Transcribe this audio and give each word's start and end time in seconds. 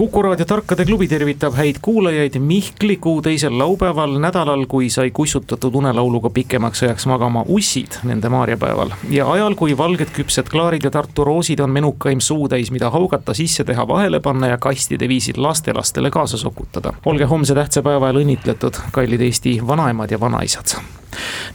kuku 0.00 0.22
raadio 0.22 0.44
Tarkade 0.44 0.84
klubi 0.84 1.06
tervitab 1.08 1.54
häid 1.56 1.76
kuulajaid 1.82 2.34
Mihkli 2.38 2.96
kuu 2.96 3.22
teisel 3.22 3.58
laupäeval, 3.58 4.18
nädalal, 4.20 4.66
kui 4.68 4.90
sai 4.90 5.10
kussutatud 5.10 5.74
unelauluga 5.74 6.30
pikemaks 6.30 6.82
ajaks 6.82 7.06
magama 7.06 7.44
ussid 7.48 7.96
nende 8.04 8.28
maarjapäeval. 8.28 8.90
ja 9.10 9.30
ajal, 9.32 9.54
kui 9.54 9.76
valged 9.78 10.12
küpsed 10.18 10.50
klaarid 10.52 10.84
ja 10.84 10.90
Tartu 10.90 11.24
roosid 11.24 11.64
on 11.64 11.70
menukaim 11.70 12.20
suutäis, 12.20 12.70
mida 12.70 12.90
haugata, 12.90 13.34
sisse 13.34 13.64
teha, 13.64 13.88
vahele 13.88 14.20
panna 14.20 14.52
ja 14.52 14.58
kastide 14.58 15.08
viisil 15.08 15.42
lastelastele 15.42 16.10
kaasa 16.10 16.36
sokutada. 16.36 16.92
olge 17.04 17.24
homse 17.24 17.54
tähtsa 17.54 17.82
päeva 17.82 18.06
ajal 18.06 18.20
õnnitletud, 18.26 18.82
kallid 18.92 19.20
Eesti 19.20 19.58
vanaemad 19.66 20.10
ja 20.10 20.20
vanaisad 20.20 20.76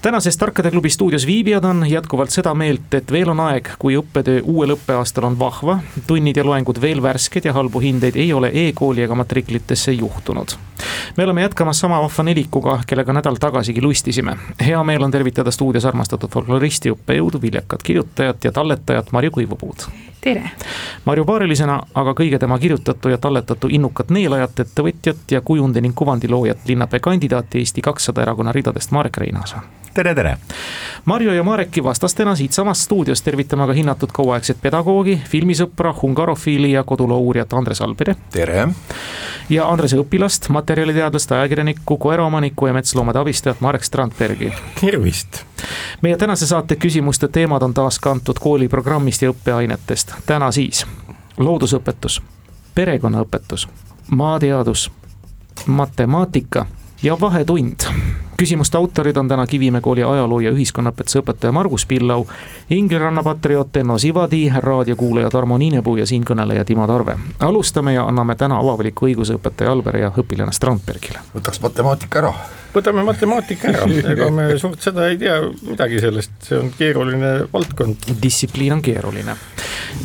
tänases 0.02 0.38
Tarkade 0.38 0.72
klubi 0.72 0.90
stuudios 0.90 1.26
viibijad 1.26 1.64
on 1.64 1.86
jätkuvalt 1.90 2.30
seda 2.30 2.54
meelt, 2.54 2.94
et 2.94 3.12
veel 3.12 3.30
on 3.30 3.40
aeg, 3.40 3.70
kui 3.80 3.98
õppetöö 3.98 4.42
uuel 4.44 4.76
õppeaastal 4.76 5.28
on 5.30 5.40
vahva, 5.40 5.80
tunnid 6.08 6.38
ja 6.38 6.46
loengud 6.46 6.82
veel 6.82 7.02
värsked 7.04 7.46
ja 7.46 7.54
halbu 7.54 7.80
hindeid 7.80 8.16
ei 8.16 8.34
ole 8.34 8.52
e-kooli 8.54 9.04
ega 9.08 9.16
matriklitesse 9.16 9.92
juhtunud. 9.92 10.56
me 11.18 11.24
oleme 11.24 11.42
jätkamas 11.42 11.80
sama 11.80 12.02
vahva 12.02 12.24
nelikuga, 12.24 12.80
kellega 12.88 13.14
nädal 13.14 13.36
tagasigi 13.36 13.82
lustisime. 13.82 14.38
hea 14.66 14.84
meel 14.84 15.04
on 15.04 15.12
tervitada 15.12 15.52
stuudios 15.52 15.86
armastatud 15.86 16.30
folkloristi, 16.30 16.92
õppejõudu, 16.92 17.42
viljakat 17.42 17.84
kirjutajat 17.84 18.44
ja 18.44 18.52
talletajat 18.52 19.12
Marju 19.12 19.32
Kuivupuud 19.32 20.11
tere! 20.22 20.52
Marju 21.06 21.26
paarilisena 21.26 21.80
aga 21.98 22.14
kõige 22.18 22.40
tema 22.40 22.60
kirjutatu 22.62 23.10
ja 23.10 23.18
talletatu 23.18 23.70
innukat 23.74 24.14
neelajat, 24.14 24.60
ettevõtjat 24.66 25.32
ja 25.32 25.42
kujundi 25.42 25.82
ning 25.82 25.96
kuvandi 25.98 26.30
loojat, 26.30 26.66
linnapea 26.68 27.00
kandidaati 27.00 27.60
Eesti 27.60 27.82
kakssada 27.82 28.22
erakonna 28.22 28.52
ridadest 28.52 28.92
Marek 28.92 29.18
Reinaasa 29.18 29.64
tere, 29.94 30.16
tere! 30.16 30.38
Marju 31.06 31.34
ja 31.34 31.44
Mareki 31.44 31.84
vastastena 31.84 32.36
siitsamast 32.36 32.82
stuudiost 32.82 33.26
tervitame 33.26 33.66
ka 33.68 33.74
hinnatud 33.74 34.10
kauaaegset 34.14 34.62
pedagoogi, 34.62 35.18
filmisõpra, 35.30 35.94
hungarofiili 36.02 36.72
ja 36.72 36.84
koduloo 36.84 37.18
uurijat 37.20 37.54
Andres 37.54 37.82
Albere. 37.82 38.16
tere! 38.32 38.68
ja 39.50 39.68
Andrese 39.70 39.98
õpilast, 39.98 40.50
materjaliteadlast, 40.50 41.32
ajakirjanikku, 41.32 41.98
koeraomanikku 41.98 42.68
ja 42.68 42.74
metsloomade 42.74 43.20
abistajat 43.20 43.62
Marek 43.62 43.84
Strandbergi. 43.84 44.54
tervist! 44.82 45.44
meie 46.02 46.18
tänase 46.18 46.48
saate 46.48 46.76
küsimuste 46.76 47.28
teemad 47.28 47.62
on 47.62 47.74
taas 47.74 48.00
kantud 48.00 48.40
kooliprogrammist 48.40 49.22
ja 49.22 49.32
õppeainetest. 49.32 50.14
täna 50.26 50.52
siis 50.52 50.86
loodusõpetus, 51.38 52.22
perekonnaõpetus, 52.76 53.68
maateadus, 54.12 54.92
matemaatika 55.66 56.66
ja 57.04 57.18
vahetund 57.22 57.76
küsimuste 58.42 58.78
autorid 58.78 59.18
on 59.18 59.28
täna 59.28 59.48
Kivimäe 59.48 59.82
kooli 59.82 60.04
ajaloo 60.04 60.40
ja 60.40 60.52
ühiskonnaõpetuse 60.52 61.20
õpetaja 61.22 61.52
Margus 61.54 61.86
Pillau, 61.86 62.24
Ingliranna 62.74 63.22
patrioot 63.24 63.78
Enno 63.78 63.98
Sivadi, 64.02 64.48
raadiokuulaja 64.56 65.30
Tarmo 65.30 65.58
Niinepuu 65.62 65.96
ja 66.00 66.06
siinkõneleja 66.10 66.66
Timo 66.66 66.88
Tarve. 66.88 67.18
alustame 67.40 67.94
ja 67.94 68.08
anname 68.10 68.36
täna 68.36 68.58
avaliku 68.58 69.06
õiguse 69.06 69.38
õpetaja 69.38 69.72
Albere 69.72 70.02
ja 70.02 70.10
õpilane 70.18 70.52
Strandbergile. 70.58 71.22
võtaks 71.36 71.62
matemaatika 71.62 72.20
ära. 72.20 72.34
võtame 72.74 73.06
matemaatika 73.06 73.68
ära, 73.68 73.86
ega 74.14 74.32
me 74.32 74.58
suurt 74.58 74.82
seda 74.82 75.08
ei 75.08 75.18
tea 75.18 75.38
midagi 75.70 76.00
sellest, 76.00 76.32
see 76.42 76.58
on 76.58 76.74
keeruline 76.78 77.32
valdkond. 77.54 78.10
distsipliin 78.24 78.74
on 78.74 78.82
keeruline. 78.82 79.36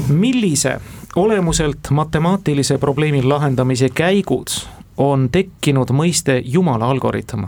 millise 0.09 0.81
olemuselt 1.17 1.91
matemaatilise 1.91 2.79
probleemi 2.79 3.23
lahendamise 3.23 3.89
käigud 3.89 4.76
on 4.97 5.29
tekkinud 5.33 5.93
mõiste 5.93 6.41
jumala 6.45 6.91
algoritm 6.91 7.47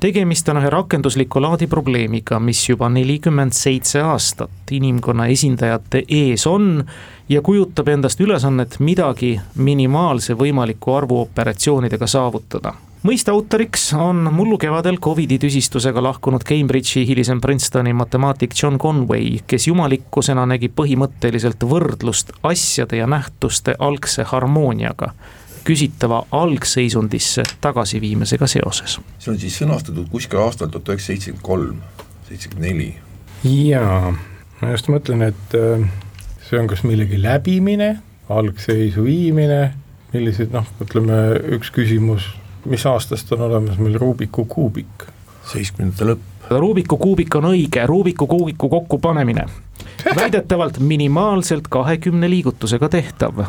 tegemist 0.00 0.48
on 0.48 0.58
ühe 0.60 0.70
rakendusliku 0.70 1.40
laadi 1.42 1.66
probleemiga, 1.70 2.38
mis 2.42 2.60
juba 2.68 2.88
nelikümmend 2.92 3.54
seitse 3.56 4.02
aastat 4.02 4.72
inimkonna 4.74 5.28
esindajate 5.32 6.04
ees 6.08 6.46
on 6.50 6.84
ja 7.28 7.42
kujutab 7.42 7.88
endast 7.88 8.20
ülesannet 8.20 8.80
midagi 8.80 9.36
minimaalse 9.56 10.36
võimaliku 10.38 10.96
arvu 10.98 11.20
operatsioonidega 11.22 12.06
saavutada. 12.10 12.74
Mõiste 13.04 13.28
autoriks 13.28 13.90
on 14.00 14.30
mullu 14.32 14.56
kevadel 14.58 14.96
Covidi 14.96 15.36
tüsistusega 15.38 16.00
lahkunud 16.02 16.44
Cambridge'i, 16.48 17.02
hilisem 17.04 17.40
Princetoni 17.40 17.92
matemaatik 17.92 18.56
John 18.56 18.78
Conway, 18.80 19.42
kes 19.46 19.68
jumalikkusena 19.68 20.46
nägi 20.48 20.70
põhimõtteliselt 20.72 21.66
võrdlust 21.68 22.32
asjade 22.42 23.02
ja 23.02 23.08
nähtuste 23.08 23.76
algse 23.78 24.24
harmooniaga 24.32 25.12
küsitava 25.64 26.24
algseisundisse 26.30 27.42
tagasiviimisega 27.64 28.46
seoses. 28.50 28.98
see 29.18 29.32
on 29.32 29.40
siis 29.40 29.56
sõnastatud 29.62 30.08
kuskil 30.12 30.42
aastal 30.44 30.70
tuhat 30.72 30.92
üheksasada 30.92 31.14
seitsekümmend 31.14 31.44
kolm, 31.46 31.80
seitsekümmend 32.28 32.68
neli. 32.68 32.90
jaa, 33.68 34.12
ma 34.60 34.74
just 34.74 34.90
mõtlen, 34.92 35.24
et 35.30 35.56
äh, 35.58 35.86
see 36.48 36.60
on 36.60 36.68
kas 36.70 36.84
millegi 36.84 37.20
läbimine, 37.22 37.96
algseisu 38.28 39.06
viimine, 39.08 39.74
millised 40.12 40.54
noh, 40.54 40.68
ütleme 40.84 41.20
üks 41.56 41.72
küsimus, 41.74 42.28
mis 42.68 42.86
aastast 42.88 43.32
on 43.36 43.48
olemas 43.48 43.80
meil 43.80 43.98
Rubiku 44.00 44.46
kuubik? 44.48 45.10
seitsmekümnendate 45.44 46.06
lõpp. 46.08 46.48
Rubiku 46.56 46.96
kuubik 46.96 47.34
on 47.36 47.50
õige, 47.50 47.82
Rubiku 47.88 48.26
kuubiku 48.28 48.70
kokkupanemine 48.72 49.44
väidetavalt 50.16 50.78
minimaalselt 50.78 51.68
kahekümne 51.68 52.30
liigutusega 52.30 52.88
tehtav. 52.88 53.44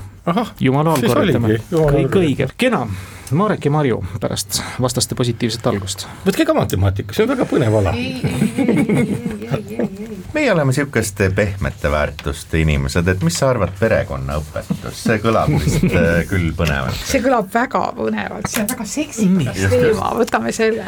jumala 0.60 0.94
algoritm, 0.94 1.46
kõik 1.72 2.18
õige, 2.22 2.50
kena. 2.58 2.88
Marek 3.32 3.66
ja 3.66 3.72
Marju 3.72 4.04
pärast 4.22 4.60
vastaste 4.82 5.16
positiivset 5.16 5.68
algust. 5.68 6.08
võtke 6.28 6.46
ka 6.46 6.54
matemaatika, 6.54 7.14
see 7.14 7.24
on 7.26 7.32
väga 7.32 7.48
põnev 7.50 7.78
ala. 7.80 7.94
meie 10.34 10.52
oleme 10.54 10.74
sihukeste 10.74 11.32
pehmete 11.36 11.92
väärtuste 11.92 12.62
inimesed, 12.62 13.08
et 13.08 13.26
mis 13.26 13.40
sa 13.40 13.50
arvad 13.50 13.74
perekonnaõpetus, 13.80 15.02
see 15.08 15.18
kõlab 15.26 15.50
vist 15.58 15.90
äh, 15.98 16.22
küll 16.30 16.54
põnevalt. 16.58 17.02
see 17.02 17.24
kõlab 17.26 17.50
väga 17.54 17.84
põnevalt, 17.98 18.50
see 18.52 18.62
on 18.62 18.74
väga 18.76 18.90
seksikas 18.94 19.70
teema, 19.74 20.14
võtame 20.22 20.54
selle 20.54 20.86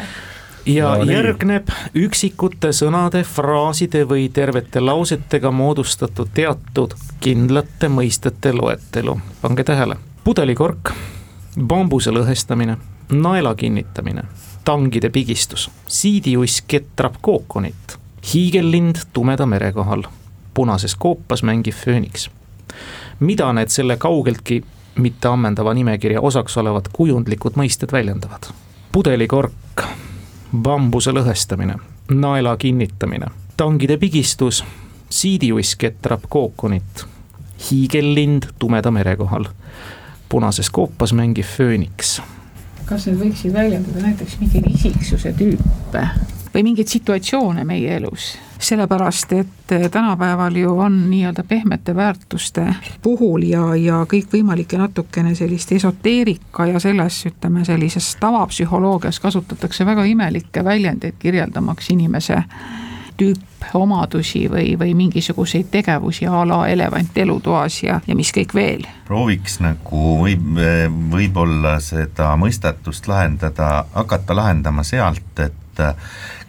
ja 0.68 0.92
no, 0.98 1.06
järgneb 1.08 1.70
üksikute 1.96 2.70
sõnade, 2.76 3.22
fraaside 3.24 4.04
või 4.08 4.28
tervete 4.32 4.80
lausetega 4.80 5.50
moodustatud 5.54 6.30
teatud 6.34 6.94
kindlate 7.20 7.88
mõistete 7.88 8.52
loetelu. 8.54 9.18
pange 9.40 9.64
tähele, 9.64 9.96
pudelikork, 10.24 10.92
bambuse 11.66 12.10
lõhestamine, 12.10 12.76
naela 13.10 13.54
kinnitamine, 13.54 14.22
tangide 14.64 15.10
pigistus, 15.10 15.70
siidiuss 15.86 16.62
ketrab 16.66 17.14
kookonit, 17.20 17.98
hiigellind 18.34 19.06
tumeda 19.12 19.46
mere 19.46 19.72
kohal, 19.72 20.02
punases 20.54 20.94
koopas 20.94 21.42
mängib 21.42 21.74
fööniks. 21.74 22.30
mida 23.20 23.52
need 23.52 23.68
selle 23.68 23.96
kaugeltki 23.96 24.64
mitte 24.98 25.28
ammendava 25.28 25.74
nimekirja 25.74 26.20
osaks 26.20 26.56
olevad 26.56 26.88
kujundlikud 26.92 27.56
mõisted 27.56 27.92
väljendavad? 27.92 28.52
pudelikork 28.92 29.82
bambuse 30.56 31.12
lõhestamine, 31.12 31.76
naela 32.10 32.56
kinnitamine, 32.56 33.26
tangide 33.56 33.98
pigistus, 33.98 34.64
siidiuss 35.10 35.76
ketrab 35.76 36.24
kookonit, 36.28 37.04
hiigellind 37.70 38.50
tumeda 38.58 38.90
mere 38.90 39.16
kohal, 39.16 39.48
punases 40.28 40.70
koopas 40.70 41.12
mängib 41.12 41.46
fööniks. 41.46 42.20
kas 42.88 43.04
need 43.06 43.18
võiksid 43.20 43.52
väljendada 43.52 44.00
näiteks 44.00 44.38
mingeid 44.40 44.64
isiksuse 44.70 45.34
tüüpe 45.36 46.04
või 46.54 46.62
mingeid 46.62 46.88
situatsioone 46.88 47.64
meie 47.64 47.96
elus? 47.96 48.38
Sellepärast, 48.68 49.32
et 49.32 49.72
eh, 49.72 49.90
tänapäeval 49.90 50.56
ju 50.56 50.78
on 50.78 51.10
nii-öelda 51.10 51.42
pehmete 51.48 51.94
väärtuste 51.96 52.74
puhul 53.02 53.42
ja, 53.48 53.74
ja 53.76 54.02
kõikvõimalikke 54.10 54.78
natukene 54.78 55.34
sellist 55.34 55.72
esoteerika 55.72 56.66
ja 56.68 56.80
selles, 56.80 57.22
ütleme 57.30 57.64
sellises 57.64 58.16
tavapsühholoogias 58.20 59.20
kasutatakse 59.20 59.86
väga 59.86 60.04
imelikke 60.04 60.64
väljendeid 60.64 61.16
kirjeldamaks 61.18 61.90
inimese 61.90 62.42
tüüpomadusi 63.18 64.44
või, 64.50 64.76
või 64.78 64.94
mingisuguseid 64.94 65.70
tegevusi 65.72 66.26
a 66.26 66.44
la 66.46 66.60
elevant 66.70 67.16
elutoas 67.18 67.82
ja, 67.82 68.00
ja 68.06 68.16
mis 68.16 68.30
kõik 68.34 68.54
veel. 68.54 68.84
prooviks 69.08 69.58
nagu 69.64 70.18
võib, 70.22 70.60
võib-olla 71.10 71.78
seda 71.82 72.34
mõistatust 72.38 73.08
lahendada, 73.08 73.86
hakata 73.94 74.36
lahendama 74.36 74.84
sealt, 74.86 75.40
et 75.42 75.82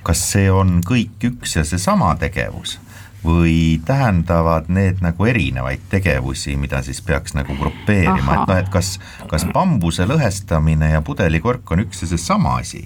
kas 0.04 0.22
see 0.32 0.52
on 0.52 0.80
kõik 0.86 1.26
üks 1.32 1.58
ja 1.58 1.66
seesama 1.68 2.14
tegevus 2.20 2.78
või 3.24 3.82
tähendavad 3.86 4.70
need 4.72 5.02
nagu 5.04 5.26
erinevaid 5.28 5.82
tegevusi, 5.92 6.56
mida 6.56 6.80
siis 6.86 7.02
peaks 7.04 7.36
nagu 7.36 7.56
grupeerima, 7.60 8.38
et 8.38 8.48
noh, 8.48 8.60
et 8.62 8.70
kas, 8.72 8.94
kas 9.28 9.44
bambuse 9.54 10.08
lõhestamine 10.08 10.94
ja 10.94 11.02
pudelikork 11.04 11.76
on 11.76 11.84
üks 11.84 12.06
ja 12.06 12.14
seesama 12.14 12.56
asi 12.62 12.86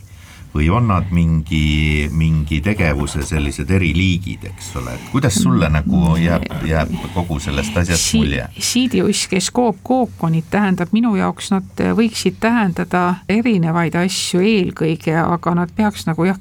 või 0.54 0.70
on 0.70 0.88
nad 0.88 1.10
mingi, 1.12 2.10
mingi 2.14 2.60
tegevuse 2.62 3.24
sellised 3.26 3.72
eriliigid, 3.74 4.46
eks 4.52 4.76
ole, 4.78 4.94
et 4.94 5.08
kuidas 5.12 5.40
sulle 5.42 5.70
nagu 5.74 6.16
jääb, 6.22 6.46
jääb 6.70 6.94
kogu 7.16 7.40
sellest 7.42 7.78
asjast 7.78 8.12
si 8.12 8.22
mulje? 8.22 8.48
siidiusk 8.58 9.34
ja 9.34 9.42
skoopkookonid 9.42 10.50
tähendab 10.54 10.94
minu 10.94 11.16
jaoks, 11.18 11.52
nad 11.56 11.84
võiksid 11.98 12.38
tähendada 12.44 13.04
erinevaid 13.30 13.98
asju 14.04 14.44
eelkõige, 14.46 15.16
aga 15.24 15.56
nad 15.58 15.74
peaks 15.76 16.06
nagu 16.10 16.28
jah, 16.30 16.40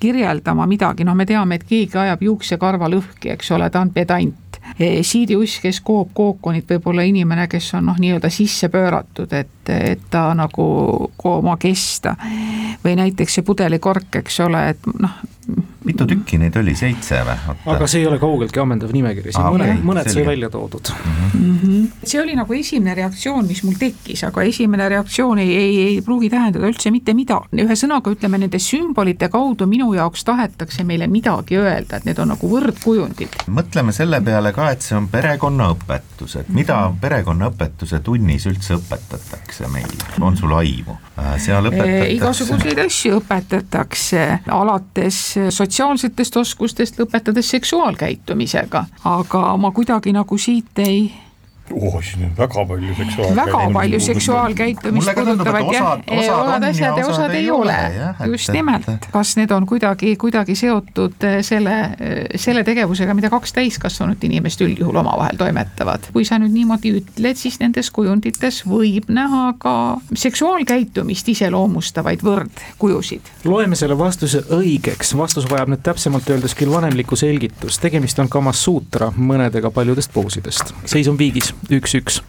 kirjeldama 0.00 0.66
midagi, 0.68 1.04
noh, 1.08 1.16
me 1.16 1.26
teame, 1.26 1.56
et 1.56 1.64
keegi 1.68 1.98
ajab 2.00 2.22
juuksekarva 2.28 2.90
lõhki, 2.92 3.32
eks 3.36 3.50
ole, 3.56 3.70
ta 3.70 3.80
on 3.80 3.92
pedant. 3.94 4.60
Siidiuss, 4.76 5.60
kes 5.62 5.78
koob 5.80 6.10
kookonit, 6.14 6.66
võib 6.68 6.88
olla 6.90 7.04
inimene, 7.06 7.46
kes 7.48 7.70
on 7.78 7.86
noh, 7.86 8.00
nii-öelda 8.02 8.30
sisse 8.34 8.68
pööratud, 8.72 9.32
et, 9.32 9.52
et 9.72 10.06
ta 10.10 10.28
nagu 10.34 10.66
kooma 11.16 11.56
kesta. 11.56 12.16
või 12.84 12.96
näiteks 12.96 13.38
see 13.38 13.42
pudelikork, 13.42 14.20
eks 14.20 14.40
ole, 14.40 14.68
et 14.70 14.86
noh, 15.00 15.16
mitu 15.86 16.06
tükki 16.06 16.38
neid 16.40 16.56
oli, 16.58 16.74
seitse 16.78 17.20
või? 17.26 17.54
aga 17.70 17.86
see 17.90 18.02
ei 18.02 18.08
ole 18.08 18.18
kaugeltki 18.22 18.60
ammendav 18.62 18.92
nimekiri, 18.94 19.32
siin 19.34 19.44
ah, 19.44 19.52
mõned 19.54 19.70
okay., 19.70 19.84
mõned 19.86 20.10
sai 20.10 20.24
välja 20.26 20.50
toodud 20.50 20.90
mm. 20.90 21.58
-hmm. 21.62 21.84
see 22.02 22.20
oli 22.20 22.34
nagu 22.38 22.56
esimene 22.56 22.96
reaktsioon, 22.98 23.46
mis 23.46 23.62
mul 23.66 23.76
tekkis, 23.78 24.24
aga 24.26 24.42
esimene 24.50 24.88
reaktsioon 24.96 25.38
ei, 25.42 25.52
ei, 25.56 25.76
ei 25.84 26.00
pruugi 26.02 26.30
tähendada 26.32 26.66
üldse 26.66 26.90
mitte 26.90 27.14
midagi. 27.14 27.62
ühesõnaga, 27.62 28.10
ütleme 28.16 28.40
nende 28.42 28.58
sümbolite 28.62 29.28
kaudu 29.32 29.66
minu 29.70 29.92
jaoks 29.94 30.24
tahetakse 30.26 30.84
meile 30.84 31.06
midagi 31.06 31.60
öelda, 31.60 32.00
et 32.00 32.08
need 32.10 32.18
on 32.18 32.34
nagu 32.34 32.50
võrdkujundid. 32.50 33.38
mõtleme 33.46 33.94
selle 33.94 34.20
peale 34.20 34.52
ka, 34.52 34.70
et 34.74 34.82
see 34.82 34.98
on 34.98 35.08
perekonnaõpetus, 35.12 36.36
et 36.42 36.48
mida 36.50 36.80
perekonnaõpetuse 37.00 38.02
tunnis 38.02 38.46
üldse 38.50 38.80
õpetatakse 38.80 39.55
meile, 39.72 40.06
on 40.20 40.36
sul 40.36 40.52
aimu? 40.56 40.96
Äh, 41.18 41.34
seal 41.42 41.70
õpetatakse 41.70 42.08
igasuguseid 42.14 42.80
asju 42.86 43.20
õpetatakse, 43.20 44.24
alates 44.52 45.20
sotsiaalsetest 45.50 46.36
oskustest 46.42 47.00
lõpetades 47.00 47.50
seksuaalkäitumisega, 47.56 48.84
aga 49.04 49.44
ma 49.60 49.72
kuidagi 49.76 50.12
nagu 50.16 50.38
siit 50.38 50.84
ei 50.84 51.06
oh, 51.72 52.02
siin 52.02 52.24
on 52.24 52.36
väga 52.38 52.64
palju 52.66 52.94
seksuaalkäitumist. 52.94 53.36
väga 53.36 53.70
palju 53.72 54.00
seksuaalkäitumist 54.00 55.10
puudutavad 55.14 55.72
jah, 55.72 55.98
osad 56.06 56.62
asjad 56.62 56.98
ja 56.98 57.06
osad 57.06 57.34
ei 57.34 57.50
ole, 57.50 57.76
just 58.30 58.52
nimelt. 58.52 59.08
kas 59.12 59.36
need 59.36 59.50
on 59.50 59.66
kuidagi, 59.66 60.16
kuidagi 60.16 60.54
seotud 60.54 61.24
eh, 61.24 61.38
selle, 61.42 61.76
eh, 62.00 62.24
selle 62.36 62.64
tegevusega, 62.64 63.14
mida 63.14 63.30
kaks 63.30 63.52
täiskasvanud 63.56 64.22
inimest 64.22 64.60
üldjuhul 64.60 64.96
omavahel 65.02 65.36
toimetavad. 65.38 66.10
kui 66.12 66.24
sa 66.24 66.38
nüüd 66.38 66.54
niimoodi 66.54 66.94
ütled, 67.00 67.40
siis 67.40 67.58
nendes 67.60 67.90
kujundites 67.90 68.62
võib 68.68 69.10
näha 69.12 69.54
ka 69.58 69.74
seksuaalkäitumist 70.14 71.28
iseloomustavaid 71.28 72.22
võrdkujusid. 72.26 73.32
loeme 73.44 73.76
selle 73.76 73.98
vastuse 73.98 74.44
õigeks, 74.54 75.16
vastus 75.18 75.50
vajab 75.50 75.74
nüüd 75.74 75.84
täpsemalt 75.86 76.30
öeldes 76.30 76.54
küll 76.54 76.72
vanemlikku 76.72 77.16
selgitust, 77.16 77.80
tegemist 77.82 78.18
on 78.22 78.28
Kamasutra 78.28 79.12
mõnedega 79.16 79.70
paljudest 79.70 80.12
poosidest. 80.12 80.74
seis 80.84 81.08
on 81.08 81.18
viigis 81.18 81.55
üks-üks. 81.70 82.22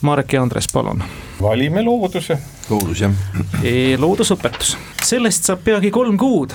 Marek 0.00 0.32
ja 0.32 0.42
Andres, 0.42 0.68
palun. 0.72 1.02
valime 1.42 1.82
looduse. 1.82 2.38
Loodus, 2.70 3.02
jah 3.04 3.14
e,. 3.62 3.96
loodusõpetus, 4.00 4.76
sellest 5.04 5.48
saab 5.48 5.64
peagi 5.66 5.92
kolm 5.94 6.18
kuud, 6.20 6.54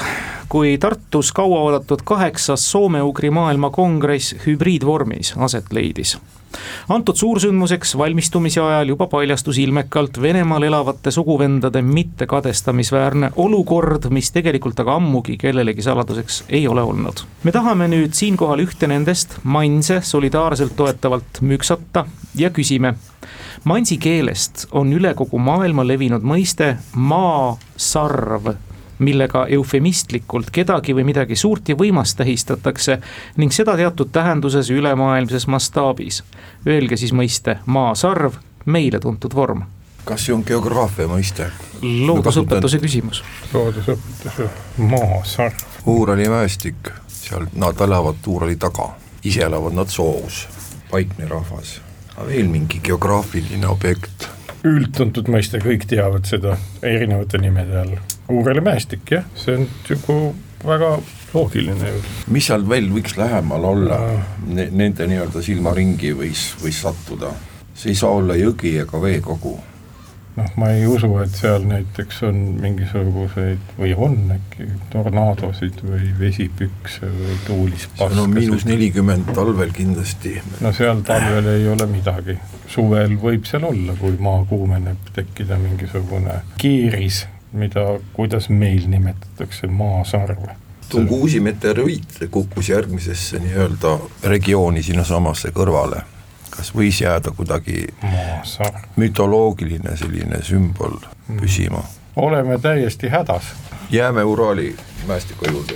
kui 0.52 0.78
Tartus 0.82 1.34
kauaoodatud 1.36 2.06
kaheksas 2.06 2.66
soome-ugri 2.72 3.34
maailmakongress 3.34 4.38
hübriidvormis 4.46 5.36
aset 5.48 5.74
leidis 5.74 6.18
antud 6.90 7.16
suursündmuseks 7.16 7.98
valmistumise 7.98 8.62
ajal 8.62 8.94
juba 8.94 9.08
paljastus 9.08 9.58
ilmekalt 9.58 10.22
Venemaal 10.22 10.64
elavate 10.64 11.12
suguvendade 11.12 11.82
mittekadestamisväärne 11.82 13.32
olukord, 13.36 14.10
mis 14.10 14.32
tegelikult 14.32 14.80
aga 14.80 14.98
ammugi 15.00 15.38
kellelegi 15.38 15.82
saladuseks 15.82 16.44
ei 16.50 16.68
ole 16.68 16.82
olnud. 16.82 17.26
me 17.44 17.52
tahame 17.52 17.88
nüüd 17.88 18.14
siinkohal 18.14 18.60
ühte 18.66 18.88
nendest, 18.88 19.40
Manse, 19.44 20.02
solidaarselt 20.02 20.76
toetavalt 20.76 21.42
müksata 21.42 22.06
ja 22.36 22.50
küsime. 22.50 22.94
Mansi 23.64 23.98
keelest 23.98 24.68
on 24.72 24.94
üle 24.94 25.14
kogu 25.14 25.40
maailma 25.40 25.88
levinud 25.88 26.24
mõiste 26.24 26.76
maasarv 26.96 28.54
millega 29.04 29.46
eufemistlikult 29.50 30.52
kedagi 30.52 30.96
või 30.96 31.06
midagi 31.08 31.36
suurt 31.36 31.70
ja 31.70 31.76
võimast 31.76 32.18
tähistatakse 32.18 33.00
ning 33.38 33.54
seda 33.54 33.76
teatud 33.78 34.12
tähenduses 34.14 34.70
ülemaailmses 34.70 35.48
mastaabis. 35.48 36.24
Öelge 36.68 36.98
siis 36.98 37.14
mõiste 37.14 37.58
maasarv, 37.66 38.40
meile 38.66 39.00
tuntud 39.00 39.36
vorm. 39.36 39.64
kas 40.06 40.26
see 40.26 40.34
on 40.36 40.44
geograafia 40.48 41.08
mõiste? 41.08 41.48
loodusõpetuse 41.82 42.80
küsimus. 42.80 43.24
loodusõpetuse 43.54 44.50
maasarv. 44.78 45.56
Uurali 45.86 46.30
mäestik, 46.30 46.92
seal 47.08 47.48
nad 47.56 47.80
elavad 47.82 48.28
Uurali 48.28 48.56
taga, 48.56 48.94
ise 49.24 49.44
elavad 49.44 49.74
nad 49.74 49.88
soos, 49.88 50.48
paikne 50.92 51.28
rahvas. 51.28 51.82
Veel 52.22 52.48
mingi 52.52 52.80
geograafiline 52.84 53.68
objekt 53.70 54.30
üldtuntud 54.64 55.28
mõiste, 55.32 55.60
kõik 55.64 55.88
teavad 55.92 56.28
seda 56.28 56.56
erinevate 56.86 57.40
nimede 57.42 57.80
all. 57.82 57.98
Uureli 58.32 58.64
mäestik 58.64 59.12
jah, 59.12 59.26
see 59.36 59.58
on 59.58 59.68
nagu 59.90 60.18
väga 60.64 60.94
loogiline 61.34 61.90
ju. 61.90 62.04
mis 62.32 62.48
seal 62.48 62.64
veel 62.70 62.88
võiks 62.94 63.18
lähemal 63.20 63.68
olla 63.74 64.00
ne, 64.48 64.70
nende 64.72 65.08
nii-öelda 65.10 65.44
silmaringi 65.44 66.14
võis, 66.16 66.54
võis 66.64 66.80
sattuda? 66.86 67.34
see 67.74 67.92
ei 67.92 68.00
saa 68.00 68.14
olla 68.16 68.38
jõgi 68.38 68.78
ega 68.84 69.02
veekogu 69.02 69.58
noh, 70.36 70.50
ma 70.58 70.70
ei 70.74 70.86
usu, 70.90 71.10
et 71.24 71.36
seal 71.38 71.66
näiteks 71.70 72.24
on 72.28 72.40
mingisuguseid 72.62 73.76
või 73.78 73.94
on 73.94 74.18
äkki 74.36 74.68
tornaadosid 74.94 75.84
või 75.86 76.10
vesipükse 76.20 77.10
või 77.10 77.38
tuulispaskasid. 77.48 78.18
no 78.18 78.26
miinus 78.32 78.66
nelikümmend 78.70 79.30
talvel 79.36 79.74
kindlasti. 79.76 80.40
no 80.62 80.74
seal 80.74 81.04
talvel 81.08 81.52
ei 81.54 81.68
ole 81.70 81.88
midagi, 81.92 82.38
suvel 82.68 83.18
võib 83.22 83.46
seal 83.50 83.68
olla, 83.70 83.98
kui 84.00 84.18
maa 84.20 84.42
kuumeneb, 84.50 85.14
tekkida 85.14 85.60
mingisugune 85.62 86.42
kiiris, 86.62 87.26
mida, 87.54 87.88
kuidas 88.18 88.50
meil 88.50 88.90
nimetatakse, 88.90 89.70
maasarve 89.70 90.60
Tunguusi 90.94 91.40
meteoriit 91.40 92.20
kukkus 92.30 92.68
järgmisesse 92.70 93.40
nii-öelda 93.42 93.96
regiooni 94.30 94.84
sinnasamasse 94.84 95.50
kõrvale 95.56 96.04
kas 96.54 96.74
võis 96.76 97.02
jääda 97.02 97.34
kuidagi 97.36 97.88
mütoloogiline 98.96 99.98
selline 99.98 100.42
sümbol 100.46 100.98
mm. 101.00 101.40
püsima? 101.42 101.84
oleme 102.16 102.60
täiesti 102.62 103.10
hädas. 103.10 103.54
jääme 103.92 104.24
Uraali 104.24 104.76
mäestiku 105.08 105.52
juurde. 105.52 105.74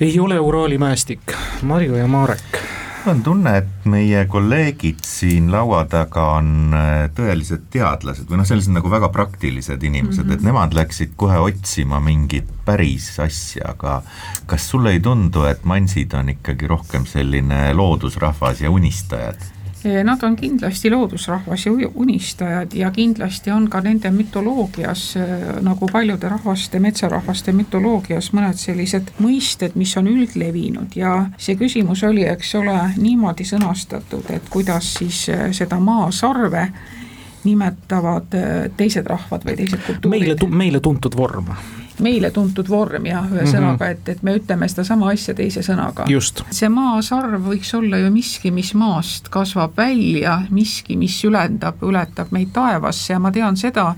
ei 0.00 0.20
ole 0.20 0.40
Uraali 0.40 0.78
mäestik, 0.78 1.36
Marju 1.62 1.96
ja 1.96 2.06
Marek 2.06 2.64
mul 3.04 3.16
on 3.16 3.22
tunne, 3.22 3.50
et 3.58 3.84
meie 3.84 4.22
kolleegid 4.30 5.02
siin 5.04 5.50
laua 5.52 5.82
taga 5.90 6.24
on 6.38 6.72
äh, 6.72 6.92
tõelised 7.12 7.66
teadlased 7.72 8.30
või 8.30 8.40
noh, 8.40 8.48
sellised 8.48 8.72
nagu 8.72 8.88
väga 8.90 9.10
praktilised 9.12 9.82
inimesed 9.82 10.24
mm, 10.24 10.30
-hmm. 10.30 10.34
et 10.34 10.40
mhm. 10.40 10.48
nemad 10.48 10.76
läksid 10.76 11.12
kohe 11.16 11.38
otsima 11.38 12.00
mingit 12.00 12.48
päris 12.64 13.10
asja, 13.20 13.74
aga 13.74 14.02
kas 14.46 14.70
sulle 14.70 14.94
ei 14.96 15.00
tundu, 15.00 15.44
et 15.44 15.64
mansid 15.64 16.14
on 16.16 16.32
ikkagi 16.32 16.66
rohkem 16.66 17.04
selline 17.06 17.74
loodusrahvas 17.74 18.64
ja 18.64 18.70
unistajad? 18.70 19.53
Nad 19.84 20.22
on 20.22 20.36
kindlasti 20.36 20.90
loodusrahvas 20.90 21.66
ja 21.66 21.72
unistajad 21.94 22.72
ja 22.74 22.90
kindlasti 22.90 23.50
on 23.50 23.68
ka 23.70 23.80
nende 23.84 24.10
mütoloogias, 24.10 25.02
nagu 25.62 25.88
paljude 25.92 26.28
rahvaste, 26.28 26.80
metsarahvaste 26.80 27.52
mütoloogias, 27.52 28.30
mõned 28.32 28.56
sellised 28.60 29.12
mõisted, 29.20 29.76
mis 29.76 29.92
on 30.00 30.08
üldlevinud 30.08 30.96
ja 30.96 31.14
see 31.36 31.58
küsimus 31.60 32.04
oli, 32.08 32.24
eks 32.28 32.54
ole, 32.60 32.78
niimoodi 32.96 33.44
sõnastatud, 33.48 34.30
et 34.32 34.48
kuidas 34.50 34.94
siis 34.98 35.26
seda 35.52 35.80
maasarve 35.80 36.68
nimetavad 37.44 38.36
teised 38.76 39.06
rahvad 39.06 39.44
või 39.44 39.56
teised 39.60 39.80
kultuurid. 39.86 40.20
meile, 40.20 40.52
meile 40.64 40.80
tuntud 40.80 41.16
vorm 41.16 41.52
meile 42.02 42.30
tuntud 42.34 42.68
vorm 42.68 43.06
jah, 43.06 43.26
ühesõnaga, 43.30 43.86
mhm. 43.86 43.92
et, 43.92 44.08
et 44.08 44.22
me 44.26 44.36
ütleme 44.38 44.68
sedasama 44.70 45.12
asja 45.12 45.34
teise 45.34 45.62
sõnaga. 45.66 46.06
see 46.50 46.70
maasarv 46.72 47.48
võiks 47.48 47.74
olla 47.78 48.00
ju 48.02 48.10
miski, 48.14 48.50
mis 48.54 48.74
maast 48.78 49.30
kasvab 49.34 49.76
välja, 49.78 50.40
miski, 50.50 50.96
mis 51.00 51.20
ülendab, 51.24 51.82
ületab 51.82 52.32
meid 52.34 52.52
taevasse 52.54 53.14
ja 53.14 53.20
ma 53.22 53.32
tean 53.34 53.58
seda, 53.60 53.92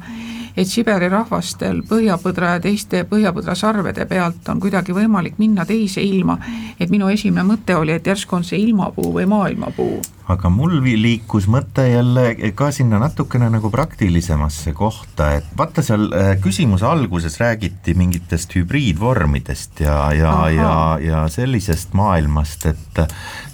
et 0.56 0.68
Siberi 0.68 1.08
rahvastel 1.12 1.82
põhjapõdra 1.88 2.56
ja 2.56 2.60
teiste 2.64 3.04
põhjapõdra 3.08 3.54
sarvede 3.58 4.06
pealt 4.08 4.48
on 4.48 4.60
kuidagi 4.60 4.94
võimalik 4.96 5.38
minna 5.38 5.66
teise 5.68 6.02
ilma. 6.02 6.38
et 6.80 6.90
minu 6.90 7.08
esimene 7.08 7.44
mõte 7.44 7.76
oli, 7.76 7.92
et 7.92 8.06
järsku 8.06 8.36
on 8.36 8.44
see 8.44 8.60
ilmapuu 8.60 9.12
või 9.12 9.26
maailmapuu 9.28 10.00
aga 10.32 10.50
mul 10.50 10.80
liikus 10.82 11.46
mõte 11.50 11.84
jälle 11.86 12.52
ka 12.58 12.70
sinna 12.74 12.98
natukene 12.98 13.48
nagu 13.52 13.70
praktilisemasse 13.70 14.72
kohta, 14.76 15.30
et 15.38 15.50
vaata 15.58 15.84
seal 15.86 16.08
äh, 16.10 16.32
küsimuse 16.42 16.86
alguses 16.88 17.38
räägiti 17.40 17.94
mingitest 17.98 18.56
hübriidvormidest 18.58 19.84
ja, 19.86 19.98
ja, 20.16 20.34
ja, 20.50 20.72
ja 21.02 21.22
sellisest 21.32 21.94
maailmast, 21.94 22.66
et 22.72 23.02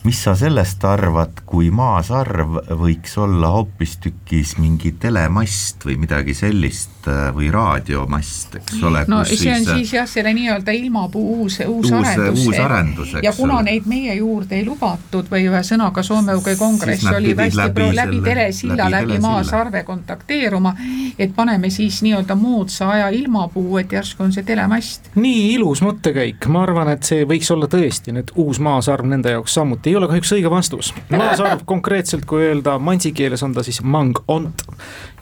mis 0.07 0.23
sa 0.25 0.35
sellest 0.38 0.85
arvad, 0.88 1.45
kui 1.47 1.69
maasarv 1.75 2.62
võiks 2.81 3.19
olla 3.21 3.52
hoopistükkis 3.59 4.57
mingi 4.62 4.95
telemast 5.00 5.85
või 5.87 5.99
midagi 6.07 6.35
sellist 6.37 7.02
või 7.35 7.51
raadiomast, 7.53 8.55
eks 8.61 8.83
ole. 8.83 9.05
no 9.09 9.23
see 9.25 9.51
on 9.53 9.65
siis, 9.65 9.71
siis 9.71 9.93
jah, 9.97 10.09
selle 10.09 10.33
nii-öelda 10.37 10.73
ilmapuu 10.77 11.23
uus, 11.41 11.59
uus, 11.67 11.91
uus 11.91 11.93
arendus. 11.93 12.47
uus 12.47 12.59
arendus, 12.59 13.15
eks 13.15 13.27
ja 13.27 13.33
kuna 13.37 13.59
ole. 13.59 13.71
neid 13.71 13.89
meie 13.91 14.15
juurde 14.15 14.57
ei 14.57 14.65
lubatud 14.67 15.31
või 15.31 15.47
ühesõnaga 15.51 16.03
Soome 16.03 16.35
UK 16.39 16.55
kongress 16.59 17.07
oli 17.11 17.35
hästi 17.37 17.59
läbi, 17.59 17.89
läbi 17.97 18.21
telesilla, 18.25 18.91
läbi, 18.91 19.13
läbi 19.13 19.21
maasarve 19.23 19.83
kontakteeruma, 19.89 20.75
et 21.19 21.35
paneme 21.37 21.71
siis 21.71 22.03
nii-öelda 22.07 22.37
moodsa 22.39 22.91
aja 22.95 23.09
ilmapuu, 23.09 23.79
et 23.83 23.93
järsku 23.93 24.27
on 24.27 24.33
see 24.33 24.47
telemast. 24.47 25.11
nii 25.15 25.53
ilus 25.55 25.83
mõttekäik, 25.83 26.49
ma 26.53 26.67
arvan, 26.67 26.93
et 26.95 27.07
see 27.09 27.27
võiks 27.29 27.51
olla 27.55 27.69
tõesti 27.71 28.15
nüüd 28.15 28.35
uus 28.37 28.61
maasarv 28.63 29.09
nende 29.09 29.35
jaoks 29.35 29.55
samuti, 29.59 29.91
ei 29.91 29.97
ole 30.01 30.11
kahjuks 30.11 30.35
õige 30.39 30.51
vastus. 30.51 30.95
maasarv 31.11 31.65
konkreetselt, 31.65 32.27
kui 32.27 32.47
öelda 32.47 32.79
mansi 32.79 33.13
keeles, 33.17 33.43
on 33.43 33.55
ta 33.55 33.63
siis 33.67 33.83
mang-ont 33.83 34.67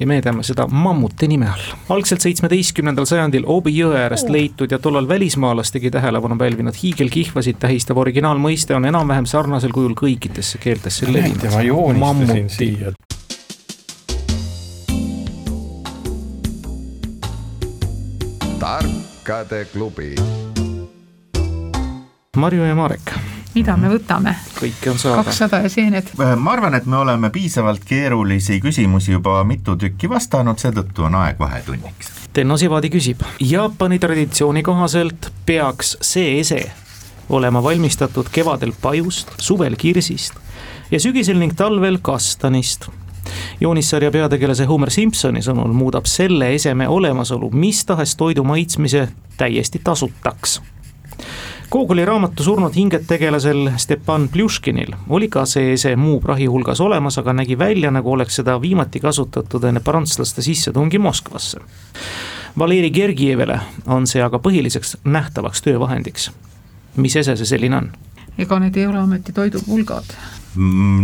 ja 0.00 0.06
me 0.06 0.20
teame 0.22 0.42
seda 0.46 0.66
mammuti 0.66 1.28
nime 1.28 1.48
all. 1.48 1.74
algselt 1.88 2.24
seitsmeteistkümnendal 2.24 3.08
sajandil 3.08 3.44
Obi 3.46 3.74
jõe 3.76 3.98
äärest 4.00 4.28
leitud 4.32 4.72
ja 4.72 4.78
tollal 4.78 5.08
välismaalastegi 5.08 5.90
tähelepanu 5.90 6.38
pälvinud 6.40 6.76
hiigelkihvasid 6.82 7.60
tähistav 7.60 8.00
originaalmõiste 8.00 8.74
on 8.76 8.88
enam-vähem 8.88 9.28
sarnasel 9.28 9.74
kujul 9.76 9.94
kõikidesse 10.00 10.58
keeltesse 10.58 11.12
levinud 11.12 11.62
joonistasin 11.64 12.50
siia. 12.50 12.96
tarkade 18.60 19.64
klubi. 19.72 20.14
Marju 22.36 22.64
ja 22.64 22.74
Marek 22.74 23.12
mida 23.54 23.76
me 23.76 23.90
võtame? 23.92 24.34
kõike 24.58 24.92
on 24.92 24.98
saada. 24.98 25.24
kakssada 25.24 25.62
ja 25.64 25.72
seened. 25.72 26.12
Äh, 26.20 26.36
ma 26.36 26.54
arvan, 26.56 26.74
et 26.74 26.86
me 26.86 26.96
oleme 26.96 27.30
piisavalt 27.30 27.84
keerulisi 27.84 28.60
küsimusi 28.60 29.12
juba 29.12 29.42
mitu 29.44 29.76
tükki 29.76 30.10
vastanud, 30.10 30.58
seetõttu 30.58 31.08
on 31.08 31.18
aeg 31.22 31.38
vahetunniks. 31.38 32.12
Tenno 32.32 32.56
Sivadi 32.56 32.90
küsib, 32.90 33.24
Jaapani 33.40 33.98
traditsiooni 33.98 34.62
kohaselt 34.62 35.32
peaks 35.46 35.96
see 36.00 36.38
ese 36.40 36.62
olema 37.30 37.62
valmistatud 37.62 38.30
kevadel 38.32 38.72
pajust, 38.82 39.34
suvel 39.38 39.76
kirsist 39.78 40.38
ja 40.90 41.00
sügisel 41.00 41.38
ning 41.38 41.54
talvel 41.56 41.98
kastanist 42.02 42.88
joonissarja 43.60 44.10
peategelase 44.10 44.64
Homer 44.64 44.90
Simpsoni 44.90 45.42
sõnul 45.44 45.72
muudab 45.76 46.08
selle 46.10 46.52
eseme 46.54 46.88
olemasolu 46.88 47.50
mis 47.52 47.84
tahes 47.86 48.16
toidu 48.16 48.44
maitsmise 48.44 49.08
täiesti 49.36 49.80
tasutaks. 49.84 50.60
Gogoli 51.70 52.04
raamatu 52.04 52.42
Surnud 52.42 52.74
hinged 52.74 53.04
tegelasel 53.06 53.70
Stepan 53.78 54.28
Pljuškinil 54.28 54.90
oli 55.08 55.28
ka 55.30 55.44
see 55.46 55.76
ese 55.76 55.92
muu 55.96 56.16
prahi 56.20 56.48
hulgas 56.50 56.80
olemas, 56.82 57.18
aga 57.18 57.32
nägi 57.32 57.58
välja, 57.58 57.92
nagu 57.94 58.10
oleks 58.10 58.40
seda 58.40 58.56
viimati 58.62 59.00
kasutatud 59.00 59.64
enne 59.68 59.80
prantslaste 59.80 60.42
sissetungi 60.42 60.98
Moskvasse. 60.98 61.60
Valeri 62.58 62.90
Gergievile 62.90 63.60
on 63.86 64.10
see 64.10 64.22
aga 64.22 64.42
põhiliseks 64.42 64.96
nähtavaks 65.04 65.62
töövahendiks. 65.62 66.30
mis 66.96 67.16
ese 67.16 67.36
see 67.36 67.46
selline 67.46 67.76
on? 67.76 67.92
ega 68.38 68.58
need 68.58 68.76
ei 68.76 68.86
ole 68.86 68.98
ometi 68.98 69.32
toidupulgad 69.32 70.10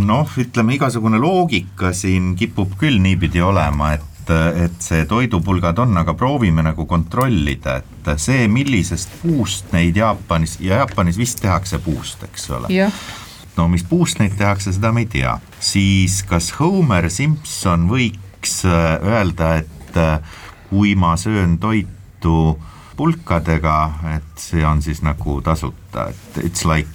noh, 0.06 0.30
ütleme 0.38 0.75
igasugune 0.75 1.18
loogika 1.23 1.92
siin 1.94 2.35
kipub 2.37 2.75
küll 2.80 2.99
niipidi 3.02 3.42
olema, 3.42 3.92
et, 3.94 4.15
et 4.30 4.80
see 4.83 5.04
toidupulgad 5.09 5.78
on, 5.78 5.97
aga 6.00 6.14
proovime 6.18 6.64
nagu 6.66 6.87
kontrollida, 6.87 7.76
et 7.83 8.11
see, 8.21 8.47
millisest 8.49 9.21
puust 9.23 9.73
neid 9.76 9.97
Jaapanis 9.97 10.59
ja 10.61 10.83
Jaapanis 10.83 11.18
vist 11.18 11.40
tehakse 11.42 11.78
puust, 11.85 12.25
eks 12.28 12.50
ole. 12.56 12.73
no 13.56 13.68
mis 13.73 13.85
puust 13.88 14.21
neid 14.21 14.37
tehakse, 14.38 14.75
seda 14.76 14.92
me 14.92 15.06
ei 15.06 15.11
tea, 15.11 15.37
siis 15.61 16.23
kas 16.28 16.52
Homer 16.59 17.11
Simson 17.11 17.88
võiks 17.90 18.61
äh, 18.68 18.97
öelda, 19.06 19.54
et 19.62 20.00
äh, 20.00 20.37
kui 20.71 20.95
ma 20.99 21.14
söön 21.21 21.59
toitu 21.62 22.59
pulkadega, 22.97 23.78
et 24.16 24.38
see 24.40 24.64
on 24.66 24.83
siis 24.83 25.02
nagu 25.04 25.40
tasuta, 25.45 26.11
et 26.11 26.45
it's 26.45 26.64
like 26.68 26.90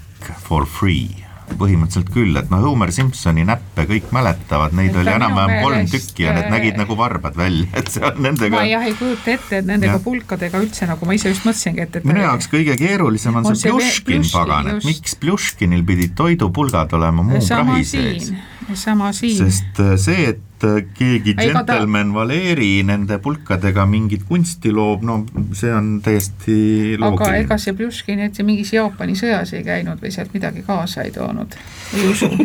for 0.46 0.66
free 0.66 1.21
põhimõtteliselt 1.60 2.12
küll, 2.14 2.36
et 2.40 2.52
noh, 2.54 2.62
Homer 2.66 2.92
Simpsoni 2.96 3.46
näppe 3.48 3.86
kõik 3.90 4.12
mäletavad, 4.16 4.76
neid 4.78 4.96
oli 4.98 5.14
enam-vähem 5.14 5.66
kolm 5.66 5.90
tükki 5.92 6.28
ja 6.28 6.36
need 6.38 6.52
nägid 6.54 6.80
nagu 6.80 6.98
varbad 7.00 7.38
välja, 7.40 7.68
et 7.78 7.92
see 7.94 8.06
on 8.08 8.22
nendega. 8.26 8.56
ma 8.58 8.64
jah 8.70 8.88
ei 8.88 8.96
kujuta 8.98 9.34
ette, 9.36 9.62
et 9.62 9.68
nendega 9.68 9.98
ja. 9.98 10.04
pulkadega 10.06 10.62
üldse 10.64 10.90
nagu 10.90 11.10
ma 11.10 11.18
ise 11.18 11.34
just 11.34 11.48
mõtlesingi, 11.48 11.86
et, 11.88 12.00
et. 12.02 12.08
minu 12.08 12.24
jaoks 12.24 12.50
kõige 12.52 12.78
keerulisem 12.80 13.42
on, 13.42 13.52
on 13.52 13.60
see 13.60 13.72
Pljuškin 13.72 14.28
pagan, 14.32 14.72
et 14.76 14.88
miks 14.88 15.18
Pljuškinil 15.22 15.86
pidid 15.88 16.16
toidupulgad 16.20 16.98
olema 17.00 17.26
muu 17.26 17.44
prahi 17.46 17.86
sees. 17.88 18.32
Sama 18.76 19.14
siin. 19.14 19.38
sest 19.38 19.80
äh, 19.80 19.98
see, 20.00 20.30
et 20.36 20.48
et 20.68 20.92
keegi 20.98 21.36
džentelmen 21.38 22.08
ta... 22.12 22.16
Valeri 22.20 22.84
nende 22.86 23.18
pulkadega 23.22 23.86
mingit 23.90 24.24
kunsti 24.28 24.72
loob, 24.74 25.04
no 25.08 25.26
see 25.58 25.74
on 25.74 26.02
täiesti 26.04 26.98
loogiline. 27.00 27.16
aga 27.16 27.36
ega 27.42 27.58
see 27.62 27.74
Pljuškin, 27.78 28.20
et 28.28 28.34
see 28.38 28.46
mingis 28.48 28.74
Jaapani 28.76 29.16
sõjas 29.20 29.50
ei 29.58 29.64
käinud 29.66 29.98
või 30.02 30.12
sealt 30.14 30.32
midagi 30.36 30.62
kaasa 30.68 30.98
ei 31.08 31.12
toonud, 31.16 31.52
ei 31.98 32.04
usu 32.12 32.28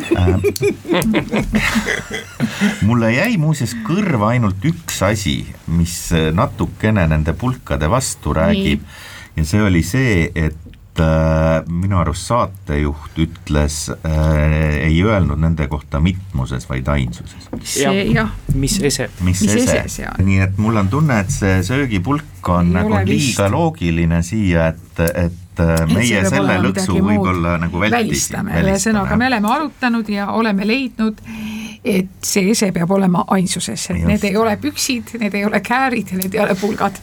mulle 2.89 3.09
jäi 3.15 3.35
muuseas 3.41 3.75
kõrva 3.87 4.27
ainult 4.35 4.61
üks 4.67 4.97
asi, 5.07 5.37
mis 5.73 5.97
natukene 6.35 7.05
nende 7.11 7.33
pulkade 7.37 7.87
vastu 7.91 8.29
räägib 8.37 8.81
Nii. 8.81 8.89
ja 9.41 9.45
see 9.53 9.63
oli 9.63 9.83
see, 9.87 10.13
et 10.35 10.55
äh, 10.55 10.66
minu 11.69 11.99
arust 12.01 12.29
saatejuht 12.31 13.19
ütles 13.21 13.79
äh,, 13.91 14.87
ei 14.87 15.03
öelnud 15.05 15.41
nende 15.41 15.67
kohta 15.69 16.01
mitmuses, 16.01 16.69
vaid 16.69 16.89
ainsuses. 16.89 17.49
jah. 17.77 18.31
mis 18.55 18.79
ese. 18.83 19.09
mis, 19.21 19.43
mis 19.43 19.55
ese, 19.55 19.79
ese, 19.85 20.09
nii 20.23 20.41
et 20.47 20.59
mul 20.63 20.77
on 20.81 20.89
tunne, 20.93 21.19
et 21.25 21.33
see 21.33 21.59
söögipulk 21.67 22.49
on 22.53 22.71
ei 22.71 22.79
nagu 22.79 22.95
liiga 23.03 23.11
vist. 23.11 23.43
loogiline 23.53 24.23
siia, 24.27 24.69
et, 24.73 25.05
et 25.27 25.63
äh, 25.65 25.85
meie 25.91 26.23
et 26.23 26.31
selle 26.31 26.59
lõksu 26.65 26.99
võib-olla 27.01 27.57
nagu 27.63 27.83
vältisime. 27.83 28.57
ühesõnaga, 28.63 29.19
me 29.21 29.31
oleme 29.31 29.53
arutanud 29.53 30.11
ja 30.13 30.31
oleme 30.37 30.69
leidnud, 30.69 31.23
et 31.85 32.27
see 32.27 32.51
ese 32.55 32.73
peab 32.75 32.91
olema 32.97 33.25
ainsuses, 33.37 33.91
et 33.93 34.03
need 34.07 34.25
ei 34.29 34.37
ole 34.37 34.57
püksid, 34.63 35.17
need 35.23 35.39
ei 35.39 35.47
ole 35.49 35.63
käärid 35.65 36.13
ja 36.15 36.25
need 36.25 36.35
ei 36.35 36.45
ole 36.47 36.59
pulgad. 36.59 37.01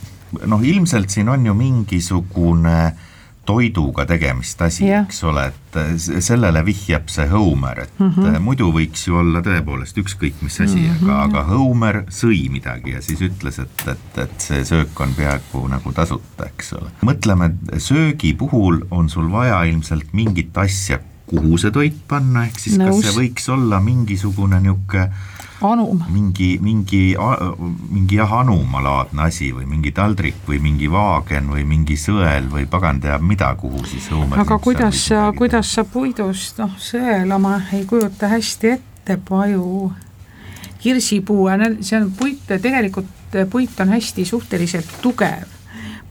noh, 0.49 0.61
ilmselt 0.65 1.13
siin 1.13 1.27
on 1.29 1.45
ju 1.45 1.53
mingisugune 1.53 2.77
äh, 2.85 3.09
toiduga 3.45 4.05
tegemist 4.07 4.61
asi, 4.63 4.87
eks 4.95 5.19
ole, 5.27 5.45
et 5.51 5.77
sellele 6.23 6.61
vihjab 6.65 7.09
see 7.11 7.25
Homer, 7.31 7.83
et 7.83 7.99
mm 7.99 8.09
-hmm. 8.09 8.39
muidu 8.39 8.69
võiks 8.71 9.07
ju 9.07 9.17
olla 9.19 9.41
tõepoolest 9.43 9.97
ükskõik 9.99 10.41
mis 10.41 10.59
asi 10.61 10.79
mm, 10.79 10.95
-hmm. 10.95 11.03
aga, 11.03 11.23
aga 11.23 11.43
Homer 11.49 12.03
sõi 12.09 12.49
midagi 12.49 12.95
ja 12.95 13.01
siis 13.01 13.21
ütles, 13.21 13.59
et, 13.59 13.87
et, 13.87 14.17
et 14.17 14.35
see 14.41 14.63
söök 14.65 14.99
on 14.99 15.15
peaaegu 15.17 15.67
nagu 15.67 15.91
tasuta, 15.91 16.45
eks 16.45 16.73
ole. 16.73 16.89
mõtleme, 17.01 17.51
söögi 17.77 18.33
puhul 18.33 18.85
on 18.91 19.09
sul 19.09 19.31
vaja 19.31 19.63
ilmselt 19.63 20.13
mingit 20.13 20.57
asja, 20.57 20.99
kuhu 21.25 21.57
see 21.57 21.71
toit 21.71 21.99
panna, 22.07 22.45
ehk 22.45 22.59
siis 22.59 22.77
Nõus. 22.77 23.01
kas 23.01 23.11
see 23.11 23.19
võiks 23.21 23.49
olla 23.51 23.79
mingisugune 23.79 24.59
niisugune 24.59 25.09
anum. 25.67 26.03
mingi, 26.11 26.57
mingi, 26.61 27.15
mingi 27.89 28.19
jah, 28.19 28.33
anumalaadne 28.39 29.27
asi 29.27 29.51
või 29.55 29.67
mingi 29.69 29.93
taldrik 29.95 30.43
või 30.47 30.59
mingi 30.63 30.91
vaagen 30.91 31.49
või 31.53 31.65
mingi 31.67 31.97
sõel 31.99 32.49
või 32.51 32.67
pagan 32.69 33.01
teab 33.03 33.25
mida, 33.25 33.53
kuhu 33.59 33.85
siis 33.87 34.09
Homer 34.11 34.43
aga 34.43 34.59
kuidas 34.59 35.07
sa, 35.09 35.25
kuidas 35.37 35.73
sa 35.75 35.85
puidust, 35.87 36.59
noh, 36.61 36.77
sõelama 36.79 37.59
ei 37.73 37.85
kujuta 37.89 38.31
hästi 38.31 38.75
ette, 38.77 39.17
paju, 39.29 39.91
kirsipuu, 40.83 41.49
see 41.81 41.99
on 41.99 42.11
puit, 42.17 42.47
tegelikult 42.47 43.41
puit 43.49 43.79
on 43.81 43.95
hästi 43.95 44.25
suhteliselt 44.29 44.99
tugev 45.01 45.59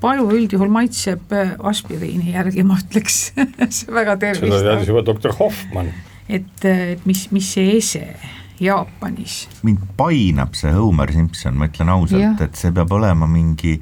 paju 0.02 0.28
üldjuhul 0.34 0.70
maitseb 0.72 1.34
aspiriini 1.70 2.34
järgi, 2.34 2.64
ma 2.66 2.78
ütleks 2.80 3.18
see 3.78 3.94
väga 3.94 4.18
tervistav. 4.18 4.58
seda 4.58 4.72
teadis 4.72 4.90
juba 4.90 5.04
doktor 5.06 5.34
Hoffmann. 5.38 5.92
et, 6.28 6.64
et 6.66 7.06
mis, 7.06 7.28
mis 7.34 7.52
see 7.54 7.76
ese 7.78 8.06
Jaapanis. 8.62 9.48
mind 9.66 9.84
painab 9.98 10.54
see 10.58 10.72
Homer 10.72 11.12
Simpson, 11.12 11.58
ma 11.58 11.70
ütlen 11.70 11.92
ausalt, 11.92 12.40
et 12.44 12.58
see 12.58 12.72
peab 12.74 12.92
olema 12.94 13.26
mingi 13.30 13.78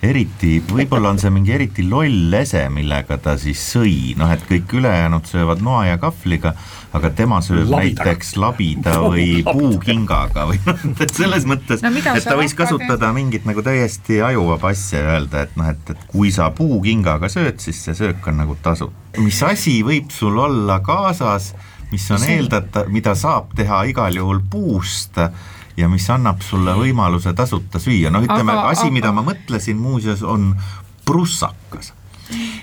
eriti, 0.00 0.58
võib-olla 0.64 1.10
on 1.12 1.18
see 1.20 1.30
mingi 1.32 1.52
eriti 1.52 1.84
loll 1.84 2.32
ese, 2.38 2.62
millega 2.72 3.18
ta 3.20 3.34
siis 3.40 3.60
sõi, 3.74 4.14
noh 4.18 4.30
et 4.32 4.42
kõik 4.48 4.72
ülejäänud 4.80 5.28
söövad 5.28 5.60
noa 5.64 5.82
ja 5.90 5.98
kahvliga, 6.00 6.54
aga 6.96 7.10
tema 7.16 7.40
sööb 7.44 7.68
labida. 7.68 8.06
näiteks 8.06 8.32
labida 8.40 8.96
või 9.12 9.42
puukingaga 9.46 10.46
või 10.48 10.60
noh, 10.64 10.86
et 11.04 11.12
selles 11.14 11.44
mõttes 11.48 11.84
no,, 11.84 11.92
et 12.14 12.24
ta 12.26 12.38
võis 12.40 12.56
kasutada 12.56 13.12
mingit 13.16 13.44
nagu 13.48 13.64
täiesti 13.66 14.22
ajuvaba 14.24 14.72
asja 14.72 15.04
ja 15.04 15.18
öelda, 15.18 15.44
et 15.44 15.58
noh, 15.60 15.68
et, 15.74 15.92
et 15.92 16.06
kui 16.10 16.32
sa 16.34 16.48
puukingaga 16.56 17.28
sööd, 17.32 17.60
siis 17.62 17.82
see 17.84 17.98
söök 17.98 18.30
on 18.32 18.40
nagu 18.44 18.56
tasuta. 18.64 18.96
mis 19.20 19.42
asi 19.44 19.80
võib 19.86 20.08
sul 20.14 20.40
olla 20.40 20.80
kaasas 20.86 21.52
mis 21.92 22.10
on 22.14 22.26
eeldatav, 22.26 22.90
mida 22.92 23.14
saab 23.18 23.54
teha 23.56 23.82
igal 23.90 24.14
juhul 24.16 24.42
puust 24.50 25.18
ja 25.76 25.88
mis 25.88 26.06
annab 26.10 26.42
sulle 26.44 26.74
võimaluse 26.78 27.32
tasuta 27.36 27.80
süüa, 27.82 28.10
noh, 28.12 28.24
ütleme 28.26 28.56
asi, 28.68 28.90
mida 28.94 29.12
ma 29.14 29.24
mõtlesin 29.26 29.78
muuseas, 29.80 30.22
on 30.22 30.52
prussakas 31.06 31.94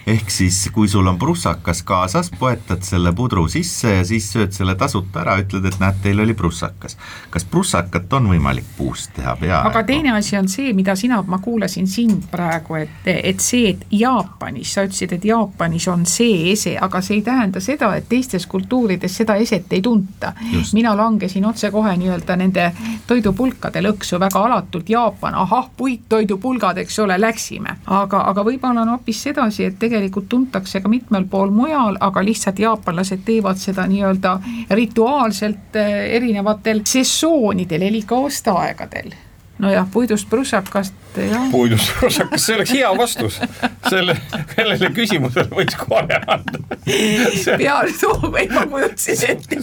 ehk 0.07 0.31
siis, 0.31 0.59
kui 0.73 0.87
sul 0.87 1.07
on 1.07 1.17
prussakas 1.19 1.83
kaasas, 1.87 2.31
poetad 2.39 2.83
selle 2.87 3.13
pudru 3.15 3.47
sisse 3.51 3.97
ja 3.97 4.05
siis 4.07 4.29
sööd 4.33 4.55
selle 4.55 4.75
tasuta 4.79 5.21
ära, 5.23 5.37
ütled, 5.41 5.65
et 5.67 5.79
näed, 5.81 5.99
teil 6.03 6.19
oli 6.23 6.33
prussakas. 6.37 6.97
kas 7.29 7.45
prussakat 7.45 8.13
on 8.13 8.29
võimalik 8.31 8.65
puust 8.77 9.13
teha 9.15 9.35
peaaegu? 9.39 9.69
aga 9.69 9.83
teine 9.87 10.13
asi 10.17 10.37
on 10.37 10.47
see, 10.51 10.73
mida 10.77 10.95
sina, 10.95 11.21
ma 11.27 11.39
kuulasin 11.43 11.87
sind 11.87 12.27
praegu, 12.31 12.75
et, 12.81 13.07
et 13.07 13.39
see, 13.43 13.73
et 13.73 13.85
Jaapanis, 13.91 14.73
sa 14.73 14.85
ütlesid, 14.87 15.17
et 15.17 15.25
Jaapanis 15.25 15.87
on 15.91 16.05
see 16.09 16.51
ese, 16.51 16.77
aga 16.81 17.01
see 17.01 17.19
ei 17.19 17.25
tähenda 17.25 17.61
seda, 17.63 17.93
et 17.97 18.07
teistes 18.09 18.47
kultuurides 18.47 19.17
seda 19.17 19.35
eset 19.35 19.73
ei 19.73 19.81
tunta. 19.81 20.33
mina 20.73 20.95
langesin 20.97 21.45
otsekohe 21.45 21.95
nii-öelda 21.97 22.35
nende 22.35 22.71
toidupulkade 23.07 23.81
lõksu 23.81 24.19
väga 24.19 24.43
alatult, 24.45 24.89
Jaapan, 24.89 25.35
ahah, 25.35 25.69
puittoidupulgad, 25.77 26.77
eks 26.77 26.99
ole, 26.99 27.19
läksime. 27.21 27.77
aga, 27.85 28.21
aga 28.31 28.43
võib-olla 28.43 28.81
on 28.81 28.95
hoopis 28.95 29.23
sedasi, 29.23 29.56
et 29.65 29.79
tegelikult 29.79 30.29
tuntakse 30.29 30.81
ka 30.81 30.89
mitmel 30.89 31.25
pool 31.25 31.51
mujal, 31.51 31.97
aga 31.99 32.23
lihtsalt 32.25 32.59
jaapanlased 32.59 33.23
teevad 33.25 33.57
seda 33.57 33.87
nii-öelda 33.87 34.39
rituaalselt 34.69 35.75
eh, 35.75 36.15
erinevatel 36.17 36.81
sessioonidel 36.85 37.81
elik 37.81 38.11
aastaaegadel. 38.11 39.26
Nojah, 39.59 39.87
puidust 39.93 40.29
prussakast 40.29 40.93
jah 41.17 41.47
puidust 41.51 41.89
roosakas, 42.01 42.43
see 42.45 42.55
oleks 42.55 42.71
hea 42.75 42.89
vastus. 42.97 43.39
selle, 43.89 44.13
sellele 44.55 44.89
küsimusele 44.93 45.49
võiks 45.49 45.77
kohe 45.79 46.19
anda. 46.27 46.59
peale 47.57 47.93
soove 47.97 48.43
ma 48.53 48.65
kujutasin 48.69 49.23
ette, 49.31 49.57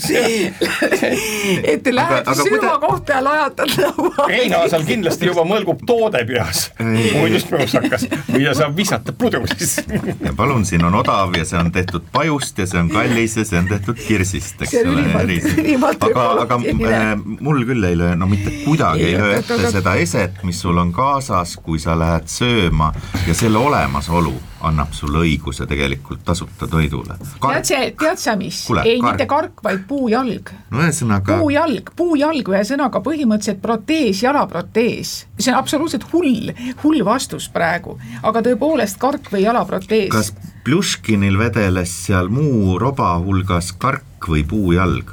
et 1.64 1.82
te 1.84 1.92
lähete 1.94 2.24
aga 2.30 2.34
süva 2.34 2.58
kuida- 2.58 2.78
kohta 2.82 3.12
ja 3.18 3.22
lajatad 3.24 3.74
laua. 3.78 4.26
Reinaasal 4.28 4.84
kindlasti 4.88 5.28
juba 5.30 5.44
mõlgub 5.48 5.84
toode 5.86 6.24
peas, 6.28 6.64
puidust 6.78 7.52
roosakas 7.54 8.08
või 8.32 8.44
ta 8.48 8.54
saab 8.58 8.76
visata 8.76 9.12
pudru 9.12 9.44
sisse. 9.54 9.84
ja 10.24 10.32
palun, 10.36 10.64
siin 10.68 10.84
on 10.84 10.94
odav 11.00 11.36
ja 11.38 11.44
see 11.48 11.58
on 11.60 11.70
tehtud 11.74 12.08
pajust 12.12 12.58
ja 12.58 12.66
see 12.66 12.80
on 12.82 12.90
kallis 12.92 13.36
ja 13.38 13.44
see 13.46 13.58
on 13.62 13.68
tehtud 13.70 14.00
kirsist, 14.00 14.60
eks 14.62 14.74
See 14.74 14.82
on 14.82 14.98
ole. 14.98 15.92
aga, 16.00 16.26
aga 16.44 16.58
äh, 16.58 17.14
mul 17.40 17.62
küll 17.68 17.84
ei 17.86 17.96
löö, 17.98 18.16
no 18.18 18.26
mitte 18.26 18.50
kuidagi 18.64 19.04
ei 19.04 19.14
Ei, 19.14 19.20
löö 19.20 19.36
ette 19.38 19.54
oot. 19.54 19.83
Seda 19.84 20.00
eset, 20.00 20.38
mis 20.48 20.56
sul 20.62 20.78
on 20.80 20.92
kaasas, 20.96 21.58
kui 21.60 21.76
sa 21.82 21.92
lähed 21.98 22.24
sööma 22.32 22.86
ja 23.28 23.34
selle 23.36 23.60
olemasolu 23.60 24.32
annab 24.64 24.94
sulle 24.96 25.20
õiguse 25.26 25.66
tegelikult 25.68 26.22
tasuta 26.24 26.64
toidule. 26.72 27.18
tead 27.20 27.66
sa, 27.68 27.80
tead 28.00 28.22
sa 28.22 28.32
mis? 28.40 28.62
Ei, 28.80 29.02
mitte 29.04 29.26
kark, 29.28 29.60
vaid 29.66 29.82
puujalg 29.88 30.54
no 30.72 30.80
ühesõnaga, 30.80 31.36
puujalg, 31.36 31.92
puujalg 31.98 32.48
ühesõnaga 32.54 33.02
põhimõtteliselt 33.04 33.60
protees, 33.60 34.22
jalaprotees. 34.24 35.12
see 35.36 35.52
on 35.52 35.58
absoluutselt 35.60 36.08
hull, 36.14 36.54
hull 36.80 37.04
vastus 37.04 37.50
praegu, 37.52 37.98
aga 38.22 38.40
tõepoolest 38.48 38.96
kark 39.02 39.28
või 39.34 39.44
jalaprotees. 39.44 40.08
kas 40.14 40.32
Pljuškinil 40.64 41.36
vedeles 41.36 41.92
seal 42.06 42.32
muu 42.32 42.78
roba 42.80 43.18
hulgas 43.20 43.74
kark 43.76 44.32
või 44.32 44.46
puujalg? 44.48 45.12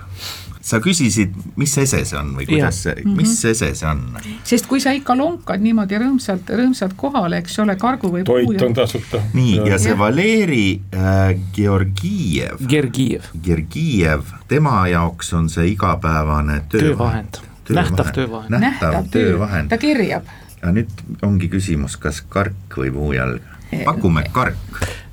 Sa 0.71 0.79
küsisid, 0.83 1.35
mis 1.59 1.73
ese 1.81 2.01
see 2.07 2.17
on 2.19 2.33
või 2.37 2.47
kuidas 2.49 2.81
see, 2.85 3.03
mis 3.17 3.33
ese 3.49 3.71
see 3.77 3.89
on? 3.89 4.03
sest 4.47 4.69
kui 4.71 4.81
sa 4.83 4.93
ikka 4.95 5.15
lonkad 5.19 5.63
niimoodi 5.63 5.99
rõõmsalt, 6.01 6.51
rõõmsalt 6.61 6.95
kohale, 6.99 7.41
eks 7.43 7.59
ole, 7.63 7.75
kargu 7.81 8.11
või 8.13 8.25
toit 8.27 8.47
on 8.47 8.55
puujalg. 8.55 8.75
tasuta. 8.79 9.23
nii, 9.35 9.59
ja 9.67 9.79
see 9.81 9.93
Jah. 9.93 9.99
Valeri 10.01 10.65
äh, 10.95 11.35
Georgiev 11.55 12.65
Gergijev, 12.71 13.31
Gergijev, 13.43 14.35
tema 14.51 14.83
jaoks 14.91 15.33
on 15.37 15.49
see 15.51 15.73
igapäevane 15.75 16.61
Töövahend. 16.71 17.41
Nähtav 17.71 18.09
töövahend. 18.11 18.57
nähtav 18.59 19.05
töövahend 19.11 19.69
ta. 19.71 19.77
kirjab. 19.79 20.27
ja 20.61 20.71
nüüd 20.75 20.91
ongi 21.23 21.47
küsimus, 21.51 21.95
kas 21.99 22.23
kark 22.29 22.77
või 22.77 22.91
puujalg? 22.95 23.51
pakume 23.85 24.25
kark. 24.33 24.57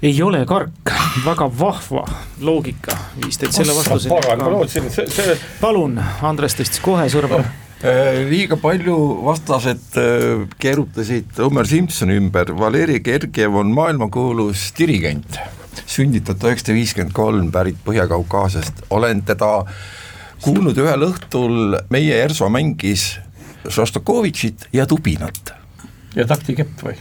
Ei 0.03 0.23
ole 0.23 0.45
kark, 0.47 0.93
väga 1.25 1.49
vahva 1.59 2.05
loogika 2.45 2.95
viis 3.19 3.39
teid 3.41 3.55
selle 3.57 3.75
pagan, 3.75 4.05
ma 4.09 4.19
vastuseni. 4.21 4.53
lootsin, 4.55 4.91
see, 4.95 5.09
see 5.11 5.35
palun, 5.59 5.99
Andres 6.23 6.55
tõstis 6.59 6.83
kohe 6.85 7.09
sõrme. 7.11 7.43
Äh, 7.79 8.25
liiga 8.31 8.59
palju 8.59 8.97
vastased 9.27 9.99
äh, 9.99 10.47
keerutasid 10.63 11.37
Homer 11.43 11.67
Simpsoni 11.67 12.19
ümber, 12.19 12.55
Valeri 12.59 13.01
Gergiev 13.03 13.59
on 13.59 13.75
maailmakuulus 13.75 14.69
dirigent, 14.79 15.41
sünditud 15.87 16.43
üheksasada 16.47 16.79
viiskümmend 16.79 17.15
kolm, 17.15 17.53
pärit 17.55 17.79
Põhja-Kaukaasiast, 17.87 18.87
olen 18.95 19.23
teda 19.27 19.53
kuulnud 20.43 20.79
ühel 20.79 21.07
õhtul, 21.11 21.79
meie 21.91 22.23
ERSO 22.23 22.51
mängis 22.55 23.17
Šostakovitšit 23.69 24.71
ja 24.73 24.87
Dubinat 24.87 25.58
ja 26.17 26.27
taktikepp 26.29 26.85
või? 26.85 26.95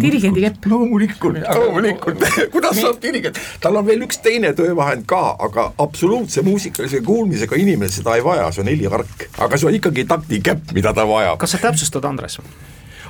Dirigendi 0.00 0.42
kepp., 0.44 0.66
loomulikult, 0.68 1.38
loomulikult, 1.56 2.24
kuidas 2.54 2.76
saab 2.80 3.00
dirigent, 3.02 3.38
tal 3.62 3.78
on 3.80 3.86
veel 3.86 4.04
üks 4.04 4.20
teine 4.24 4.52
töövahend 4.56 5.06
ka, 5.08 5.22
aga 5.40 5.70
absoluutse 5.80 6.44
muusikalise 6.46 7.00
kuulmisega 7.06 7.56
inimene 7.60 7.92
seda 7.92 8.18
ei 8.18 8.24
vaja, 8.24 8.50
see 8.52 8.64
on 8.64 8.70
helihark, 8.72 9.26
aga 9.38 9.60
see 9.60 9.70
on 9.70 9.80
ikkagi 9.80 10.04
taktikepp, 10.10 10.76
mida 10.76 10.92
ta 10.96 11.08
vajab. 11.08 11.40
kas 11.40 11.56
sa 11.56 11.64
täpsustad, 11.64 12.04
Andres? 12.08 12.40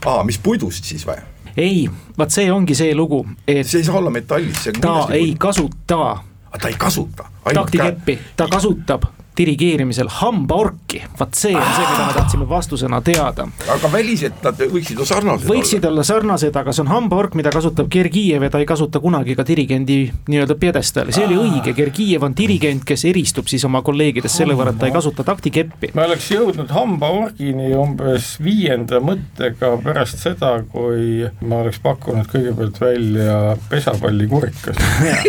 aa, 0.06 0.22
mis 0.24 0.38
puidust 0.38 0.86
siis 0.86 1.06
või? 1.08 1.18
ei, 1.56 1.84
vaat 2.18 2.34
see 2.34 2.50
ongi 2.52 2.78
see 2.78 2.94
lugu, 2.94 3.24
et 3.46 3.66
see 3.66 3.82
ei 3.82 3.90
saa 3.90 3.98
olla 3.98 4.14
metallist, 4.14 4.62
see 4.64 4.76
on 4.76 4.84
ta 4.86 4.98
ei 5.16 5.34
kasuta 5.38 6.02
aga 6.50 6.58
ta 6.58 6.68
ei 6.68 6.74
kasuta. 6.78 7.24
taktikeppi, 7.54 8.18
ta 8.36 8.46
kasutab 8.50 9.04
dirigeerimisel 9.38 10.10
hambaorki, 10.20 11.02
vaat 11.18 11.38
see 11.38 11.54
on 11.56 11.68
see, 11.76 11.86
mida 11.86 12.06
me 12.06 12.16
tahtsime 12.16 12.48
vastusena 12.48 13.00
teada. 13.04 13.48
aga 13.68 13.92
väliselt 13.92 14.42
nad 14.44 14.60
võiksid 14.60 14.98
ju 15.00 15.06
sarnased 15.06 15.48
võiksid 15.50 15.86
olla 15.86 16.04
sarnased, 16.06 16.56
aga 16.56 16.72
see 16.74 16.84
on 16.84 16.90
hambaork, 16.90 17.34
mida 17.38 17.52
kasutab 17.54 17.88
Gergijev 17.92 18.44
ja 18.46 18.50
ta 18.52 18.60
ei 18.60 18.68
kasuta 18.68 19.00
kunagi 19.00 19.36
ka 19.38 19.44
dirigendi 19.46 20.00
nii-öelda 20.30 20.56
pjedestaali, 20.60 21.14
see 21.14 21.26
oli 21.28 21.38
õige, 21.40 21.74
Gergijev 21.76 22.26
on 22.26 22.36
dirigent, 22.36 22.84
kes 22.88 23.04
eristub 23.10 23.48
siis 23.50 23.64
oma 23.68 23.82
kolleegidest 23.86 24.40
selle 24.42 24.56
võrra, 24.58 24.74
et 24.74 24.80
ta 24.80 24.90
ei 24.90 24.94
kasuta 24.94 25.24
taktikeppi. 25.26 25.92
me 25.94 26.04
oleks 26.06 26.30
jõudnud 26.34 26.72
hambaorgini 26.74 27.72
umbes 27.78 28.32
viienda 28.42 29.00
mõttega 29.04 29.72
pärast 29.84 30.22
seda, 30.22 30.52
kui 30.72 31.26
ma 31.40 31.62
oleks 31.64 31.80
pakkunud 31.82 32.28
kõigepealt 32.30 32.80
välja 32.82 33.38
pesapallikurikas. 33.70 34.80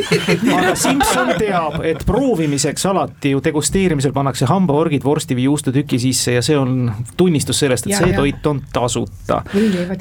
aga 0.58 0.76
Simson 0.80 1.34
teab, 1.40 1.82
et 1.88 2.06
proovimiseks 2.08 2.86
alati 2.90 3.36
ju 3.36 3.42
degusteerimisel 3.44 4.01
pannakse 4.10 4.48
hambaorgid 4.50 5.04
vorsti 5.06 5.38
või 5.38 5.46
juustutüki 5.46 6.00
sisse 6.02 6.34
ja 6.34 6.42
see 6.42 6.58
on 6.58 6.92
tunnistus 7.18 7.62
sellest, 7.62 7.86
et 7.86 7.92
Ja, 7.92 8.00
see 8.00 8.14
ja. 8.14 8.18
toit 8.18 8.46
on 8.48 8.62
tasuta. 8.74 9.42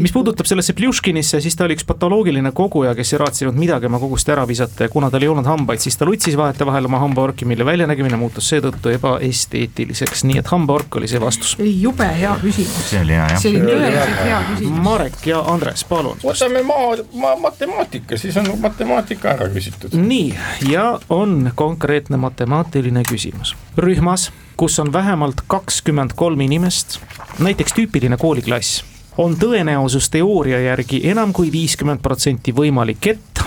Mis 0.00 0.12
puudutab 0.12 0.46
sellesse 0.46 0.72
Pljuškinisse, 0.78 1.40
siis 1.40 1.56
ta 1.56 1.66
oli 1.66 1.74
üks 1.76 1.84
patoloogiline 1.86 2.52
koguja, 2.56 2.94
kes 2.94 3.12
ei 3.14 3.20
raatsinud 3.20 3.58
midagi 3.58 3.90
oma 3.90 3.98
kogust 3.98 4.28
ära 4.30 4.46
visata 4.48 4.86
ja 4.86 4.92
kuna 4.92 5.10
tal 5.10 5.24
ei 5.26 5.28
olnud 5.28 5.48
hambaid, 5.48 5.82
siis 5.82 5.98
ta 5.98 6.06
lutsis 6.08 6.36
vahetevahel 6.38 6.86
oma 6.88 7.02
hambaorki, 7.02 7.48
mille 7.50 7.66
väljanägemine 7.66 8.16
muutus 8.20 8.48
seetõttu 8.52 8.92
ebaesteetiliseks, 8.94 10.24
nii 10.30 10.40
et 10.40 10.50
hambaork 10.54 11.00
oli 11.00 11.10
see 11.10 11.20
vastus. 11.20 11.56
jube 11.58 12.06
hea 12.20 12.36
küsimus. 12.42 12.90
see 12.90 13.02
oli 13.02 13.16
hea 13.18 13.26
jah 13.34 13.40
see 13.42 13.52
oli 13.54 13.64
tõeliselt 13.66 14.22
hea 14.24 14.40
küsimus. 14.50 14.82
Marek 14.84 15.26
ja 15.26 15.40
Andres, 15.52 15.84
palun. 15.88 16.18
võtame 16.22 16.62
maa, 16.66 16.96
maa, 17.12 17.36
matemaatika, 17.48 18.18
siis 18.20 18.36
on 18.40 18.50
matemaatika 18.60 19.34
ära 19.34 19.48
küsitud. 19.52 19.96
nii, 19.96 20.34
ja 20.70 20.86
on 21.08 21.50
konkreetne 21.54 22.16
matemaatiline 22.20 23.02
küsimus. 23.08 23.56
rühmas, 23.80 24.30
kus 24.56 24.78
on 24.78 24.92
vähemalt 24.92 25.40
kakskümmend 25.46 26.12
kolm 26.16 26.40
inimest, 26.40 26.98
näiteks 27.38 27.72
tüüpiline 27.76 28.16
kooliklass, 28.20 28.84
on 29.18 29.36
tõenäosusteooria 29.40 30.60
järgi 30.60 31.00
enam 31.10 31.32
kui 31.32 31.52
viiskümmend 31.52 32.02
protsenti 32.02 32.54
võimalik, 32.56 33.10
et 33.14 33.42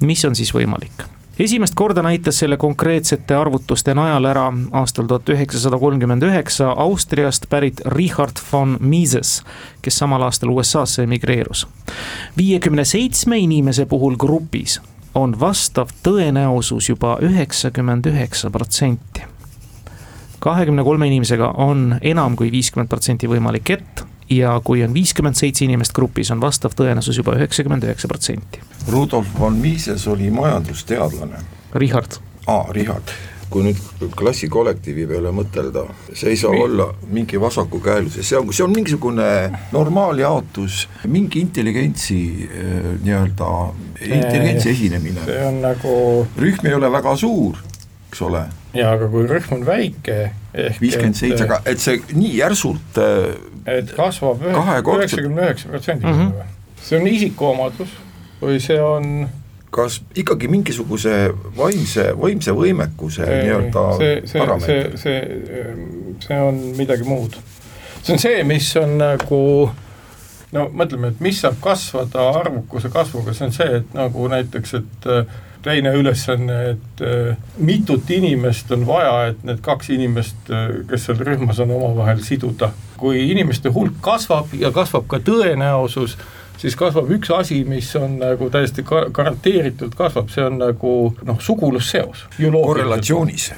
mis 0.00 0.24
on 0.24 0.36
siis 0.36 0.54
võimalik? 0.54 1.06
esimest 1.40 1.72
korda 1.74 2.02
näitas 2.02 2.38
selle 2.38 2.56
konkreetsete 2.60 3.34
arvutuste 3.34 3.94
najal 3.96 4.26
ära 4.28 4.42
aastal 4.76 5.06
tuhat 5.08 5.28
üheksasada 5.32 5.78
kolmkümmend 5.80 6.22
üheksa 6.28 6.68
Austriast 6.84 7.46
pärit 7.48 7.80
Richard 7.86 8.42
von 8.52 8.76
Mises, 8.80 9.38
kes 9.82 9.98
samal 10.02 10.26
aastal 10.26 10.52
USA-sse 10.52 11.06
emigreerus 11.08 11.64
viiekümne 12.36 12.84
seitsme 12.84 13.38
inimese 13.38 13.86
puhul 13.86 14.20
grupis 14.20 14.80
on 15.14 15.34
vastav 15.40 15.90
tõenäosus 16.02 16.88
juba 16.88 17.18
üheksakümmend 17.22 18.06
üheksa 18.06 18.50
protsenti. 18.50 19.22
kahekümne 20.38 20.82
kolme 20.84 21.06
inimesega 21.06 21.50
on 21.56 21.98
enam 22.00 22.36
kui 22.36 22.52
viiskümmend 22.52 22.88
protsenti 22.88 23.28
võimalik, 23.28 23.70
et 23.70 24.04
ja 24.30 24.60
kui 24.64 24.84
on 24.84 24.94
viiskümmend 24.94 25.36
seitse 25.36 25.64
inimest 25.64 25.92
grupis, 25.92 26.30
on 26.30 26.40
vastav 26.40 26.72
tõenäosus 26.78 27.18
juba 27.18 27.34
üheksakümmend 27.36 27.84
üheksa 27.84 28.08
protsenti. 28.08 28.62
Rudolf 28.88 29.28
von 29.38 29.58
Mises 29.60 30.06
oli 30.08 30.30
majandusteadlane, 30.30 31.42
Richard, 31.74 32.16
aa, 32.46 32.72
Richard, 32.72 33.12
kui 33.50 33.64
nüüd 33.66 33.78
klassikollektiivi 34.16 35.06
peale 35.10 35.32
mõtelda, 35.34 35.82
see 36.14 36.30
ei 36.30 36.36
saa 36.38 36.52
Mi? 36.54 36.60
olla 36.62 36.86
mingi 37.10 37.40
vasakukäeluse, 37.42 38.22
see 38.22 38.38
on, 38.38 38.52
see 38.54 38.62
on 38.64 38.70
mingisugune 38.74 39.26
normaaljaotus, 39.74 40.84
mingi 41.10 41.40
intelligentsi 41.44 42.20
eh, 42.46 42.92
nii-öelda, 43.02 43.48
intelligentsi 44.06 44.70
esinemine. 44.70 45.24
see 45.26 45.42
on 45.48 45.60
nagu 45.64 45.94
rühm 46.38 46.66
ei 46.70 46.74
ole 46.78 46.92
väga 46.92 47.16
suur, 47.16 47.58
eks 48.10 48.22
ole, 48.28 48.44
ja 48.74 48.92
aga 48.94 49.08
kui 49.10 49.26
rühm 49.30 49.52
on 49.58 49.66
väike 49.66 50.18
ehk 50.54 50.80
viiskümmend 50.82 51.18
seitse, 51.18 51.44
aga 51.48 51.60
et 51.66 51.82
see 51.82 51.98
nii 52.14 52.36
järsult 52.38 52.98
äh, 53.02 53.34
et 53.66 53.90
kasvab 53.98 54.40
üheksakümne 54.46 55.42
üheksa 55.48 55.68
protsendi 55.74 56.06
Mhm. 56.06 56.30
võrra. 56.30 56.46
see 56.82 56.98
on 57.00 57.06
isikuomadus 57.10 57.90
või 58.40 58.60
see 58.62 58.78
on 58.82 59.28
kas 59.70 60.00
ikkagi 60.18 60.48
mingisuguse 60.50 61.12
vaimse, 61.56 62.08
vaimse 62.18 62.54
võimekuse 62.56 63.26
nii-öelda 63.28 63.84
see, 63.98 64.08
see, 64.16 64.32
see, 64.32 64.40
parameeter? 64.42 64.96
see, 64.98 65.76
see 66.26 66.40
on 66.42 66.58
midagi 66.78 67.06
muud. 67.06 67.38
see 68.02 68.16
on 68.16 68.22
see, 68.22 68.42
mis 68.48 68.72
on 68.80 68.98
nagu 68.98 69.40
no 70.56 70.66
mõtleme, 70.74 71.12
et 71.12 71.22
mis 71.22 71.38
saab 71.42 71.60
kasvada 71.62 72.26
arvukuse 72.40 72.90
kasvuga, 72.92 73.34
see 73.36 73.46
on 73.46 73.54
see, 73.54 73.78
et 73.80 73.94
nagu 73.96 74.26
näiteks, 74.32 74.74
et 74.80 75.08
äh, 75.10 75.38
teine 75.62 75.92
ülesanne, 75.96 76.58
et 76.74 77.04
äh, 77.04 77.36
mitut 77.58 78.10
inimest 78.10 78.72
on 78.74 78.86
vaja, 78.88 79.30
et 79.30 79.44
need 79.46 79.62
kaks 79.64 79.92
inimest, 79.94 80.50
äh, 80.50 80.80
kes 80.90 81.06
seal 81.08 81.20
rühmas 81.26 81.60
on, 81.62 81.74
omavahel 81.76 82.22
siduda. 82.26 82.72
kui 83.00 83.30
inimeste 83.30 83.70
hulk 83.72 83.94
kasvab 84.04 84.50
ja 84.60 84.68
kasvab 84.76 85.06
ka 85.08 85.22
tõenäosus, 85.24 86.18
siis 86.60 86.76
kasvab 86.76 87.10
üks 87.16 87.30
asi, 87.34 87.62
mis 87.68 87.88
on 87.96 88.18
nagu 88.20 88.50
täiesti 88.52 88.84
gar- 88.86 89.10
garanteeritult 89.14 89.94
kasvab, 89.98 90.30
see 90.32 90.44
on 90.44 90.58
nagu 90.60 90.94
noh, 91.26 91.40
sugulusseos. 91.40 92.26
korrelatsioonis 92.38 93.50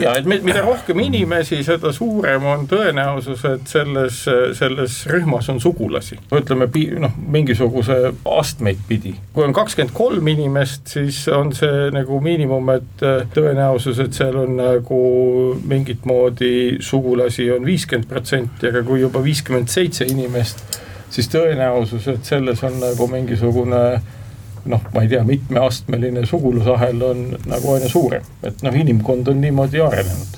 ja 0.00 0.14
et 0.18 0.26
mida 0.26 0.62
rohkem 0.64 1.00
inimesi, 1.04 1.60
seda 1.66 1.92
suurem 1.94 2.46
on 2.48 2.66
tõenäosus, 2.70 3.44
et 3.52 3.70
selles, 3.70 4.20
selles 4.58 4.98
rühmas 5.10 5.48
on 5.52 5.60
sugulasi. 5.60 6.18
ütleme 6.34 6.68
noh, 7.00 7.14
mingisuguse 7.18 7.98
astmeid 8.38 8.82
pidi. 8.88 9.14
kui 9.32 9.44
on 9.44 9.52
kakskümmend 9.52 9.94
kolm 9.94 10.28
inimest, 10.28 10.86
siis 10.88 11.20
on 11.28 11.52
see 11.56 11.88
nagu 11.94 12.20
miinimum, 12.20 12.74
et 12.74 13.06
äh, 13.06 13.22
tõenäosus, 13.34 14.02
et 14.02 14.12
seal 14.16 14.36
on 14.36 14.56
nagu 14.58 15.00
mingit 15.68 16.04
moodi 16.08 16.78
sugulasi 16.80 17.50
on 17.54 17.66
viiskümmend 17.66 18.08
protsenti, 18.08 18.68
aga 18.68 18.82
kui 18.86 19.00
juba 19.02 19.22
viiskümmend 19.24 19.70
seitse 19.72 20.06
inimest, 20.08 20.77
siis 21.10 21.28
tõenäosus, 21.32 22.08
et 22.14 22.24
selles 22.24 22.62
on 22.64 22.80
nagu 22.80 23.06
mingisugune 23.08 23.82
noh, 24.68 24.82
ma 24.94 25.00
ei 25.02 25.08
tea, 25.08 25.22
mitmeastmeline 25.24 26.26
sugulusahel 26.26 27.02
on 27.02 27.22
nagu 27.48 27.72
aina 27.76 27.88
suurem, 27.88 28.22
et 28.42 28.62
noh, 28.62 28.74
inimkond 28.76 29.28
on 29.32 29.40
niimoodi 29.40 29.80
arenenud. 29.80 30.36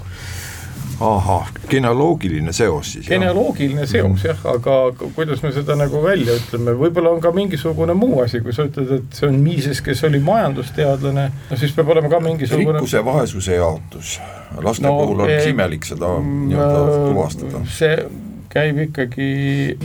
ahah, 1.01 1.49
genealoogiline 1.71 2.53
seos 2.53 2.93
siis. 2.93 3.07
genealoogiline 3.09 3.87
seos 3.89 4.25
jah, 4.25 4.37
aga 4.53 4.75
ku- 4.99 5.09
kuidas 5.17 5.41
me 5.43 5.51
seda 5.53 5.73
nagu 5.81 6.03
välja 6.05 6.35
ütleme, 6.37 6.75
võib-olla 6.77 7.15
on 7.17 7.21
ka 7.25 7.33
mingisugune 7.33 7.95
muu 7.97 8.21
asi, 8.23 8.41
kui 8.45 8.53
sa 8.53 8.67
ütled, 8.69 8.93
et 8.99 9.17
see 9.17 9.27
on 9.31 9.41
Mises, 9.41 9.81
kes 9.81 10.05
oli 10.05 10.21
majandusteadlane, 10.21 11.25
no 11.51 11.57
siis 11.57 11.73
peab 11.73 11.89
olema 11.97 12.13
ka 12.13 12.21
mingisugune 12.21 12.77
rikkuse 12.79 13.01
vaesuse 13.05 13.57
jaotus, 13.57 14.19
laste 14.63 14.85
No, 14.87 14.99
puhul 15.01 15.25
eh, 15.31 15.49
imelik 15.51 15.89
seda 15.89 16.13
nii-öelda 16.21 16.99
tuvastada. 17.09 17.65
see 17.67 17.97
käib 18.51 18.81
ikkagi, 18.87 19.27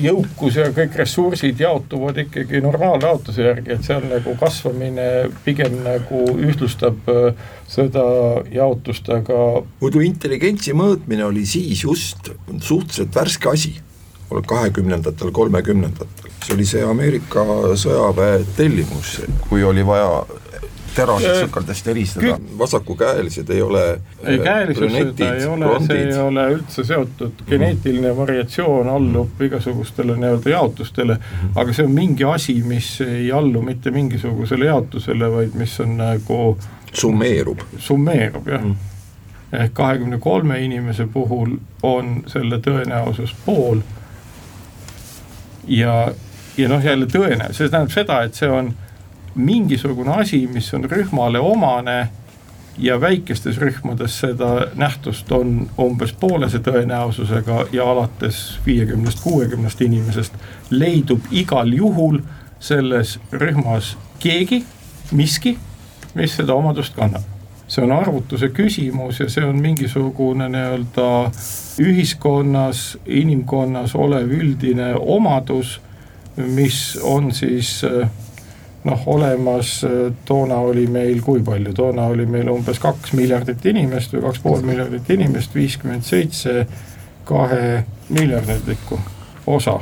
jõukus 0.01 0.57
ja 0.57 0.69
kõik 0.73 0.95
ressursid 0.97 1.59
jaotuvad 1.61 2.17
ikkagi 2.23 2.61
normaaljaotuse 2.65 3.45
järgi, 3.45 3.75
et 3.75 3.85
seal 3.85 4.07
nagu 4.09 4.33
kasvamine 4.39 5.07
pigem 5.45 5.77
nagu 5.85 6.23
ühtlustab 6.33 7.11
äh, 7.11 7.49
seda 7.69 8.05
jaotust, 8.53 9.09
aga 9.13 9.41
muidu 9.81 10.01
intelligentsi 10.05 10.73
mõõtmine 10.77 11.27
oli 11.27 11.45
siis 11.49 11.83
just 11.85 12.31
suhteliselt 12.57 13.13
värske 13.15 13.51
asi, 13.53 13.75
kahekümnendatel, 14.29 15.29
kolmekümnendatel. 15.31 16.31
see 16.45 16.53
oli 16.53 16.65
see 16.65 16.81
Ameerika 16.85 17.45
sõjaväe 17.77 18.41
tellimus, 18.57 19.19
kui 19.49 19.63
oli 19.63 19.85
vaja 19.85 20.25
terasest 20.95 21.41
sõkaldest 21.45 21.87
eristada, 21.91 22.37
vasakukäelised 22.59 23.49
ei 23.49 23.61
ole 23.61 23.83
ei 24.23 24.39
käelisus 24.39 24.91
seda 24.91 25.29
ei 25.35 25.45
ole, 25.45 25.71
see 25.87 25.99
ei 26.05 26.17
ole 26.19 26.45
üldse 26.55 26.85
seotud, 26.87 27.43
geneetiline 27.49 28.13
variatsioon 28.17 28.89
allub 28.89 29.41
igasugustele 29.47 30.17
nii-öelda 30.19 30.53
jaotustele, 30.55 31.17
aga 31.55 31.75
see 31.75 31.85
on 31.85 31.93
mingi 31.95 32.27
asi, 32.29 32.57
mis 32.67 32.89
ei 33.05 33.31
allu 33.31 33.61
mitte 33.65 33.91
mingisugusele 33.95 34.69
jaotusele, 34.71 35.31
vaid 35.31 35.57
mis 35.59 35.79
on 35.83 35.97
nagu 35.99 36.41
summeerub. 36.95 37.59
summeerub 37.77 38.47
jah 38.47 38.63
mm. 38.63 38.75
ehk 39.51 39.73
kahekümne 39.73 40.19
kolme 40.19 40.59
inimese 40.63 41.07
puhul 41.11 41.57
on 41.83 42.23
selle 42.27 42.61
tõenäosus 42.63 43.35
pool. 43.45 43.83
ja, 45.67 46.11
ja 46.57 46.69
noh, 46.69 46.83
jälle 46.83 47.05
tõenäosus, 47.11 47.57
see 47.57 47.69
tähendab 47.69 47.93
seda, 47.93 48.23
et 48.23 48.33
see 48.33 48.49
on 48.49 48.73
mingisugune 49.35 50.13
asi, 50.21 50.47
mis 50.47 50.73
on 50.73 50.83
rühmale 50.83 51.39
omane 51.39 52.07
ja 52.77 53.01
väikestes 53.01 53.57
rühmades 53.57 54.19
seda 54.19 54.67
nähtust 54.75 55.31
on 55.31 55.67
umbes 55.79 56.13
poolese 56.13 56.59
tõenäosusega 56.59 57.65
ja 57.71 57.85
alates 57.91 58.59
viiekümnest, 58.65 59.23
kuuekümnest 59.23 59.81
inimesest 59.81 60.33
leidub 60.69 61.23
igal 61.31 61.71
juhul 61.73 62.19
selles 62.59 63.19
rühmas 63.31 63.95
keegi, 64.19 64.63
miski, 65.11 65.57
mis 66.15 66.35
seda 66.35 66.53
omadust 66.55 66.95
kannab. 66.95 67.23
see 67.67 67.81
on 67.83 67.91
arvutuse 67.91 68.51
küsimus 68.53 69.19
ja 69.19 69.25
see 69.29 69.45
on 69.45 69.57
mingisugune 69.57 70.45
nii-öelda 70.53 71.31
ühiskonnas, 71.81 72.97
inimkonnas 73.05 73.95
olev 73.95 74.29
üldine 74.29 74.91
omadus, 74.95 75.79
mis 76.37 76.99
on 77.01 77.31
siis 77.33 77.81
äh, 77.83 78.09
noh, 78.85 79.07
olemas, 79.09 79.79
toona 80.25 80.59
oli 80.61 80.85
meil 80.87 81.21
kui 81.25 81.41
palju, 81.43 81.73
toona 81.73 82.05
oli 82.13 82.25
meil 82.29 82.49
umbes 82.53 82.79
kaks 82.79 83.15
miljardit 83.17 83.65
inimest 83.65 84.13
või 84.13 84.25
kaks 84.27 84.43
pool 84.43 84.61
miljardit 84.65 85.09
inimest, 85.15 85.55
viiskümmend 85.55 86.05
seitse 86.05 86.65
kahe 87.25 87.83
miljarditlikku 88.09 88.99
osa. 89.47 89.79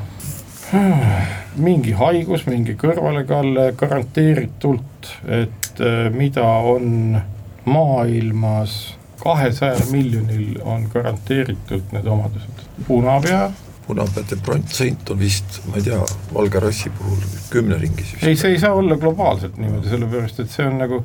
mingi 1.56 1.92
haigus, 1.92 2.48
mingi 2.48 2.74
kõrvalekalle 2.80 3.74
garanteeritult, 3.78 5.12
et 5.28 5.82
äh, 5.82 6.08
mida 6.12 6.48
on 6.48 7.20
maailmas 7.66 8.96
kahesajal 9.24 9.86
miljonil 9.92 10.58
on 10.64 10.88
garanteeritult 10.94 11.92
need 11.92 12.08
omadused. 12.08 12.66
punapea 12.88 13.52
punapeade 13.94 14.42
protsent 14.42 15.10
on 15.14 15.20
vist, 15.20 15.62
ma 15.70 15.78
ei 15.78 15.86
tea, 15.86 16.02
valge 16.34 16.60
rassi 16.64 16.92
puhul 16.98 17.22
kümne 17.54 17.78
ringis 17.78 18.16
vist. 18.16 18.28
ei, 18.28 18.38
see 18.40 18.56
ei 18.56 18.60
saa 18.60 18.74
olla 18.74 18.98
globaalselt 18.98 19.58
niimoodi, 19.62 19.90
sellepärast 19.94 20.42
et 20.44 20.52
see 20.54 20.66
on 20.68 20.80
nagu 20.82 21.04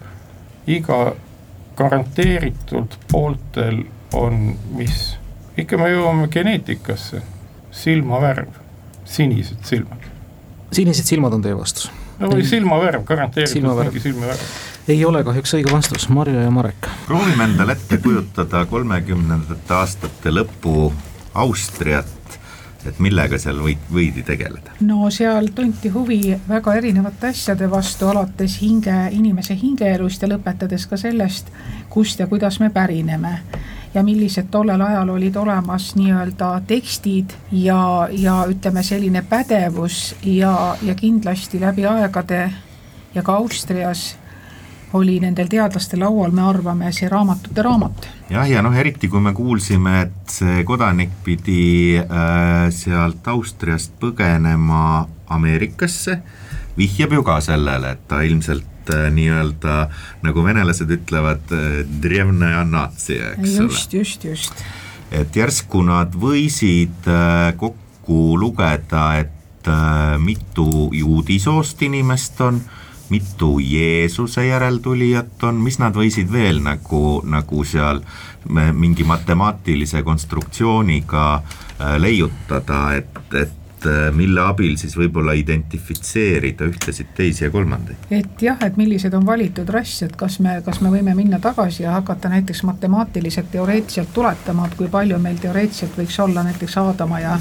iga 0.69 0.99
garanteeritult 1.79 2.99
pooltel 3.13 3.83
on, 4.17 4.57
mis, 4.77 5.03
ikka 5.61 5.79
me 5.79 5.93
jõuame 5.93 6.29
geneetikasse, 6.33 7.23
silmavärv, 7.85 8.57
sinised 9.09 9.69
silmad. 9.69 10.09
sinised 10.73 11.09
silmad 11.09 11.37
on 11.37 11.45
teie 11.45 11.57
vastus? 11.59 11.91
no 12.19 12.33
või 12.33 12.47
silmavärv, 12.49 13.05
garanteeritult 13.07 13.61
Silmavärv. 13.61 13.93
mingi 13.93 14.05
silmavärv. 14.09 14.47
ei 14.89 15.05
ole 15.05 15.23
kahjuks 15.25 15.55
õige 15.61 15.73
vastus, 15.73 16.09
Marju 16.09 16.41
ja 16.41 16.51
Marek. 16.51 16.89
proovime 17.07 17.51
endale 17.51 17.77
ette 17.79 18.01
kujutada 18.03 18.65
kolmekümnendate 18.67 19.75
aastate 19.75 20.35
lõpu 20.35 20.91
Austriat, 21.39 22.38
et 22.87 22.99
millega 23.03 23.39
seal 23.39 23.59
või, 23.63 23.75
võidi 23.93 24.23
tegeleda? 24.27 24.77
no 24.87 25.09
seal 25.15 25.51
tunti 25.55 25.91
huvi 25.95 26.37
väga 26.49 26.75
erinevate 26.79 27.33
asjade 27.33 27.71
vastu, 27.71 28.09
alates 28.09 28.59
hinge, 28.63 28.95
inimese 29.13 29.57
hingeelust 29.59 30.23
ja 30.23 30.31
lõpetades 30.31 30.87
ka 30.91 30.99
sellest, 31.01 31.51
kust 31.91 32.21
ja 32.21 32.27
kuidas 32.27 32.61
me 32.61 32.71
pärineme. 32.71 33.39
ja 33.95 34.03
millised 34.03 34.51
tollel 34.51 34.81
ajal 34.85 35.09
olid 35.09 35.37
olemas 35.37 35.95
nii-öelda 35.97 36.61
tekstid 36.67 37.33
ja, 37.53 38.09
ja 38.13 38.45
ütleme, 38.49 38.83
selline 38.83 39.23
pädevus 39.23 40.15
ja, 40.23 40.77
ja 40.83 40.95
kindlasti 40.95 41.61
läbi 41.61 41.87
aegade 41.87 42.53
ja 43.15 43.23
ka 43.23 43.35
Austrias 43.35 44.17
oli 44.93 45.19
nendel 45.21 45.49
teadlaste 45.51 45.99
laual, 46.01 46.33
me 46.33 46.43
arvame, 46.49 46.93
see 46.97 47.09
raamatute 47.11 47.63
raamat 47.65 48.09
jah, 48.33 48.49
ja 48.49 48.63
noh, 48.65 48.75
eriti 48.77 49.09
kui 49.09 49.21
me 49.25 49.33
kuulsime, 49.37 50.01
et 50.07 50.33
see 50.33 50.65
kodanik 50.69 51.13
pidi 51.25 51.99
äh, 52.01 52.69
sealt 52.75 53.29
Austriast 53.29 53.97
põgenema 54.01 55.07
Ameerikasse, 55.29 56.19
vihjab 56.79 57.13
ju 57.19 57.25
ka 57.27 57.39
sellele, 57.45 57.95
et 57.97 58.05
ta 58.09 58.23
ilmselt 58.25 58.93
äh, 58.95 59.09
nii-öelda 59.15 59.79
nagu 60.25 60.45
venelased 60.45 60.91
ütlevad 60.99 61.53
äh,, 61.57 62.65
natsi, 62.69 63.21
eks 63.35 63.59
ole. 63.59 63.69
just, 63.69 63.95
just, 63.95 64.25
just. 64.25 64.65
et 65.11 65.37
järsku 65.37 65.83
nad 65.85 66.15
võisid 66.15 67.09
äh, 67.09 67.53
kokku 67.57 68.39
lugeda, 68.41 69.19
et 69.21 69.69
äh, 69.69 70.17
mitu 70.19 70.89
juudi 70.93 71.39
soost 71.41 71.83
inimest 71.83 72.41
on, 72.41 72.63
mitu 73.11 73.59
Jeesuse 73.63 74.47
järeltulijat 74.47 75.43
on, 75.49 75.61
mis 75.65 75.79
nad 75.79 75.95
võisid 75.97 76.33
veel 76.33 76.61
nagu, 76.65 77.21
nagu 77.25 77.65
seal 77.65 78.03
me- 78.49 78.73
mingi 78.73 79.05
matemaatilise 79.05 80.03
konstruktsiooniga 80.03 81.27
äh, 81.35 81.97
leiutada, 82.01 82.83
et, 83.01 83.19
et 83.35 83.58
äh, 83.87 84.09
mille 84.15 84.41
abil 84.41 84.77
siis 84.81 84.97
võib-olla 84.99 85.35
identifitseerida 85.39 86.69
ühtesid, 86.69 87.13
teisi 87.17 87.45
ja 87.45 87.51
kolmandaid. 87.51 88.09
et 88.11 88.43
jah, 88.43 88.61
et 88.67 88.77
millised 88.77 89.15
on 89.15 89.27
valitud 89.27 89.69
rass, 89.75 90.03
et 90.07 90.17
kas 90.17 90.39
me, 90.45 90.59
kas 90.67 90.81
me 90.85 90.93
võime 90.95 91.15
minna 91.19 91.41
tagasi 91.43 91.83
ja 91.83 91.97
hakata 91.99 92.31
näiteks 92.33 92.63
matemaatiliselt 92.69 93.51
teoreetiliselt 93.53 94.15
tuletama, 94.15 94.67
et 94.67 94.79
kui 94.79 94.89
palju 94.93 95.19
meil 95.23 95.41
teoreetiliselt 95.43 95.99
võiks 95.99 96.21
olla 96.25 96.47
näiteks 96.49 96.79
Aadama 96.83 97.21
ja 97.21 97.37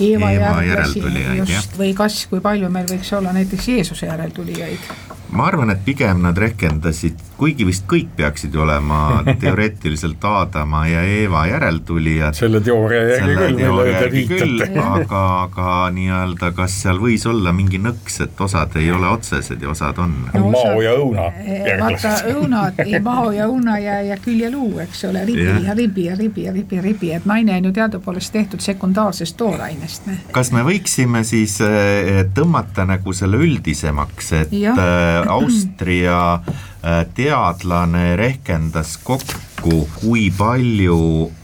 Eeva, 0.00 0.30
Eeva 0.30 0.56
järeltulijaid, 0.62 1.44
just, 1.44 1.78
või 1.78 1.94
kas, 1.94 2.24
kui 2.30 2.40
palju 2.40 2.70
meil 2.70 2.86
võiks 2.90 3.12
olla 3.18 3.32
näiteks 3.34 3.68
Jeesuse 3.74 4.06
järeltulijaid 4.06 5.16
ma 5.30 5.46
arvan, 5.46 5.70
et 5.70 5.80
pigem 5.84 6.22
nad 6.24 6.38
rehkendasid, 6.38 7.20
kuigi 7.38 7.66
vist 7.68 7.84
kõik 7.88 8.08
peaksid 8.16 8.54
ju 8.54 8.62
olema 8.64 9.20
teoreetiliselt 9.42 10.24
Aadama 10.24 10.86
ja 10.88 11.02
Eeva 11.04 11.44
järeltulijad. 11.46 12.34
selle 12.34 12.60
teooria 12.64 13.02
järgi 13.12 13.36
küll, 13.36 13.56
millele 13.58 13.98
te 13.98 14.10
viitate. 14.12 14.68
aga, 14.80 15.22
aga 15.42 15.74
nii-öelda, 15.94 16.50
kas 16.56 16.78
seal 16.82 17.00
võis 17.02 17.26
olla 17.28 17.52
mingi 17.52 17.80
nõks, 17.82 18.20
et 18.24 18.40
osad 18.40 18.76
ei 18.80 18.90
ole 18.92 19.10
otsesed 19.12 19.62
ja 19.62 19.72
osad 19.74 20.00
on 20.02 20.14
no,? 20.32 20.44
Mao 20.48 20.80
ja 20.82 20.94
õuna 20.96 21.28
eh, 21.44 21.68
vaata 21.80 22.14
õunad, 22.32 22.82
Mao 23.08 23.32
ja 23.36 23.50
õuna 23.50 23.76
ja, 23.84 24.00
ja 24.08 24.18
küljeluu, 24.24 24.78
eks 24.86 25.04
ole, 25.10 25.26
ribi 25.28 25.44
ja, 25.44 25.58
ja 25.68 25.76
ribi 25.76 26.08
ja 26.08 26.16
ribi 26.16 26.48
ja 26.48 26.56
ribi, 26.56 26.80
ribi, 26.88 27.12
et 27.20 27.28
naine 27.28 27.58
on 27.60 27.68
ju 27.68 27.74
teadupoolest 27.76 28.32
tehtud 28.32 28.64
sekundaarsest 28.64 29.36
toorainest. 29.36 30.08
kas 30.32 30.52
me 30.56 30.64
võiksime 30.66 31.22
siis 31.28 31.60
eh, 31.64 32.24
tõmmata 32.34 32.88
nagu 32.88 33.12
selle 33.12 33.40
üldisemaks, 33.44 34.32
et 34.40 34.56
ja 34.56 34.72
eh, 34.72 35.17
Austria 35.28 36.18
äh, 36.34 37.04
teadlane 37.14 38.16
rehkendas 38.16 38.96
kokku, 39.04 39.88
kui 39.98 40.28
palju 40.30 40.98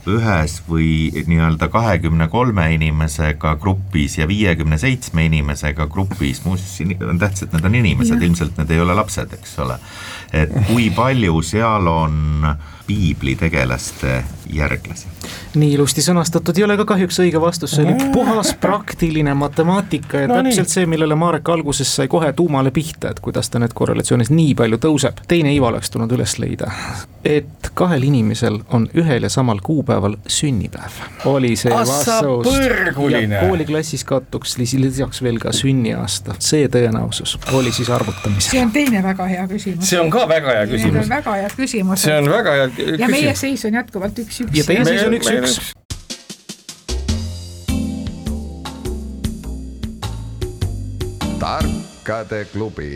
ühes 0.07 0.59
või 0.69 1.09
nii-öelda 1.27 1.67
kahekümne 1.73 2.29
kolme 2.31 2.69
inimesega 2.75 3.55
grupis 3.61 4.17
ja 4.19 4.27
viiekümne 4.27 4.77
seitsme 4.79 5.25
inimesega 5.27 5.89
grupis, 5.91 6.43
muuseas 6.45 7.01
on 7.09 7.19
tähtis, 7.19 7.43
et 7.43 7.57
need 7.57 7.67
on 7.67 7.75
inimesed, 7.81 8.21
ilmselt 8.21 8.61
need 8.61 8.71
ei 8.71 8.81
ole 8.85 8.95
lapsed, 8.95 9.35
eks 9.35 9.59
ole. 9.65 9.79
et 10.33 10.55
kui 10.69 10.89
palju 10.95 11.41
seal 11.43 11.91
on 11.91 12.55
piiblitegelaste 12.87 14.23
järglasi? 14.53 15.07
nii 15.55 15.73
ilusti 15.73 16.03
sõnastatud 16.03 16.57
ei 16.59 16.65
ole 16.65 16.75
ka 16.77 16.85
kahjuks 16.91 17.19
õige 17.23 17.39
vastus, 17.41 17.75
see 17.75 17.85
oli 17.85 18.09
puhas 18.13 18.51
praktiline 18.61 19.33
matemaatika 19.33 20.25
ja 20.25 20.29
no 20.29 20.37
täpselt 20.39 20.67
nii. 20.67 20.73
see, 20.73 20.85
millele 20.89 21.15
Marek 21.15 21.49
alguses 21.49 21.95
sai 21.95 22.09
kohe 22.11 22.31
tuumale 22.33 22.71
pihta, 22.75 23.13
et 23.13 23.19
kuidas 23.23 23.49
ta 23.49 23.61
nüüd 23.63 23.73
korrelatsioonis 23.73 24.29
nii 24.33 24.55
palju 24.55 24.79
tõuseb. 24.85 25.23
teine 25.27 25.53
iva 25.55 25.71
oleks 25.71 25.89
tulnud 25.93 26.11
üles 26.17 26.37
leida, 26.43 26.71
et 27.25 27.71
kahel 27.73 28.03
inimesel 28.05 28.59
on 28.75 28.87
ühel 28.97 29.25
ja 29.25 29.31
samal 29.31 29.61
kuupäeval 29.63 30.17
sünnipäev. 30.27 30.99
oli 31.25 31.55
see 31.55 31.73
vastus. 31.73 32.53
ja 33.09 33.41
kooliklassis 33.41 34.03
kattuks 34.03 34.57
lisaks 34.57 35.23
veel 35.23 35.39
ka 35.39 35.53
sünniaasta, 35.55 36.35
see 36.39 36.67
tõenäosus 36.67 37.37
oli 37.53 37.71
siis 37.71 37.89
arvutamisel. 37.89 38.51
see 38.51 38.61
on 38.61 38.71
teine 38.75 39.03
väga 39.03 39.29
hea 39.31 39.47
küsimus. 39.47 39.89
see 39.89 39.99
on 39.99 40.11
ka 40.11 40.27
väga 40.29 40.59
hea 40.59 40.67
küsimus. 40.75 41.09
väga 41.09 41.39
hea 41.41 41.49
küsimus. 41.57 42.01
see 42.01 42.17
on 42.19 42.29
väga 42.29 42.59
hea. 42.59 42.69
Ja 42.99 43.07
meie 43.11 43.35
seis 43.35 43.65
on 43.65 43.73
jätkuvalt 43.79 44.19
üks-üks. 44.25 44.57
ja 44.57 44.63
teie 44.67 44.85
seis 44.85 45.03
on 45.07 45.13
üks-üks 45.19 45.59
üks. 45.59 45.73
tarkade 51.39 52.45
klubi 52.53 52.95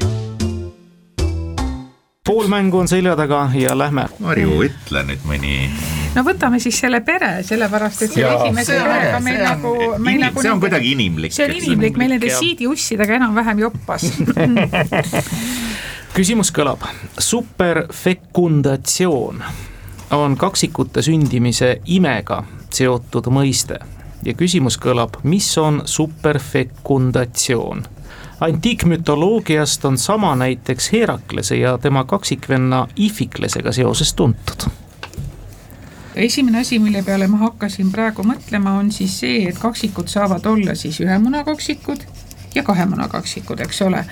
pool 2.30 2.46
mängu 2.48 2.78
on 2.78 2.88
selja 2.88 3.15
taga 3.18 3.50
ja 3.58 3.74
lähme. 3.78 4.06
Marju, 4.22 4.62
ütle 4.68 5.02
nüüd 5.08 5.24
mõni. 5.26 5.70
no 6.13 6.22
võtame 6.26 6.60
siis 6.62 6.78
selle 6.78 7.02
pere, 7.06 7.44
sellepärast 7.46 8.02
et 8.06 8.12
selle 8.13 8.36
esimese 8.36 8.74
perega 8.78 9.20
meil 9.26 9.42
nagu. 9.42 9.74
Inim, 9.98 10.22
nagu 10.28 10.42
see 10.44 10.52
on 10.54 10.60
kuidagi 10.62 10.92
inimlik. 10.94 11.32
see 11.34 11.46
on 11.48 11.52
inimlik, 11.58 11.98
meil 11.98 12.12
nende 12.13 12.30
siidiussidega 12.30 13.13
enam-vähem 13.18 13.58
joppas 13.65 14.06
küsimus 16.18 16.50
kõlab, 16.54 16.82
superfekundatsioon 17.18 19.38
on 20.12 20.38
kaksikute 20.38 21.02
sündimise 21.02 21.82
imega 21.86 22.43
seotud 22.74 23.30
mõiste 23.34 23.80
ja 24.26 24.34
küsimus 24.34 24.78
kõlab, 24.82 25.22
mis 25.24 25.58
on 25.58 25.82
superfekundatsioon? 25.86 27.86
antiikmütoloogiast 28.39 29.86
on 29.86 29.98
sama 29.98 30.36
näiteks 30.36 30.91
Heraklese 30.93 31.56
ja 31.56 31.78
tema 31.78 32.04
kaksikvenna 32.04 32.88
Ifiklesega 32.95 33.72
seoses 33.72 34.13
tuntud 34.13 34.69
esimene 36.15 36.60
asi, 36.60 36.80
mille 36.80 37.04
peale 37.04 37.28
ma 37.28 37.38
hakkasin 37.38 37.91
praegu 37.91 38.24
mõtlema, 38.28 38.78
on 38.80 38.91
siis 38.91 39.19
see, 39.19 39.43
et 39.50 39.60
kaksikud 39.60 40.08
saavad 40.12 40.45
olla 40.45 40.76
siis 40.76 41.00
ühe 41.04 41.19
muna 41.19 41.43
kaksikud 41.43 42.04
ja 42.56 42.63
kahe 42.63 42.86
muna 42.86 43.08
kaksikud, 43.08 43.60
eks 43.60 43.82
ole. 43.82 44.06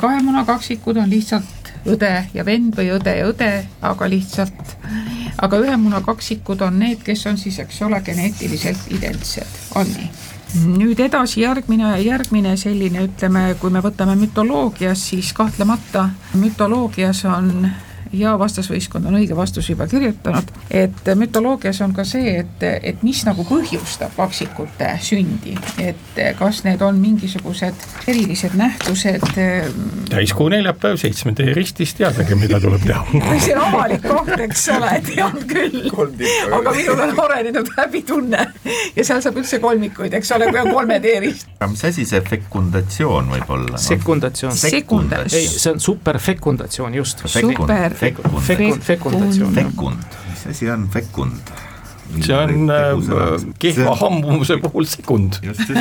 kahe 0.00 0.22
muna 0.22 0.44
kaksikud 0.44 0.96
on 0.96 1.10
lihtsalt 1.10 1.55
õde 1.92 2.14
ja 2.34 2.44
vend 2.44 2.76
või 2.76 2.90
õde 2.96 3.16
ja 3.18 3.28
õde, 3.30 3.52
aga 3.82 4.08
lihtsalt 4.10 4.76
aga 5.42 5.58
ühe 5.60 5.76
muna 5.80 6.00
kaksikud 6.04 6.62
on 6.64 6.78
need, 6.80 7.02
kes 7.04 7.26
on 7.30 7.38
siis, 7.40 7.58
eks 7.62 7.82
ole, 7.86 8.00
geneetiliselt 8.04 8.88
identsed, 8.96 9.60
on 9.76 9.90
nii? 9.92 10.08
Nüüd 10.56 11.00
edasi 11.02 11.42
järgmine, 11.42 11.90
järgmine 12.00 12.54
selline, 12.56 13.02
ütleme, 13.08 13.48
kui 13.60 13.72
me 13.74 13.82
võtame 13.84 14.14
mütoloogias, 14.16 15.02
siis 15.10 15.32
kahtlemata 15.36 16.06
mütoloogias 16.38 17.24
on 17.28 17.66
ja 18.12 18.36
vastasvõistkond 18.38 19.06
on 19.08 19.18
õige 19.20 19.36
vastuse 19.36 19.72
juba 19.72 19.86
kirjutanud, 19.90 20.50
et 20.70 21.10
mütoloogias 21.18 21.80
on 21.84 21.94
ka 21.96 22.04
see, 22.06 22.38
et, 22.42 22.66
et 22.82 23.02
mis 23.06 23.22
nagu 23.26 23.44
põhjustab 23.46 24.14
kaksikute 24.16 24.90
sündi, 25.04 25.56
et 25.82 26.20
kas 26.38 26.62
need 26.66 26.82
on 26.84 26.98
mingisugused 27.00 27.86
erilised 28.06 28.56
nähtused. 28.58 29.26
Mm, 29.36 30.06
täiskuu 30.10 30.48
neljapäev, 30.52 30.98
seitsme 31.00 31.34
tee 31.36 31.54
ristis, 31.56 31.94
teadagi, 31.98 32.38
mida 32.38 32.60
tuleb 32.62 32.84
teha 32.86 33.04
see 33.44 33.56
on 33.56 33.64
avalik 33.66 34.04
koht, 34.06 34.32
eks 34.46 34.66
ole, 34.74 34.92
tean 35.06 35.36
küll, 35.50 35.90
aga 36.56 36.74
minul 36.76 37.02
on 37.06 37.14
arenenud 37.26 37.72
häbitunne 37.76 38.46
ja 38.96 39.04
seal 39.06 39.22
saab 39.24 39.40
üldse 39.40 39.60
kolmikuid, 39.62 40.14
eks 40.18 40.32
ole, 40.36 40.50
kui 40.50 40.62
on 40.62 40.72
kolme 40.72 40.98
tee 41.04 41.18
rist. 41.24 41.48
mis 41.66 41.84
asi 41.88 42.06
see 42.08 42.22
fekundatsioon 42.30 43.32
võib 43.34 43.52
olla 43.56 43.76
no?? 43.76 43.82
sekundatsioon. 43.82 44.56
ei, 45.30 45.46
see 45.48 45.72
on 45.72 45.80
superfekundatsioon, 45.82 46.94
just. 47.00 47.24
super 47.30 47.96
fekund, 48.10 48.42
fekund, 48.50 48.82
fekundatsioon. 48.90 49.54
fekund, 49.54 50.18
mis 50.30 50.46
asi 50.52 50.70
on 50.70 50.88
fekund? 50.92 51.56
see 52.20 52.34
on 52.34 52.70
äh, 52.70 53.46
kehva 53.58 53.96
hambumuse 53.96 54.56
puhul 54.62 54.84
sekund. 54.84 55.34
just, 55.42 55.60
just 55.68 55.80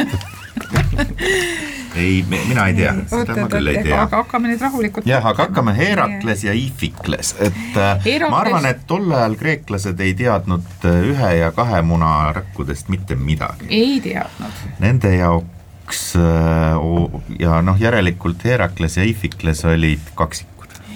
ei, 1.95 2.25
mina 2.29 2.67
ei 2.67 2.73
tea, 2.73 2.93
seda 3.09 3.35
ma 3.39 3.47
küll 3.51 3.71
ei 3.71 3.83
tea. 3.83 3.99
aga 4.01 4.21
hakkame 4.23 4.51
nüüd 4.51 4.63
rahulikult. 4.65 5.07
jah, 5.09 5.25
aga 5.25 5.47
hakkame 5.47 5.75
Herakles 5.77 6.45
ja 6.47 6.53
Ifikles, 6.57 7.35
et 7.39 7.77
äh, 7.77 7.99
Herakles... 8.05 8.31
ma 8.33 8.41
arvan, 8.43 8.69
et 8.69 8.85
tol 8.89 9.11
ajal 9.11 9.37
kreeklased 9.39 10.01
ei 10.03 10.15
teadnud 10.17 10.87
äh, 10.89 11.03
ühe 11.11 11.33
ja 11.39 11.51
kahe 11.55 11.81
muna 11.85 12.15
rakkudest 12.35 12.89
mitte 12.93 13.15
midagi. 13.19 13.69
ei 13.69 13.99
teadnud. 14.03 14.65
Nende 14.83 15.15
jaoks 15.15 16.03
ja 17.39 17.61
noh, 17.61 17.77
järelikult 17.79 18.43
Herakles 18.47 18.97
ja 18.97 19.05
Ifikles 19.05 19.61
olid 19.69 20.13
kaksikud 20.17 20.54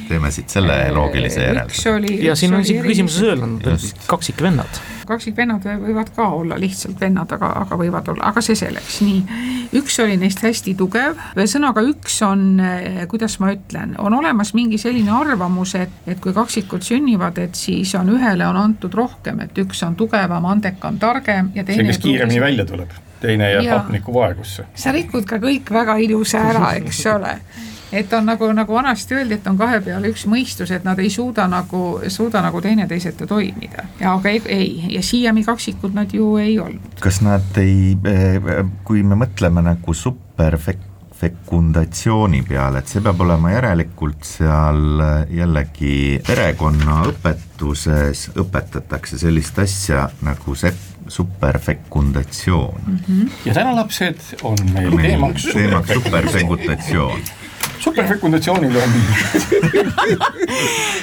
teeme 0.10 0.32
siit 0.34 0.50
selle 0.50 0.76
loogilise 0.93 1.43
järelduse. 1.43 1.93
ja 2.26 2.36
siin 2.36 2.54
on 2.54 2.63
isegi 2.65 2.82
küsimuses 2.86 3.26
öelnud, 3.28 3.67
kaksikvennad. 4.10 4.80
kaksikvennad 5.10 5.65
võivad 5.84 6.12
ka 6.15 6.28
olla 6.38 6.58
lihtsalt 6.60 7.00
vennad, 7.02 7.32
aga, 7.38 7.50
aga 7.63 7.78
võivad 7.80 8.12
olla, 8.13 8.30
aga 8.32 8.43
see 8.45 8.58
selleks, 8.60 9.00
nii. 9.06 9.39
üks 9.80 10.00
oli 10.04 10.17
neist 10.22 10.43
hästi 10.45 10.76
tugev, 10.80 11.17
ühesõnaga 11.38 11.84
üks 11.89 12.19
on, 12.26 12.45
eh, 12.63 13.02
kuidas 13.12 13.39
ma 13.43 13.54
ütlen, 13.56 13.95
on 14.02 14.17
olemas 14.19 14.54
mingi 14.58 14.82
selline 14.82 15.13
arvamus, 15.15 15.76
et, 15.80 16.02
et 16.08 16.22
kui 16.24 16.34
kaksikud 16.36 16.86
sünnivad, 16.86 17.38
et 17.41 17.58
siis 17.58 17.93
on 18.00 18.10
ühele 18.15 18.48
on 18.50 18.58
antud 18.60 18.93
rohkem, 18.98 19.43
et 19.45 19.62
üks 19.65 19.84
on 19.88 19.98
tugevam, 20.00 20.50
andekam, 20.50 21.00
targem 21.02 21.54
ja 21.56 21.63
teine. 21.63 21.84
see, 21.84 21.93
kes 21.93 22.04
kiiremini 22.06 22.41
välja 22.41 22.65
tuleb 22.69 22.98
teine 23.19 23.50
jääb 23.52 23.67
hapnikku 23.74 24.13
vaegusse. 24.15 24.65
sa 24.76 24.93
rikud 24.95 25.26
ka 25.28 25.41
kõik 25.43 25.74
väga 25.74 25.98
ilusa 26.06 26.43
ära, 26.54 26.74
eks 26.80 27.06
ole 27.12 27.36
et 27.91 28.13
on 28.13 28.25
nagu, 28.25 28.52
nagu 28.54 28.73
vanasti 28.73 29.15
öeldi, 29.15 29.39
et 29.39 29.47
on 29.47 29.58
kahe 29.58 29.80
peale 29.86 30.12
üks 30.12 30.25
mõistus, 30.30 30.71
et 30.75 30.86
nad 30.88 30.99
ei 30.99 31.10
suuda 31.13 31.47
nagu, 31.49 32.02
suuda 32.08 32.41
nagu 32.45 32.62
teineteiseta 32.62 33.28
toimida. 33.28 33.84
ja 33.99 34.13
aga 34.13 34.30
ei, 34.30 34.41
ei, 34.45 34.84
ja 34.95 35.04
siiani 35.04 35.43
kaksikud 35.43 35.93
nad 35.93 36.13
ju 36.13 36.38
ei 36.38 36.60
olnud. 36.60 36.99
kas 36.99 37.21
nad 37.25 37.58
ei, 37.58 37.97
eh, 38.06 38.41
kui 38.84 39.04
me 39.04 39.15
mõtleme 39.19 39.62
nagu 39.65 39.93
superfek-, 39.93 40.88
fekundatsiooni 41.19 42.43
peale, 42.47 42.80
et 42.80 42.88
see 42.88 43.02
peab 43.04 43.19
olema 43.25 43.52
järelikult 43.52 44.23
seal 44.28 45.02
jällegi 45.36 46.21
perekonnaõpetuses 46.28 48.30
õpetatakse 48.39 49.19
sellist 49.19 49.60
asja 49.60 50.10
nagu 50.23 50.56
see 50.56 50.71
superfekundatsioon 51.10 52.82
mm. 52.86 52.99
-hmm. 53.08 53.30
ja 53.45 53.54
täna 53.54 53.75
lapsed 53.75 54.19
on 54.43 54.58
meil 54.73 54.95
teemaks 54.95 55.47
teemaks 55.54 55.89
superfekundatsioon 55.97 57.19
superfekundatsioonil 57.80 58.76
on 58.78 58.96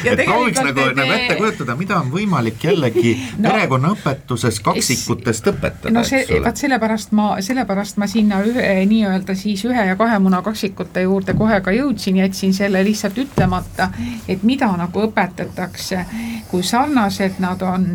et 0.05 0.23
prooviks 0.25 0.61
nagu, 0.63 0.87
nagu 0.97 1.13
ette 1.17 1.37
kujutada, 1.39 1.77
mida 1.79 1.99
on 2.01 2.11
võimalik 2.13 2.65
jällegi 2.69 3.15
no, 3.41 3.49
perekonnaõpetuses 3.49 4.61
kaksikutest 4.65 5.51
õpetada, 5.53 5.93
no 5.95 6.05
see, 6.07 6.41
vaat 6.45 6.61
sellepärast 6.61 7.15
ma, 7.17 7.29
sellepärast 7.45 8.01
ma 8.03 8.09
sinna 8.11 8.41
ühe 8.47 8.69
nii-öelda 8.89 9.37
siis 9.39 9.65
ühe 9.69 9.87
ja 9.91 9.97
kahe 9.99 10.19
muna 10.23 10.43
kaksikute 10.47 11.07
juurde 11.07 11.37
kohe 11.39 11.61
ka 11.65 11.75
jõudsin, 11.75 12.21
jätsin 12.23 12.55
selle 12.57 12.83
lihtsalt 12.87 13.19
ütlemata, 13.25 13.91
et 14.29 14.45
mida 14.47 14.69
nagu 14.77 15.07
õpetatakse, 15.09 16.05
kui 16.51 16.63
sarnased 16.67 17.41
nad 17.43 17.63
on. 17.67 17.89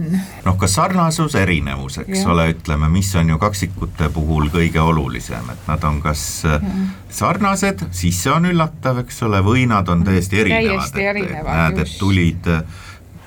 noh, 0.45 0.57
kas 0.59 0.75
sarnasus, 0.79 1.35
erinevus, 1.39 2.01
eks 2.03 2.23
ja. 2.23 2.29
ole, 2.33 2.49
ütleme, 2.55 2.89
mis 2.91 3.13
on 3.19 3.33
ju 3.33 3.39
kaksikute 3.41 4.09
puhul 4.13 4.49
kõige 4.53 4.81
olulisem, 4.81 5.49
et 5.53 5.69
nad 5.69 5.83
on 5.87 6.01
kas 6.03 6.25
ja. 6.45 6.59
sarnased, 7.09 7.85
siis 7.95 8.21
see 8.23 8.33
on 8.33 8.49
üllatav, 8.51 8.70
eks 9.03 9.23
ole, 9.27 9.41
või 9.45 9.67
nad 9.69 9.89
on 9.89 10.03
täiesti 10.03 10.41
erinevad, 10.41 10.95
et, 10.95 11.25
et 11.25 11.45
näed, 11.45 11.83
et 11.83 11.97
tulid 11.99 12.49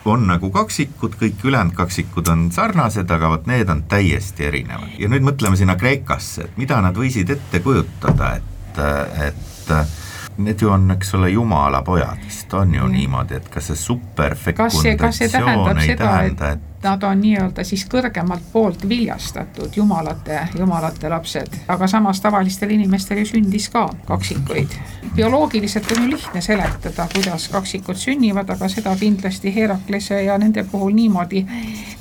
on 0.04 0.26
nagu 0.28 0.50
kaksikud, 0.52 1.14
kõik 1.20 1.44
ülejäänud 1.44 1.76
kaksikud 1.76 2.28
on 2.28 2.48
sarnased, 2.52 3.10
aga 3.10 3.30
vot 3.32 3.46
need 3.48 3.68
on 3.72 3.84
täiesti 3.88 4.50
erinevad. 4.50 4.98
ja 4.98 5.08
nüüd 5.08 5.24
mõtleme 5.24 5.56
sinna 5.56 5.76
Kreekasse, 5.80 6.48
et 6.48 6.58
mida 6.60 6.80
nad 6.84 6.96
võisid 6.96 7.30
ette 7.32 7.60
kujutada, 7.64 8.34
et, 8.36 8.82
et 9.28 9.72
need 10.36 10.60
ju 10.60 10.70
on, 10.74 10.90
eks 10.96 11.14
ole, 11.14 11.30
jumala 11.30 11.82
pojad, 11.86 12.20
vist 12.26 12.52
on 12.54 12.74
ju 12.74 12.84
mm. 12.84 12.94
niimoodi, 12.98 13.40
et 13.40 13.48
kas 13.48 13.70
see 13.70 13.80
superfekundatsioon 13.80 15.80
ei 15.80 15.96
tähenda, 15.96 16.54
et 16.56 16.73
nad 16.84 17.02
on 17.02 17.20
nii-öelda 17.20 17.64
siis 17.64 17.86
kõrgemalt 17.90 18.44
poolt 18.52 18.88
viljastatud 18.88 19.76
jumalate, 19.76 20.48
jumalate 20.58 21.08
lapsed, 21.08 21.56
aga 21.68 21.88
samas 21.88 22.20
tavalistel 22.20 22.70
inimestel 22.70 23.22
ju 23.22 23.26
sündis 23.32 23.68
ka 23.72 23.88
kaksikuid. 24.06 24.76
bioloogiliselt 25.14 25.90
on 25.96 26.02
ju 26.02 26.10
lihtne 26.10 26.40
seletada, 26.40 27.08
kuidas 27.14 27.48
kaksikud 27.48 27.96
sünnivad, 27.96 28.50
aga 28.50 28.68
seda 28.68 28.96
kindlasti 29.00 29.54
Heraklese 29.54 30.22
ja 30.22 30.38
nende 30.38 30.64
puhul 30.64 30.92
niimoodi 30.94 31.46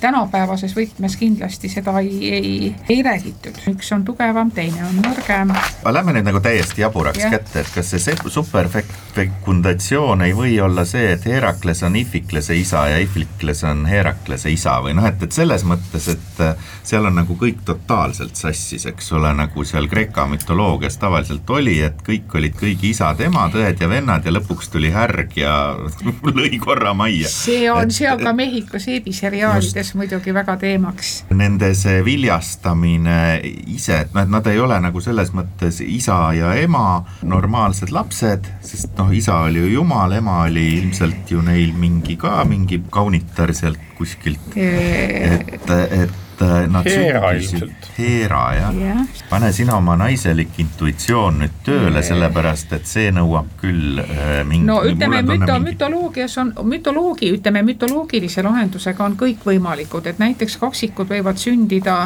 tänapäevases 0.04 0.76
võtmes 0.76 1.15
kindlasti 1.19 1.69
seda 1.69 2.00
ei, 2.00 2.34
ei, 2.34 2.76
ei 2.89 3.04
räägitud. 3.04 3.56
üks 3.72 3.91
on 3.96 4.04
tugevam, 4.06 4.52
teine 4.52 4.84
on 4.86 5.00
nõrgem. 5.00 5.54
aga 5.56 5.93
lähme 5.93 6.17
nüüd 6.17 6.28
nagu 6.28 6.41
täiesti 6.43 6.82
jaburaks 6.82 7.24
ja. 7.24 7.30
kätte, 7.38 7.63
et 7.63 7.72
kas 7.76 7.93
see 7.93 8.17
superfekundatsioon 8.36 10.22
ei 10.28 10.36
või 10.36 10.60
olla 10.62 10.86
see, 10.86 11.12
et 11.13 11.26
Herakles 11.26 11.84
on 11.88 11.96
Ifiklese 11.96 12.56
isa 12.60 12.88
ja 12.91 13.00
Ifikles 13.00 13.63
on 13.63 13.86
Heraklese 13.88 14.52
isa 14.52 14.73
isa 14.74 14.82
või 14.82 14.94
noh, 14.98 15.06
et, 15.06 15.22
et 15.24 15.32
selles 15.34 15.64
mõttes, 15.68 16.08
et 16.10 16.42
äh, 16.42 16.56
seal 16.84 17.06
on 17.06 17.16
nagu 17.18 17.36
kõik 17.38 17.64
totaalselt 17.66 18.36
sassis, 18.36 18.86
eks 18.90 19.12
ole, 19.14 19.34
nagu 19.36 19.66
seal 19.66 19.88
Kreeka 19.92 20.26
mütoloogias 20.30 20.98
tavaliselt 21.02 21.50
oli, 21.50 21.80
et 21.84 22.02
kõik 22.06 22.34
olid 22.36 22.56
kõigi 22.58 22.94
isad-emad, 22.94 23.56
õed 23.60 23.82
ja 23.82 23.90
vennad 23.90 24.26
ja 24.26 24.34
lõpuks 24.34 24.72
tuli 24.74 24.92
härg 24.94 25.38
ja 25.38 25.76
lõi 26.38 26.58
korra 26.62 26.94
majja. 26.94 27.30
see 27.30 27.70
on 27.72 27.90
et, 27.90 27.98
seal 27.98 28.22
ka 28.22 28.34
Mehhiko 28.34 28.80
seebiseriaalides 28.82 29.94
muidugi 30.00 30.34
väga 30.34 30.58
teemaks. 30.62 31.14
Nende 31.34 31.74
see 31.78 32.02
viljastamine 32.06 33.20
ise, 33.44 34.04
et 34.06 34.16
noh, 34.16 34.24
et 34.24 34.34
nad 34.34 34.48
ei 34.50 34.62
ole 34.62 34.80
nagu 34.84 35.04
selles 35.04 35.34
mõttes 35.36 35.82
isa 35.86 36.20
ja 36.38 36.54
ema 36.62 37.04
normaalsed 37.28 37.94
lapsed, 37.94 38.50
sest 38.64 38.98
noh, 38.98 39.12
isa 39.14 39.44
oli 39.48 39.66
ju 39.66 39.74
jumal, 39.78 40.16
ema 40.18 40.44
oli 40.48 40.66
ilmselt 40.80 41.32
ju 41.32 41.44
neil 41.46 41.74
mingi 41.78 42.18
ka 42.20 42.42
mingi 42.48 42.80
kaunitar 42.94 43.54
sealt 43.56 43.93
kuskilt. 44.04 44.56
Et, 44.56 45.70
et 45.70 46.42
äh, 46.42 46.68
nad 46.68 46.88
sündisid, 46.89 47.88
Heera 47.98 48.42
jah. 48.58 48.76
Ja., 48.76 48.96
pane 49.30 49.52
sina 49.56 49.78
oma 49.78 49.96
naiselik 50.00 50.58
intuitsioon 50.60 51.39
nüüd 51.44 51.56
tööle, 51.66 52.04
sellepärast 52.04 52.74
et 52.76 52.89
see 52.89 53.13
nõuab 53.16 53.54
küll 53.62 54.02
äh, 54.04 54.42
mingi 54.48 54.68
no 54.68 54.82
ütleme, 54.88 55.22
müto-, 55.28 55.60
mütoloogias 55.63 56.36
on, 56.42 56.52
mütoloogi, 56.68 57.32
ütleme 57.38 57.63
mütoloogilise 57.63 58.44
lahendusega 58.44 59.08
on 59.08 59.18
kõik 59.20 59.48
võimalikud, 59.48 60.12
et 60.12 60.20
näiteks 60.20 60.60
kaksikud 60.62 61.10
võivad 61.16 61.39
sündida 61.39 61.98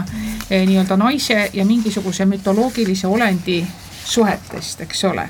eh, 0.49 0.67
nii-öelda 0.69 0.99
naise 1.01 1.47
ja 1.53 1.65
mingisuguse 1.65 2.29
mütoloogilise 2.29 3.09
olendi 3.09 3.63
suhetest, 4.07 4.81
eks 4.85 5.03
ole. 5.09 5.27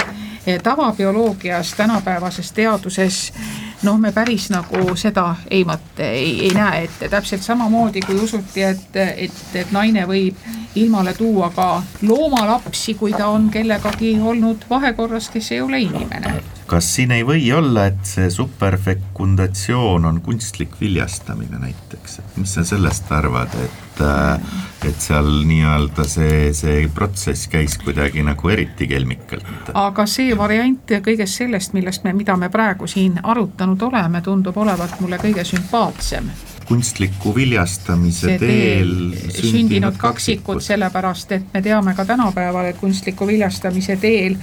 tavabioloogias, 0.64 1.74
tänapäevases 1.76 2.52
teaduses 2.52 3.34
noh, 3.84 3.98
me 4.02 4.12
päris 4.12 4.50
nagu 4.54 4.96
seda 4.98 5.36
ei 5.52 5.66
ei, 6.00 6.48
ei 6.48 6.52
näe 6.56 6.84
ette, 6.88 7.10
täpselt 7.10 7.44
samamoodi 7.46 8.02
kui 8.06 8.16
usuti, 8.16 8.64
et, 8.64 8.96
et, 8.96 9.42
et 9.54 9.72
naine 9.72 10.06
võib 10.10 10.36
ilmale 10.78 11.14
tuua 11.18 11.50
ka 11.56 11.84
loomalapsi, 12.02 12.94
kui 12.98 13.14
ta 13.14 13.28
on 13.34 13.50
kellegagi 13.54 14.18
olnud 14.22 14.68
vahekorras, 14.70 15.30
kes 15.34 15.52
ei 15.52 15.62
ole 15.62 15.82
inimene. 15.82 16.38
Kas 16.68 16.90
siin 16.96 17.12
ei 17.16 17.26
või 17.26 17.48
olla, 17.56 17.88
et 17.88 18.06
see 18.06 18.30
superfekundatsioon 18.34 20.06
on 20.06 20.22
kunstlik 20.22 20.80
viljastamine 20.82 21.60
näiteks, 21.62 22.20
et 22.20 22.40
mis 22.42 22.58
sa 22.58 22.66
sellest 22.68 23.12
arvad, 23.16 23.54
et 23.64 23.87
äh, 24.02 24.40
et 24.86 25.00
seal 25.02 25.30
nii-öelda 25.48 26.06
see, 26.08 26.52
see 26.54 26.86
protsess 26.94 27.50
käis 27.52 27.78
kuidagi 27.82 28.24
nagu 28.26 28.50
eriti 28.54 28.88
kelmikalt? 28.88 29.72
aga 29.74 30.06
see 30.10 30.36
variant 30.38 30.94
kõigest 31.06 31.42
sellest, 31.42 31.74
millest 31.78 32.06
me, 32.06 32.14
mida 32.18 32.38
me 32.38 32.52
praegu 32.54 32.88
siin 32.88 33.20
arutanud 33.24 33.82
oleme, 33.90 34.22
tundub 34.22 34.58
olevat 34.58 35.00
mulle 35.02 35.20
kõige 35.22 35.46
sümpaatsem 35.48 36.30
kunstliku 36.68 37.32
viljastamise 37.36 38.28
see 38.28 38.40
teel, 38.42 38.96
teel 39.16 39.52
sündinud 39.52 39.96
kaksikud, 40.00 40.60
sellepärast 40.64 41.32
et 41.38 41.54
me 41.54 41.62
teame 41.64 41.94
ka 41.96 42.06
tänapäeval, 42.06 42.74
et 42.74 42.82
kunstliku 42.82 43.28
viljastamise 43.28 43.96
teel 44.02 44.36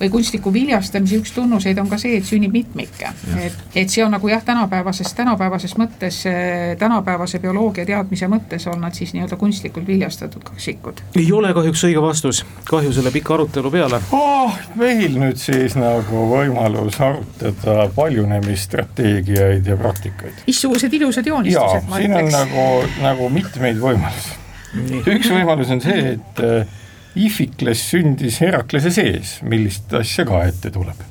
või 0.00 0.10
kunstliku 0.12 0.52
viljastamise 0.52 1.16
üks 1.20 1.32
tunnuseid 1.32 1.78
on 1.80 1.88
ka 1.88 1.98
see, 2.00 2.18
et 2.20 2.28
sünnib 2.28 2.52
mitmikke. 2.52 3.12
et, 3.40 3.56
et 3.74 3.92
see 3.92 4.04
on 4.04 4.12
nagu 4.12 4.28
jah, 4.28 4.42
tänapäevases, 4.44 5.12
tänapäevases 5.16 5.76
mõttes, 5.80 6.22
tänapäevase 6.78 7.40
bioloogia 7.40 7.86
teadmise 7.88 8.28
mõttes 8.28 8.68
on 8.72 8.80
nad 8.84 8.94
siis 8.94 9.14
nii-öelda 9.16 9.38
kunstlikult 9.40 9.86
viljastatud 9.86 10.44
kaksikud. 10.44 11.00
ei 11.16 11.32
ole 11.32 11.54
kahjuks 11.56 11.84
õige 11.88 12.02
vastus, 12.02 12.44
kahju 12.68 12.92
selle 12.92 13.12
pika 13.14 13.34
arutelu 13.34 13.72
peale 13.72 14.00
oh,. 14.12 14.58
meil 14.76 15.16
nüüd 15.16 15.40
siis 15.40 15.76
nagu 15.80 16.26
võimalus 16.32 17.00
arutada 17.00 17.88
paljunemisstrateegiaid 17.96 19.66
ja 19.66 19.76
praktikaid. 19.80 20.44
missugused 20.46 20.92
ilusad 20.92 21.26
joonistused. 21.26 21.92
siin 21.96 22.18
on 22.20 22.32
nagu, 22.32 22.66
nagu 23.00 23.30
mitmeid 23.32 23.80
võimalusi. 23.80 24.42
üks 25.16 25.30
võimalus 25.32 25.72
on 25.72 25.80
see, 25.80 26.18
et 26.18 26.44
Ifikles 27.16 27.82
sündis 27.90 28.40
Heraklase 28.44 28.92
sees, 28.94 29.38
millist 29.46 29.92
asja 29.96 30.26
ka 30.28 30.44
ette 30.48 30.72
tuleb. 30.74 31.04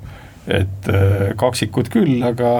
et 0.46 0.90
äh, 0.94 1.32
kaksikud 1.42 1.90
küll, 1.90 2.20
aga 2.22 2.60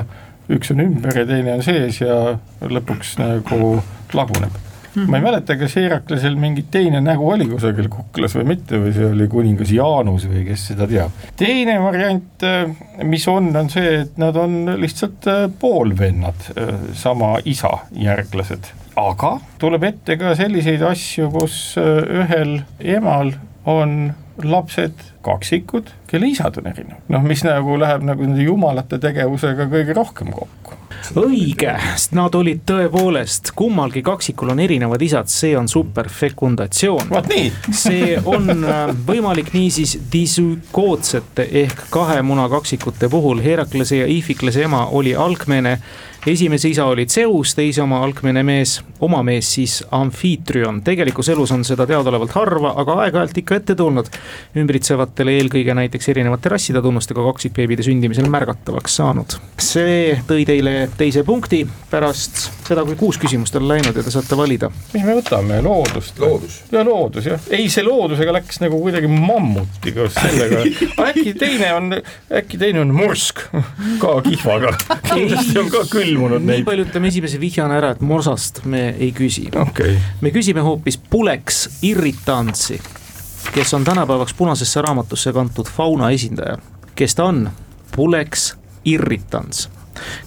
üks 0.50 0.72
on 0.74 0.82
ümber 0.82 1.14
ja 1.14 1.26
teine 1.30 1.54
on 1.54 1.66
sees 1.66 2.00
ja 2.02 2.40
lõpuks 2.66 3.12
nagu 3.22 3.76
laguneb 4.14 4.56
mm. 4.96 5.06
ma 5.06 5.20
ei 5.20 5.26
mäleta, 5.28 5.54
kas 5.60 5.76
Heraklasel 5.78 6.34
mingi 6.42 6.64
teine 6.74 6.98
nägu 7.06 7.28
oli 7.30 7.46
kusagil 7.50 7.92
kuklas 7.94 8.34
või 8.40 8.48
mitte 8.56 8.80
või 8.82 8.94
see 8.96 9.06
oli 9.12 9.28
kuningas 9.30 9.74
Jaanus 9.76 10.26
või 10.32 10.48
kes 10.48 10.66
seda 10.72 10.88
teab. 10.90 11.22
teine 11.38 11.78
variant, 11.84 12.48
äh, 12.48 12.74
mis 13.06 13.28
on, 13.30 13.52
on 13.54 13.70
see, 13.70 14.00
et 14.02 14.18
nad 14.22 14.38
on 14.42 14.64
lihtsalt 14.82 15.30
äh, 15.30 15.46
poolvennad, 15.62 16.50
sama 16.98 17.36
isa 17.46 17.70
järglased 17.94 18.74
aga 19.00 19.38
tuleb 19.62 19.84
ette 19.92 20.18
ka 20.20 20.36
selliseid 20.38 20.84
asju, 20.86 21.32
kus 21.34 21.58
äh, 21.82 22.04
ühel 22.24 22.60
emal 22.80 23.36
on 23.66 24.14
lapsed 24.44 24.94
kaksikud, 25.24 25.88
kelle 26.08 26.28
isad 26.28 26.58
on 26.60 26.68
erinevad, 26.70 27.04
noh, 27.10 27.24
mis 27.26 27.42
nagu 27.46 27.78
läheb 27.80 28.04
nagu 28.06 28.26
nende 28.28 28.44
jumalate 28.44 29.00
tegevusega 29.02 29.70
kõige 29.72 29.96
rohkem 29.96 30.34
kokku. 30.36 30.76
õige, 31.22 31.72
sest 31.96 32.16
nad 32.18 32.36
olid 32.36 32.66
tõepoolest, 32.68 33.54
kummalgi 33.56 34.04
kaksikul 34.06 34.52
on 34.52 34.60
erinevad 34.64 35.02
isad, 35.02 35.32
see 35.32 35.56
on 35.58 35.70
superfekundatsioon. 35.72 37.08
vot 37.14 37.30
nii! 37.32 37.48
See 37.72 38.18
on 38.20 38.52
äh, 38.68 38.92
võimalik 39.08 39.54
niisiis 39.56 39.96
disükootsete 40.12 41.48
ehk 41.64 41.88
kahe 41.94 42.20
muna 42.26 42.50
kaksikute 42.52 43.10
puhul, 43.10 43.40
Heraklase 43.46 44.04
ja 44.04 44.10
Ifiklase 44.12 44.68
ema 44.68 44.86
oli 44.92 45.16
algmene 45.16 45.80
esimese 46.28 46.70
isa 46.70 46.86
oli 46.86 47.06
Zeus, 47.06 47.54
teise 47.56 47.84
oma 47.84 48.00
algmine 48.04 48.42
mees, 48.44 48.80
oma 49.06 49.22
mees 49.24 49.52
siis 49.54 49.84
Amfitrion. 49.94 50.82
tegelikus 50.84 51.30
elus 51.30 51.52
on 51.52 51.64
seda 51.66 51.86
teadaolevalt 51.86 52.34
harva, 52.34 52.74
aga 52.82 52.96
aeg-ajalt 53.04 53.38
ikka 53.38 53.60
ette 53.60 53.76
tulnud. 53.76 54.10
ümbritsevatele 54.58 55.36
eelkõige 55.38 55.76
näiteks 55.78 56.10
erinevate 56.10 56.50
rasside 56.50 56.82
tunnustega 56.82 57.24
kaksikbeebide 57.28 57.86
sündimisel 57.86 58.30
märgatavaks 58.30 58.96
saanud. 59.02 59.38
see 59.62 60.16
tõi 60.28 60.46
teile 60.50 60.90
teise 60.98 61.24
punkti 61.24 61.62
pärast 61.92 62.50
seda, 62.66 62.84
kui 62.86 62.98
kuus 62.98 63.20
küsimust 63.22 63.56
on 63.60 63.68
läinud 63.70 63.94
ja 63.94 64.04
te 64.04 64.14
saate 64.14 64.38
valida. 64.38 64.72
mis 64.94 65.06
me 65.06 65.20
võtame, 65.20 65.62
loodust? 65.62 66.20
loodus. 66.20 66.62
ja 66.72 66.84
loodus 66.86 67.30
jah, 67.30 67.50
ei 67.54 67.70
see 67.70 67.86
loodusega 67.86 68.34
läks 68.40 68.64
nagu 68.64 68.82
kuidagi 68.82 69.12
mammuti 69.12 69.94
koos 69.94 70.18
sellega 70.24 70.66
äkki 71.06 71.36
teine 71.38 71.74
on, 71.78 71.94
äkki 72.34 72.58
teine 72.58 72.82
on 72.82 72.96
morsk 72.98 73.46
ka 74.02 74.18
kihvaga 74.26 74.74
kindlasti 75.14 75.60
on 75.64 75.70
ka 75.70 75.86
külm 75.92 76.15
ilmunud 76.16 76.42
neid. 76.42 76.64
nii 76.64 76.68
palju 76.68 76.88
ütleme 76.88 77.12
esimese 77.14 77.40
vihjana 77.42 77.80
ära, 77.80 77.94
et 77.96 78.02
morsast 78.02 78.64
me 78.66 78.88
ei 78.96 79.12
küsi 79.16 79.48
okay.. 79.62 79.98
me 80.22 80.32
küsime 80.36 80.64
hoopis 80.66 80.98
Pulex 80.98 81.66
irritantsi, 81.86 82.80
kes 83.54 83.76
on 83.78 83.86
tänapäevaks 83.88 84.34
punasesse 84.34 84.82
raamatusse 84.82 85.34
kantud 85.36 85.70
fauna 85.72 86.10
esindaja 86.16 86.58
kes 86.96 87.16
ta 87.16 87.30
on? 87.30 87.50
Pulex 87.96 88.54
irritans 88.86 89.70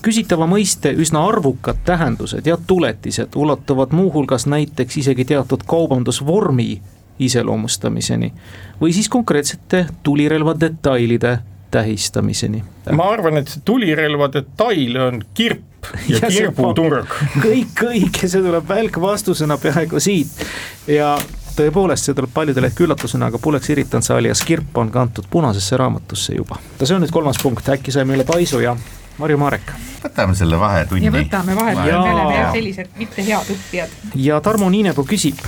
küsitava 0.03 0.47
mõiste 0.49 0.95
üsna 0.97 1.27
arvukad 1.29 1.83
tähendused 1.85 2.47
ja 2.47 2.57
tuletised 2.67 3.37
ulatuvad 3.37 3.93
muuhulgas 3.93 4.47
näiteks 4.47 4.97
isegi 5.03 5.25
teatud 5.29 5.67
kaubandusvormi 5.69 6.81
iseloomustamiseni 7.19 8.33
või 8.81 8.95
siis 8.97 9.09
konkreetsete 9.13 9.87
tulirelva 10.03 10.55
detailide 10.61 11.39
tähistamiseni. 11.71 12.63
ma 12.93 13.09
arvan, 13.13 13.41
et 13.41 13.49
see 13.49 13.65
tulirelva 13.65 14.31
detail 14.33 14.97
on 15.07 15.23
kirp 15.35 15.65
ja, 16.09 16.19
ja 16.23 16.31
kirbuturg. 16.31 17.11
kõik 17.47 17.85
õige, 17.89 18.29
see 18.29 18.43
tuleb 18.43 18.69
välkvastusena 18.69 19.59
peaaegu 19.63 20.01
siit 20.01 20.47
ja 20.91 21.17
tõepoolest, 21.59 22.09
see 22.09 22.15
tuleb 22.17 22.33
paljudele 22.35 22.71
ehk 22.71 22.85
üllatusena, 22.87 23.33
aga 23.33 23.41
Pulex 23.43 23.73
Irritants 23.73 24.11
alias 24.15 24.45
kirp 24.47 24.77
on 24.79 24.93
kantud 24.95 25.27
punasesse 25.31 25.77
raamatusse 25.77 26.37
juba. 26.39 26.61
see 26.83 26.95
on 26.95 27.05
nüüd 27.05 27.15
kolmas 27.15 27.41
punkt, 27.43 27.69
äkki 27.75 27.95
saime 27.95 28.17
üle 28.17 28.27
paisu 28.29 28.63
ja 28.63 28.77
Marju 29.19 29.39
Marek. 29.39 29.73
võtame 30.05 30.37
selle 30.39 30.61
vahetunni. 30.61 31.09
ja 31.09 31.13
võtame 31.15 31.57
vahetunni, 31.59 31.93
me 31.93 32.15
oleme 32.15 32.47
sellised 32.53 32.95
mitte 32.99 33.27
head 33.27 33.53
õppijad. 33.57 33.99
ja 34.15 34.41
Tarmo 34.41 34.71
Niinepuu 34.71 35.07
küsib, 35.09 35.43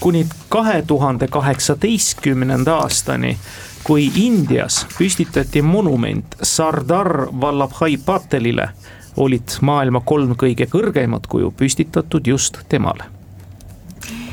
kuni 0.00 0.24
kahe 0.48 0.82
tuhande 0.86 1.28
kaheksateistkümnenda 1.28 2.80
aastani 2.84 3.36
kui 3.84 4.06
Indias 4.16 4.86
püstitati 4.98 5.62
monument 5.62 6.36
Sardar 6.42 7.28
Vallabhai 7.40 7.98
Patelile, 8.04 8.68
olid 9.16 9.58
maailma 9.60 10.00
kolm 10.00 10.32
kõige 10.40 10.66
kõrgemat 10.72 11.28
kuju 11.28 11.52
püstitatud 11.58 12.26
just 12.26 12.64
temale 12.68 13.12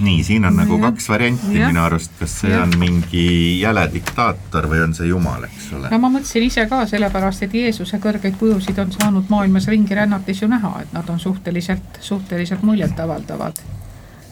nii, 0.01 0.23
siin 0.23 0.45
on 0.45 0.55
nagu 0.55 0.79
kaks 0.79 1.09
varianti 1.09 1.59
ja. 1.59 1.67
minu 1.67 1.83
arust, 1.83 2.11
kas 2.19 2.33
see 2.41 2.51
ja. 2.51 2.63
on 2.63 2.73
mingi 2.79 3.25
jäle 3.61 3.83
diktaator 3.93 4.67
või 4.71 4.81
on 4.83 4.95
see 4.97 5.07
jumal, 5.07 5.43
eks 5.47 5.67
ole. 5.77 5.91
no 5.91 5.99
ma 6.01 6.09
mõtlesin 6.15 6.47
ise 6.47 6.65
ka, 6.71 6.81
sellepärast 6.89 7.45
et 7.45 7.53
Jeesuse 7.55 7.99
kõrgeid 8.01 8.39
kujusid 8.39 8.79
on 8.81 8.91
saanud 8.95 9.29
maailmas 9.29 9.67
ringi 9.71 9.95
rännates 9.95 10.41
ju 10.41 10.49
näha, 10.51 10.73
et 10.81 10.95
nad 10.95 11.09
on 11.09 11.19
suhteliselt, 11.19 12.01
suhteliselt 12.01 12.63
muljetavaldavad. 12.67 13.61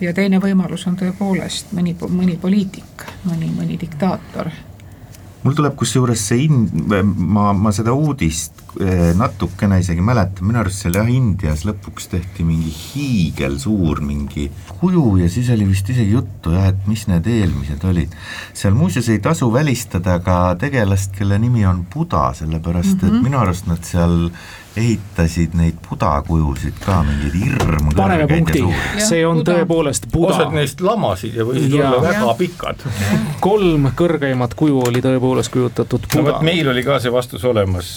ja 0.01 0.13
teine 0.13 0.39
võimalus 0.39 0.87
on 0.87 0.97
tõepoolest 0.97 1.75
mõni, 1.77 1.95
mõni 2.09 2.37
poliitik, 2.41 3.05
mõni, 3.29 3.51
mõni 3.55 3.79
diktaator 3.79 4.51
mul 5.43 5.55
tuleb 5.55 5.75
kusjuures 5.79 6.21
see 6.31 6.47
in-, 6.47 6.67
ma, 7.15 7.51
ma 7.53 7.71
seda 7.75 7.93
uudist 7.95 8.63
natukene 9.17 9.79
isegi 9.81 10.03
mäletan, 10.05 10.47
minu 10.47 10.61
arust 10.61 10.83
seal 10.83 10.99
jah, 10.99 11.09
Indias 11.09 11.65
lõpuks 11.67 12.09
tehti 12.11 12.45
mingi 12.47 12.69
hiigelsuur 12.69 14.01
mingi 14.05 14.49
kuju 14.79 15.17
ja 15.23 15.29
siis 15.31 15.49
oli 15.55 15.67
vist 15.69 15.89
isegi 15.89 16.13
juttu 16.13 16.53
jah, 16.55 16.69
et 16.71 16.87
mis 16.87 17.07
need 17.09 17.27
eelmised 17.27 17.83
olid. 17.89 18.15
seal 18.53 18.77
muuseas 18.77 19.09
ei 19.09 19.19
tasu 19.23 19.51
välistada 19.53 20.19
ka 20.23 20.55
tegelast, 20.61 21.15
kelle 21.17 21.39
nimi 21.41 21.65
on 21.65 21.85
Buda, 21.93 22.33
sellepärast 22.33 22.95
mm 22.95 22.99
-hmm. 22.99 23.07
et 23.07 23.13
mhm. 23.13 23.23
minu 23.23 23.39
arust 23.39 23.67
nad 23.67 23.83
seal 23.83 24.29
ehitasid 24.77 25.55
neid 25.57 25.77
budakujusid 25.83 26.77
ka, 26.83 26.99
mingeid 27.07 27.35
hirm 27.41 27.89
paneme 27.97 28.27
punkti, 28.29 28.61
see 29.01 29.23
on 29.27 29.41
Buda. 29.41 29.57
tõepoolest 29.57 30.07
Buda. 30.13 30.35
osad 30.35 30.53
neist 30.55 30.81
lamasid 30.85 31.39
ja 31.39 31.45
võisid 31.47 31.73
ja. 31.73 31.89
olla 31.89 32.01
väga 32.03 32.27
ja. 32.27 32.35
pikad. 32.39 32.85
kolm 33.43 33.89
kõrgeimat 33.99 34.55
kuju 34.59 34.83
oli 34.89 35.01
tõepoolest 35.05 35.53
kujutatud 35.53 36.05
Buda. 36.13 36.37
no 36.37 36.45
meil 36.45 36.69
oli 36.71 36.83
ka 36.85 36.99
see 37.01 37.13
vastus 37.13 37.45
olemas. 37.49 37.91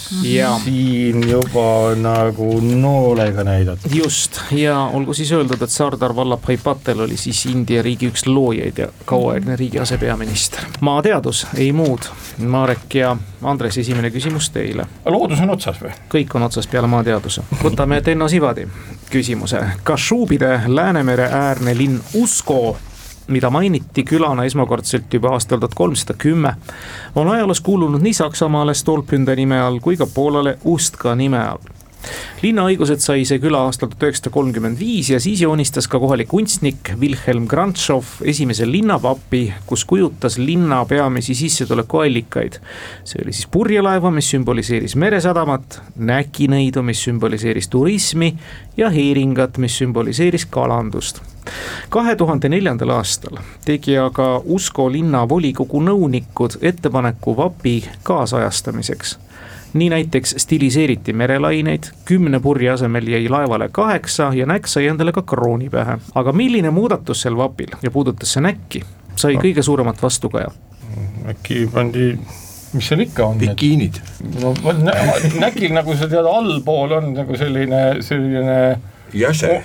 Siin 0.73 1.29
juba 1.29 1.95
nagu 1.95 2.61
noolega 2.61 3.43
näidatud. 3.43 3.91
just, 3.93 4.39
ja 4.51 4.79
olgu 4.79 5.13
siis 5.13 5.31
öeldud, 5.31 5.61
et 5.61 5.69
Sardar 5.69 6.15
Vallabhai 6.15 6.57
Patel 6.57 6.99
oli 6.99 7.17
siis 7.17 7.45
India 7.45 7.81
riigi 7.81 8.09
üks 8.09 8.25
loojaid 8.27 8.77
ja 8.77 8.87
kauaaegne 9.05 9.55
riigi 9.55 9.79
asepeaminister. 9.79 10.65
maateadus, 10.81 11.47
ei 11.57 11.71
muud. 11.73 12.09
Marek 12.37 12.95
ja 12.95 13.17
Andres, 13.43 13.77
esimene 13.77 14.09
küsimus 14.09 14.49
teile. 14.49 14.85
loodus 15.05 15.39
on 15.39 15.53
otsas 15.53 15.81
või? 15.81 15.93
kõik 16.09 16.33
on 16.35 16.43
otsas 16.49 16.67
peale 16.67 16.87
maateaduse. 16.87 17.43
võtame 17.63 18.01
Tenno 18.01 18.27
Sivadi 18.27 18.67
küsimuse. 19.09 19.61
Kašubide 19.83 20.61
Läänemere 20.67 21.29
äärne 21.31 21.77
linn 21.77 22.01
Usko 22.13 22.77
mida 23.27 23.49
mainiti 23.49 24.03
külana 24.03 24.43
esmakordselt 24.43 25.13
juba 25.13 25.33
aastal 25.35 25.59
tuhat 25.59 25.73
kolmsada 25.75 26.13
kümme, 26.17 26.55
on 27.15 27.27
ajaloos 27.27 27.61
kuulunud 27.61 28.01
nii 28.01 28.13
Saksamaale 28.13 28.73
Stolpünde 28.73 29.35
nime 29.35 29.61
all 29.61 29.79
kui 29.79 29.97
ka 29.97 30.07
Poolale 30.13 30.57
Ustka 30.63 31.15
nime 31.15 31.39
all 31.39 31.82
linnaõigused 32.43 33.03
sai 33.03 33.23
see 33.27 33.39
küla 33.43 33.63
aastal 33.67 33.91
tuhat 33.91 34.07
üheksasada 34.07 34.33
kolmkümmend 34.35 34.79
viis 34.79 35.09
ja 35.13 35.19
siis 35.23 35.41
joonistas 35.43 35.87
ka 35.87 35.99
kohalik 36.01 36.29
kunstnik 36.31 36.93
Wilhelm 36.99 37.47
Grantšov 37.47 38.23
esimese 38.33 38.67
linnapapi, 38.69 39.43
kus 39.69 39.85
kujutas 39.89 40.37
linna 40.37 40.83
peamisi 40.85 41.35
sissetulekuallikaid. 41.35 42.59
see 43.03 43.21
oli 43.23 43.33
siis 43.33 43.47
purjelaeva, 43.51 44.11
mis 44.11 44.29
sümboliseeris 44.33 44.95
meresadamat, 44.95 45.81
näkinõidu, 45.95 46.83
mis 46.83 47.03
sümboliseeris 47.03 47.67
turismi 47.67 48.33
ja 48.77 48.89
heeringat, 48.89 49.57
mis 49.57 49.77
sümboliseeris 49.77 50.45
kalandust 50.45 51.21
kahe 51.89 52.15
tuhande 52.15 52.49
neljandal 52.49 52.93
aastal 52.97 53.39
tegi 53.65 53.97
aga 53.99 54.27
Usko 54.45 54.87
linnavolikogu 54.91 55.81
nõunikud 55.83 56.55
ettepaneku 56.61 57.35
vapi 57.37 57.75
kaasajastamiseks 58.07 59.17
nii 59.73 59.89
näiteks 59.89 60.35
stiliseeriti 60.37 61.13
merelaineid, 61.13 61.89
kümne 62.05 62.39
purje 62.39 62.69
asemel 62.69 63.07
jäi 63.07 63.29
laevale 63.29 63.69
kaheksa 63.71 64.31
ja 64.35 64.45
näkk 64.45 64.67
sai 64.67 64.87
endale 64.87 65.11
ka 65.11 65.21
krooni 65.21 65.69
pähe. 65.69 65.97
aga 66.15 66.31
milline 66.31 66.69
muudatus 66.69 67.21
sel 67.21 67.37
vapil 67.37 67.75
ja 67.81 67.91
puudutas 67.91 68.33
see 68.33 68.45
näkki, 68.45 68.83
sai 69.15 69.35
kõige 69.41 69.65
suuremat 69.65 70.01
vastukaja? 70.03 70.51
äkki 71.29 71.67
pandi 71.73 72.13
mis 72.73 72.87
seal 72.87 73.03
ikka 73.05 73.25
on? 73.25 73.37
bikiinid. 73.37 73.99
no 74.41 74.53
näkil 75.39 75.73
nagu 75.73 75.95
sa 75.97 76.09
tead, 76.09 76.25
allpool 76.25 76.97
on 76.97 77.13
nagu 77.13 77.37
selline, 77.37 77.83
selline 78.01 78.57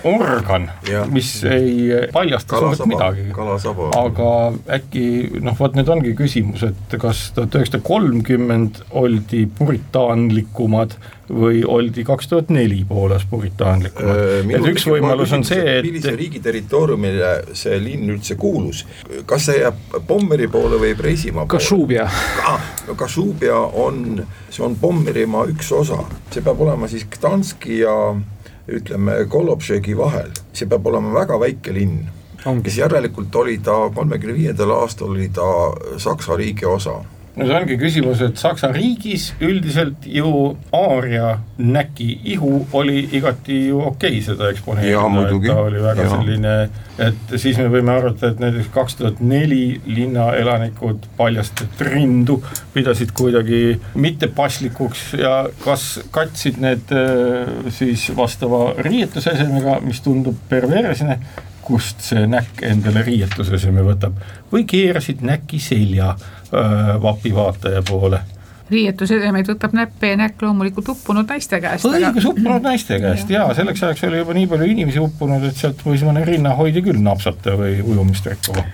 organ, 0.03 0.69
mis 1.13 1.31
ei 1.49 2.07
paljasta 2.13 2.59
suurt 2.61 2.85
midagi. 2.89 3.27
aga 3.97 4.31
äkki 4.79 5.05
noh, 5.41 5.57
vot 5.59 5.77
nüüd 5.77 5.89
ongi 5.89 6.15
küsimus, 6.17 6.65
et 6.69 6.97
kas 7.01 7.29
tuhat 7.35 7.55
üheksasada 7.57 7.83
kolmkümmend 7.85 8.83
oldi 8.99 9.45
puritaanlikumad 9.57 10.97
või 11.29 11.61
oldi 11.67 12.03
kaks 12.05 12.27
tuhat 12.29 12.49
neli 12.53 12.81
Poolas 12.89 13.25
puritaanlikumad 13.29 14.17
äh,. 14.17 14.53
et 14.57 14.69
üks 14.71 14.85
võimalus 14.89 15.33
on 15.35 15.45
see, 15.47 15.61
et 15.77 15.85
millise 15.85 16.15
riigi 16.17 16.41
territooriumile 16.43 17.33
see 17.57 17.77
linn 17.83 18.09
üldse 18.15 18.37
kuulus, 18.39 18.85
kas 19.29 19.49
see 19.49 19.59
jääb 19.61 19.99
Pommeri 20.09 20.49
poole 20.51 20.79
või 20.81 20.95
Preisimaa 20.97 21.45
poole? 21.45 21.59
Kašubia 21.59 22.07
ah,. 22.49 22.73
Kašubia 22.97 23.59
on, 23.85 24.23
see 24.49 24.65
on 24.65 24.77
Pommerimaa 24.81 25.45
üks 25.53 25.69
osa, 25.75 26.01
see 26.33 26.45
peab 26.45 26.65
olema 26.65 26.89
siis 26.89 27.05
Gdanski 27.13 27.83
ja 27.83 27.95
ütleme, 28.77 29.25
Kolobšegi 29.29 29.97
vahel, 29.97 30.31
see 30.53 30.69
peab 30.69 30.87
olema 30.87 31.13
väga 31.21 31.39
väike 31.39 31.73
linn. 31.73 32.07
siis 32.63 32.77
järelikult 32.77 33.35
oli 33.35 33.57
ta 33.57 33.89
kolmekümne 33.95 34.35
viiendal 34.35 34.71
aastal 34.71 35.09
oli 35.11 35.29
ta 35.29 35.47
Saksa 35.97 36.35
riigi 36.35 36.65
osa 36.65 37.01
no 37.39 37.47
see 37.47 37.55
ongi 37.55 37.77
küsimus, 37.79 38.21
et 38.25 38.39
Saksa 38.39 38.69
riigis 38.75 39.29
üldiselt 39.45 40.05
ju 40.09 40.31
aaria 40.75 41.37
näki 41.59 42.09
ihu 42.33 42.65
oli 42.75 43.01
igati 43.15 43.61
ju 43.69 43.81
okei 43.89 44.21
seda 44.25 44.49
eksponeerida, 44.53 45.25
et 45.25 45.47
ta 45.47 45.57
oli 45.63 45.83
väga 45.83 46.05
ja. 46.05 46.11
selline, 46.13 46.55
et 47.07 47.35
siis 47.39 47.59
me 47.61 47.69
võime 47.71 47.95
arvata, 47.95 48.31
et 48.33 48.41
näiteks 48.43 48.71
kaks 48.75 48.99
tuhat 48.99 49.21
neli 49.23 49.79
linnaelanikud 49.87 51.09
paljastet 51.17 51.83
rindu 51.89 52.39
pidasid 52.75 53.13
kuidagi 53.17 53.79
mittepaslikuks 53.95 55.13
ja 55.19 55.35
kas 55.63 55.91
katsid 56.15 56.59
need 56.63 56.95
äh, 56.95 57.51
siis 57.75 58.09
vastava 58.17 58.73
riietusesemega, 58.83 59.79
mis 59.85 60.03
tundub 60.05 60.39
perversne 60.51 61.19
kust 61.69 62.01
see 62.09 62.25
näkk 62.29 62.63
endale 62.65 63.05
riietuseseme 63.05 63.85
võtab. 63.85 64.17
Või 64.51 64.65
keerasid 64.69 65.21
näki 65.25 65.61
selja 65.61 66.15
öö, 66.15 66.97
vapi 67.01 67.31
vaataja 67.35 67.83
poole. 67.85 68.19
Riietusesemeid 68.69 69.47
võtab 69.49 69.73
näppe 69.73 70.11
ja 70.11 70.17
näkk 70.19 70.41
loomulikult 70.45 70.91
uppunud 70.93 71.29
naiste 71.29 71.57
käest. 71.61 71.87
õigus, 71.89 72.27
uppunud 72.29 72.65
naiste 72.65 72.99
käest 73.01 73.31
ja 73.33 73.47
selleks 73.57 73.81
ajaks 73.85 74.05
oli 74.09 74.21
juba 74.21 74.35
nii 74.37 74.51
palju 74.51 74.69
inimesi 74.75 75.01
uppunud, 75.01 75.47
et 75.49 75.57
sealt 75.57 75.81
võis 75.85 76.05
mõne 76.05 76.25
rinnahoidja 76.27 76.85
küll 76.85 77.01
napsata 77.01 77.57
või 77.57 77.79
ujumist 77.81 78.29
rikkuma 78.29 78.65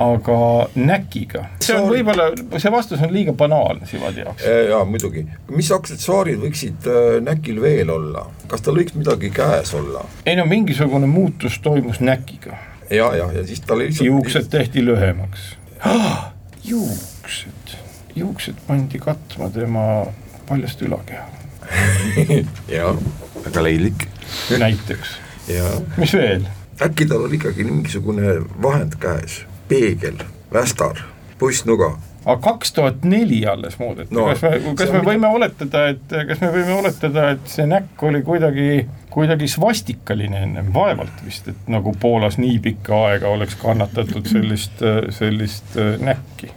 aga 0.00 0.36
näkiga, 0.80 1.44
see 1.60 1.76
on 1.76 1.90
võib-olla, 1.90 2.30
see 2.56 2.72
vastus 2.72 3.02
on 3.04 3.12
liiga 3.12 3.34
banaalne 3.36 3.88
Sivadi 3.88 4.22
jaoks. 4.24 4.46
jaa, 4.70 4.80
muidugi, 4.88 5.26
mis 5.52 5.68
aksessuaarid 5.76 6.40
võiksid 6.40 6.88
äh, 6.88 7.08
näkil 7.24 7.60
veel 7.60 7.92
olla, 7.92 8.24
kas 8.48 8.64
tal 8.64 8.80
võiks 8.80 8.96
midagi 8.96 9.28
käes 9.34 9.74
olla? 9.76 10.06
ei 10.24 10.38
no 10.40 10.46
mingisugune 10.48 11.08
muutus 11.10 11.58
toimus 11.64 12.00
näkiga. 12.00 12.56
ja, 12.88 13.10
ja, 13.16 13.28
ja 13.36 13.44
siis 13.46 13.60
tal 13.66 13.82
lihtsalt 13.84 14.08
juuksed 14.08 14.48
tehti 14.52 14.84
lühemaks 14.86 15.50
ah,. 15.84 16.30
juuksed, 16.70 17.76
juuksed 18.16 18.64
pandi 18.66 19.02
katma 19.02 19.50
tema 19.52 19.84
paljast 20.48 20.80
ülakeha 20.86 21.28
jaa, 22.78 22.96
väga 23.44 23.68
leidlik. 23.68 24.08
näiteks, 24.64 25.12
mis 26.00 26.16
veel? 26.16 26.48
äkki 26.80 27.04
tal 27.04 27.28
oli 27.28 27.36
ikkagi 27.36 27.68
mingisugune 27.68 28.38
vahend 28.64 28.96
käes 29.00 29.42
peegel, 29.70 30.20
västar, 30.52 31.00
pussnuga. 31.38 31.92
aga 32.24 32.36
kaks 32.44 32.72
tuhat 32.76 33.04
neli 33.08 33.38
alles 33.48 33.78
muudeti 33.80 34.14
No, 34.14 34.26
kas 34.28 34.42
me, 34.44 34.50
kas 34.76 34.90
me 34.92 34.98
mida- 35.00 35.06
võime 35.10 35.30
oletada, 35.38 35.86
et 35.94 36.14
kas 36.28 36.40
me 36.44 36.50
võime 36.52 36.74
oletada, 36.82 37.30
et 37.36 37.46
see 37.48 37.64
näkk 37.70 38.02
oli 38.10 38.20
kuidagi, 38.26 38.66
kuidagi 39.10 39.48
svastikaline 39.48 40.42
ennem, 40.44 40.68
vaevalt 40.74 41.22
vist, 41.24 41.48
et 41.48 41.68
nagu 41.72 41.94
Poolas 42.00 42.36
nii 42.38 42.58
pikka 42.66 42.98
aega 43.08 43.28
oleks 43.32 43.56
kannatatud 43.62 44.28
sellist, 44.28 44.82
sellist 45.16 45.76
äh, 45.80 45.94
näkki 46.10 46.52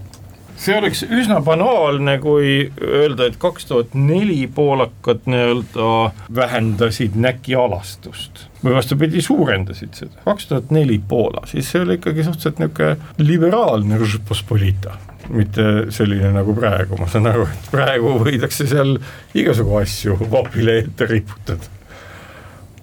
see 0.63 0.75
oleks 0.77 1.03
üsna 1.03 1.39
banaalne, 1.43 2.17
kui 2.23 2.71
öelda, 2.83 3.27
et 3.27 3.37
kaks 3.41 3.67
tuhat 3.69 3.95
neli 3.97 4.45
poolakad 4.47 5.25
nii-öelda 5.29 5.89
vähendasid 6.35 7.17
näkialastust 7.19 8.45
või 8.63 8.77
vastupidi, 8.77 9.21
suurendasid 9.21 9.97
seda. 9.99 10.21
kaks 10.25 10.47
tuhat 10.51 10.71
neli 10.75 11.01
Poola, 11.07 11.43
siis 11.49 11.71
see 11.71 11.83
oli 11.83 11.99
ikkagi 11.99 12.23
suhteliselt 12.23 12.61
niisugune 12.63 13.27
liberaalne 13.27 13.99
Žõpospolita 13.99 14.95
mitte 15.33 15.65
selline 15.95 16.33
nagu 16.35 16.55
praegu, 16.55 16.97
ma 16.99 17.07
saan 17.11 17.29
aru, 17.31 17.45
et 17.47 17.69
praegu 17.71 18.17
võidakse 18.23 18.67
seal 18.67 18.97
igasugu 19.39 19.77
asju 19.79 20.17
vapile 20.31 20.81
ette 20.83 21.07
riputada 21.07 21.71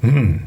hmm.. 0.04 0.38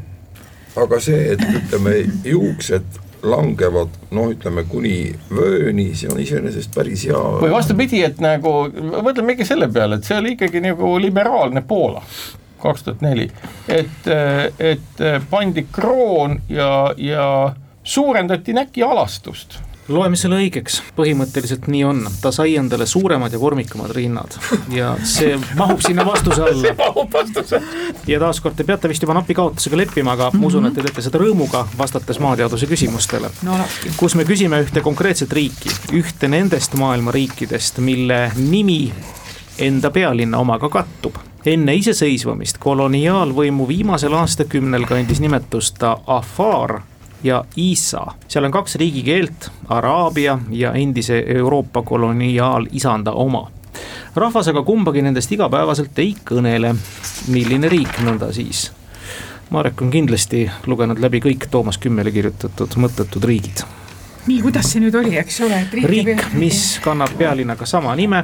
aga 0.81 1.01
see, 1.03 1.35
et 1.35 1.43
ütleme, 1.45 1.99
juuksed 2.25 3.02
langevad 3.23 3.89
noh, 4.11 4.29
ütleme 4.33 4.65
kuni 4.67 5.13
vööni, 5.31 5.89
see 5.95 6.11
on 6.11 6.19
iseenesest 6.19 6.73
päris 6.75 7.05
hea. 7.07 7.19
või 7.41 7.51
vastupidi, 7.53 8.03
et 8.03 8.21
nagu 8.23 8.53
mõtleme 8.73 9.37
ikka 9.37 9.47
selle 9.47 9.69
peale, 9.71 9.99
et 9.99 10.07
see 10.07 10.17
oli 10.19 10.35
ikkagi 10.37 10.63
nagu 10.63 10.95
liberaalne 11.01 11.63
Poola 11.67 12.03
kaks 12.63 12.85
tuhat 12.85 13.01
neli, 13.03 13.27
et, 13.67 14.07
et 14.59 15.01
pandi 15.29 15.65
kroon 15.71 16.37
ja, 16.47 16.93
ja 16.97 17.25
suurendati 17.83 18.55
näkialastust 18.55 19.59
loeme 19.87 20.17
selle 20.19 20.37
õigeks, 20.39 20.79
põhimõtteliselt 20.95 21.67
nii 21.71 21.83
on, 21.87 22.03
ta 22.21 22.31
sai 22.31 22.55
endale 22.59 22.85
suuremad 22.87 23.33
ja 23.33 23.39
vormikamad 23.39 23.91
rinnad 23.95 24.37
ja 24.71 24.93
see 25.07 25.35
mahub 25.59 25.81
sinna 25.83 26.05
vastuse 26.07 26.43
alla. 26.47 26.75
mahub 26.77 27.11
vastuse. 27.13 27.59
ja 28.07 28.19
taaskord 28.19 28.55
te 28.55 28.63
peate 28.67 28.91
vist 28.91 29.03
juba 29.03 29.17
napi 29.17 29.35
kaotusega 29.37 29.79
leppima, 29.79 30.15
aga 30.15 30.29
ma 30.37 30.47
usun, 30.47 30.69
et 30.69 30.77
te 30.77 30.85
teete 30.85 31.03
seda 31.03 31.19
rõõmuga, 31.23 31.65
vastates 31.77 32.21
maateaduse 32.23 32.69
küsimustele 32.71 33.31
no 33.43 33.59
kus 33.99 34.15
me 34.19 34.27
küsime 34.29 34.61
ühte 34.63 34.83
konkreetset 34.85 35.33
riiki, 35.35 35.73
ühte 35.99 36.31
nendest 36.31 36.77
maailma 36.79 37.11
riikidest, 37.15 37.83
mille 37.83 38.29
nimi 38.39 38.87
enda 39.59 39.91
pealinna 39.91 40.39
omaga 40.39 40.69
kattub. 40.69 41.19
enne 41.45 41.75
iseseisvumist 41.75 42.57
koloniaalvõimu 42.63 43.67
viimasel 43.67 44.13
aastakümnel 44.15 44.87
kandis 44.87 45.19
nimetust 45.19 45.75
ta 45.79 45.97
Afar 46.07 46.79
ja 47.23 47.43
Isa, 47.55 48.05
seal 48.27 48.45
on 48.45 48.51
kaks 48.51 48.75
riigikeelt, 48.75 49.49
araabia 49.69 50.39
ja 50.49 50.73
endise 50.73 51.23
Euroopa 51.27 51.81
koloniaalisanda 51.81 53.11
oma 53.11 53.47
rahvas 54.15 54.47
aga 54.47 54.63
kumbagi 54.63 55.01
nendest 55.01 55.31
igapäevaselt 55.31 55.99
ei 55.99 56.15
kõnele. 56.29 56.75
milline 57.27 57.69
riik 57.69 57.99
nõnda 58.05 58.31
siis? 58.33 58.71
Marek 59.49 59.81
on 59.81 59.91
kindlasti 59.91 60.49
lugenud 60.65 60.99
läbi 60.99 61.19
kõik 61.21 61.47
Toomas 61.51 61.77
Kümmele 61.77 62.11
kirjutatud 62.11 62.77
mõttetud 62.77 63.23
riigid. 63.23 63.63
nii, 64.27 64.41
kuidas 64.41 64.71
see 64.71 64.81
nüüd 64.81 64.95
oli, 64.95 65.17
eks 65.17 65.41
ole, 65.41 65.59
et 65.61 65.73
riik, 65.73 66.23
mis 66.33 66.79
kannab 66.83 67.17
pealinnaga 67.17 67.65
sama 67.65 67.95
nime, 67.95 68.23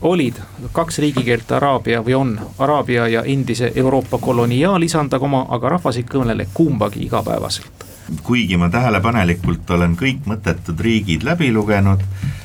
olid 0.00 0.40
kaks 0.72 0.98
riigikeelt 0.98 1.52
araabia 1.52 2.02
või 2.04 2.14
on 2.14 2.40
araabia 2.58 3.06
ja 3.08 3.22
endise 3.22 3.72
Euroopa 3.74 4.18
koloniaalisandaga 4.18 5.24
oma, 5.24 5.46
aga 5.48 5.76
rahvas 5.76 5.96
ei 5.96 6.08
kõnele 6.08 6.48
kumbagi 6.54 7.04
igapäevaselt. 7.04 7.79
Kuigi 8.22 8.58
ma 8.60 8.68
tähelepanelikult 8.72 9.70
olen 9.70 9.96
kõik 9.98 10.26
mõttetud 10.30 10.80
riigid 10.80 11.26
läbi 11.26 11.52
lugenud, 11.54 12.02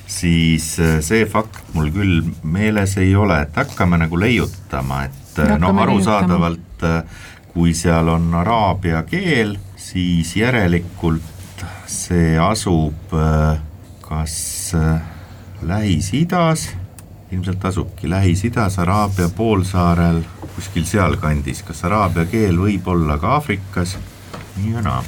siis 0.08 0.76
äh, 0.80 0.98
see 1.06 1.26
fakt 1.30 1.74
mul 1.74 1.92
küll 1.94 2.26
meeles 2.44 2.98
ei 3.02 3.16
ole, 3.16 3.42
et 3.46 3.56
hakkame 3.58 4.00
nagu 4.02 4.20
leiutama, 4.20 5.06
et 5.10 5.40
äh, 5.40 5.56
Hakkame 5.56 5.88
arusaadavalt 5.88 6.84
äh, 6.84 7.24
kui 7.54 7.74
seal 7.74 8.12
on 8.12 8.34
araabia 8.36 9.04
keel, 9.08 9.56
siis 9.80 10.36
järelikult 10.36 11.66
see 11.88 12.36
asub 12.42 13.14
kas 14.06 14.72
äh, 14.76 15.02
Lähis-Idas, 15.62 16.70
ilmselt 17.32 17.66
asubki 17.66 18.10
Lähis-Idas, 18.10 18.80
Araabia 18.80 19.30
poolsaarel, 19.30 20.22
kuskil 20.56 20.86
sealkandis, 20.86 21.64
kas 21.66 21.84
araabia 21.88 22.28
keel 22.30 22.60
võib 22.62 22.88
olla 22.88 23.18
ka 23.18 23.38
Aafrikas, 23.40 23.98
nii 24.60 24.76
ja 24.78 24.86
naa 24.86 25.02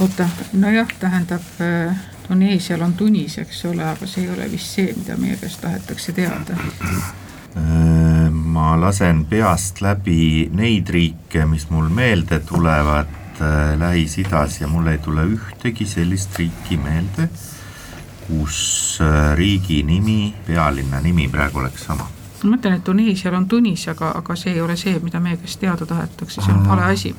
oota, 0.00 0.28
nojah, 0.52 0.88
tähendab 1.00 1.42
äh, 1.60 1.96
Tuneesial 2.28 2.80
on 2.80 2.92
Tunis, 2.92 3.38
eks 3.38 3.64
ole, 3.64 3.84
aga 3.84 4.06
see 4.06 4.24
ei 4.24 4.30
ole 4.30 4.46
vist 4.52 4.76
see, 4.76 4.92
mida 4.96 5.16
meie 5.20 5.36
käest 5.40 5.60
tahetakse 5.60 6.14
teada. 6.16 6.56
Äh, 6.56 8.30
ma 8.30 8.72
lasen 8.80 9.24
peast 9.28 9.82
läbi 9.84 10.48
neid 10.54 10.88
riike, 10.94 11.44
mis 11.50 11.68
mul 11.70 11.90
meelde 11.92 12.40
tulevad 12.46 13.42
äh, 13.42 13.74
Lähis-Idas 13.80 14.60
ja 14.60 14.68
mul 14.70 14.92
ei 14.92 14.98
tule 14.98 15.26
ühtegi 15.26 15.86
sellist 15.86 16.38
riiki 16.38 16.78
meelde, 16.80 17.28
kus 18.28 19.00
riigi 19.34 19.82
nimi, 19.82 20.34
pealinna 20.46 21.00
nimi 21.02 21.28
praegu 21.28 21.58
oleks 21.58 21.84
sama. 21.90 22.06
ma 22.42 22.54
mõtlen, 22.54 22.78
et 22.78 22.84
Tuneesial 22.84 23.34
on 23.36 23.48
Tunis, 23.48 23.88
aga, 23.90 24.14
aga 24.16 24.36
see 24.38 24.54
ei 24.54 24.60
ole 24.64 24.76
see, 24.80 24.94
mida 25.02 25.20
meie 25.20 25.36
käest 25.36 25.60
teada 25.60 25.86
tahetakse, 25.86 26.40
see 26.40 26.54
on 26.54 26.62
vale 26.68 26.86
asi. 26.94 27.12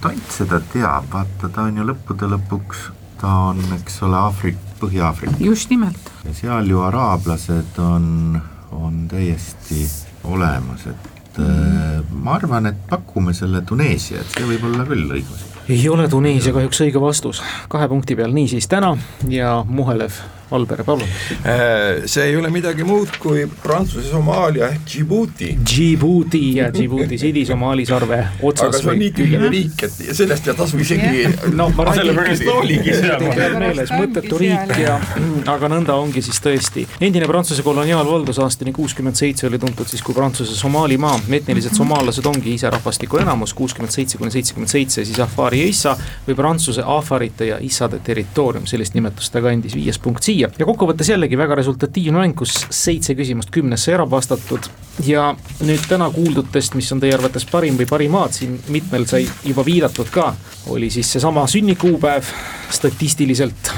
Tont 0.00 0.30
seda 0.32 0.60
teab, 0.72 1.08
vaata 1.12 1.50
ta 1.52 1.66
on 1.66 1.80
ju 1.80 1.86
lõppude 1.86 2.28
lõpuks, 2.30 2.86
ta 3.20 3.32
on, 3.50 3.62
eks 3.78 4.00
ole, 4.06 4.18
Aafrik-, 4.20 4.62
Põhja-Aafrika. 4.80 5.38
Just 5.40 5.70
nimelt, 5.72 6.10
ja 6.26 6.34
seal 6.36 6.70
ju 6.70 6.82
araablased 6.84 7.78
on, 7.82 8.38
on 8.76 9.04
täiesti 9.10 9.86
olemas, 10.28 10.86
et 10.90 11.40
äh, 11.42 12.00
ma 12.12 12.36
arvan, 12.36 12.70
et 12.72 12.86
pakume 12.90 13.34
selle 13.36 13.62
Tuneesia, 13.66 14.22
et 14.22 14.36
see 14.36 14.48
võib 14.48 14.68
olla 14.70 14.86
küll 14.88 15.18
õigus. 15.18 15.44
Ei 15.66 15.82
ole 15.90 16.06
Tuneesia 16.08 16.54
kahjuks 16.54 16.84
õige 16.84 17.02
vastus, 17.02 17.42
kahe 17.72 17.88
punkti 17.90 18.14
peal 18.18 18.34
niisiis 18.36 18.68
täna 18.70 18.94
ja 19.32 19.58
Muhelev 19.66 20.20
Alber, 20.50 20.82
palun. 20.86 21.08
Äh, 21.42 22.04
see 22.06 22.28
ei 22.30 22.36
ole 22.36 22.50
midagi 22.54 22.84
muud 22.86 23.18
kui 23.22 23.46
Prantsuse 23.62 24.10
Somaalia 24.10 24.70
ehk 24.72 24.86
Djibouti. 24.86 25.52
Djibouti 25.62 26.42
ja 26.56 26.70
Djibouti 26.74 27.18
Sidi-Somaali 27.22 27.86
sarve 27.86 28.16
aga 28.16 28.46
otsas 28.46 28.78
see 28.80 28.90
on 28.90 28.98
nii 29.00 29.12
tühine 29.16 29.50
riik, 29.50 29.82
et 29.86 30.14
sellest 30.16 30.48
ei 30.48 30.56
tasu 30.56 30.78
isegi 30.82 31.24
noh, 31.54 31.72
ma 31.76 31.86
räägin 31.88 32.00
sellepärast 32.00 32.50
oligi 32.52 32.94
seal. 32.96 33.24
meeles 33.60 33.92
mõttetu 33.94 34.40
riik 34.40 34.72
ja 34.80 34.96
aga 35.54 35.70
nõnda 35.72 35.96
ongi 36.00 36.22
siis 36.24 36.40
tõesti. 36.44 36.86
endine 37.00 37.28
Prantsuse 37.30 37.64
koloniaalvaldus 37.66 38.40
aastani 38.44 38.74
kuuskümmend 38.76 39.18
seitse 39.18 39.48
oli 39.48 39.60
tuntud 39.62 39.88
siis 39.90 40.04
kui 40.06 40.14
Prantsuse 40.16 40.56
Somaalimaa, 40.58 41.18
etnilised 41.40 41.76
somaallased 41.76 42.26
ongi 42.26 42.54
iserahvastiku 42.56 43.20
enamus, 43.22 43.54
kuuskümmend 43.56 43.94
seitse 43.94 44.18
kuni 44.18 44.34
seitsekümmend 44.34 44.72
seitse, 44.72 45.04
siis 45.04 45.20
Afari 45.22 45.62
ja 45.62 45.70
Issa 45.72 45.96
või 46.28 46.38
Prantsuse 46.38 46.84
Afarite 46.86 47.50
ja 47.50 47.60
Issade 47.62 48.00
territoorium, 48.04 48.66
sellist 48.66 48.96
nimetust 48.96 49.32
ta 49.34 49.42
kandis, 49.44 49.76
viies 49.76 49.98
punkt 50.02 50.26
siia. 50.36 50.50
ja 50.58 50.66
kokkuvõttes 50.68 51.10
jällegi 51.10 51.38
väga 51.38 51.56
resultatiivne 51.58 52.20
mäng, 52.20 52.36
kus 52.36 52.66
seitse 52.70 53.16
küsimust 53.16 53.50
kümnesse 53.54 53.94
ära 53.94 54.06
vastatud 54.10 54.68
ja 55.06 55.30
nüüd 55.64 55.88
täna 55.88 56.10
kuuldutest, 56.12 56.76
mis 56.76 56.90
on 56.92 57.00
teie 57.00 57.14
arvates 57.16 57.46
parim 57.48 57.78
või 57.80 57.88
parimad, 57.88 58.36
siin 58.36 58.58
mitmel 58.72 59.06
sai 59.08 59.26
juba 59.44 59.64
viidatud 59.66 60.10
ka, 60.12 60.32
oli 60.72 60.90
siis 60.92 61.12
seesama 61.16 61.46
sünnikuupäev 61.50 62.32
statistiliselt 62.70 63.72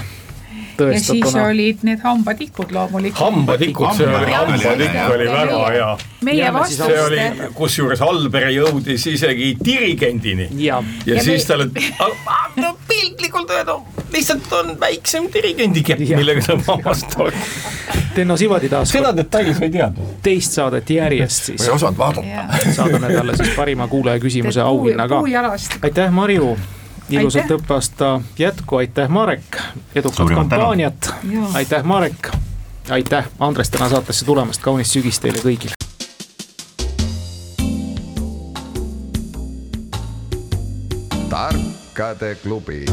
ja 0.80 1.00
siis 1.00 1.34
olid 1.34 1.82
need 1.82 2.00
hambatikud 2.04 2.72
loomulikult. 2.72 3.20
hambatikud, 3.24 3.96
see 3.96 4.06
oli, 4.06 4.32
Hambatikk 4.32 5.14
oli 5.14 5.26
väga 5.32 5.62
hea. 5.74 5.88
meie 6.24 6.52
siis 6.66 6.78
see 6.78 7.00
oli 7.02 7.16
vastuste,, 7.16 7.50
kusjuures 7.54 8.02
Alber 8.02 8.48
jõudis 8.54 9.06
isegi 9.12 9.56
dirigendini 9.64 10.48
ja, 10.56 10.82
ja, 11.06 11.14
Ja 11.14 11.24
siis 11.24 11.48
me- 11.48 11.54
talle, 11.54 11.70
no 12.62 12.76
piltlikult 12.88 13.50
öelda, 13.50 13.78
lihtsalt 14.12 14.52
on 14.52 14.74
väiksem 14.80 15.28
dirigendikepp, 15.34 16.00
millega 16.16 16.42
saab 16.46 16.62
hammastada. 16.68 17.32
Tenno 18.14 18.36
Sivadi 18.36 18.68
taas 18.68 18.90
seda 18.92 19.12
detaili 19.16 19.54
sa 19.54 19.64
ei 19.64 19.70
teadnud. 19.70 20.14
teist 20.22 20.52
saadet 20.58 20.90
järjest 20.90 21.44
siis 21.52 21.60
ma 21.60 21.66
ei 21.66 21.74
osanud 21.76 21.98
vaadata. 21.98 22.72
saadame 22.74 23.12
talle 23.14 23.36
siis 23.36 23.52
parima 23.56 23.88
kuulaja 23.88 24.18
küsimuse 24.22 24.60
auhinna 24.60 25.08
ka. 25.08 25.20
puujalast. 25.20 25.78
aitäh, 25.82 26.10
Marju, 26.10 26.56
ilusat 27.10 27.50
õppeaasta 27.50 28.20
jätku, 28.38 28.76
aitäh, 28.76 29.08
Marek, 29.08 29.56
edukat 29.94 30.34
kampaaniat! 30.34 31.14
Aitäh, 31.54 31.84
Marek, 31.84 32.30
aitäh, 32.90 33.28
Andres, 33.38 33.70
täna 33.70 33.88
saatesse 33.88 34.24
tulemast, 34.24 34.62
kaunist 34.62 34.96
sügist 34.96 35.22
teile 35.22 35.42
kõigile. 35.44 35.74
tarkade 41.28 42.34
klubi 42.42 42.84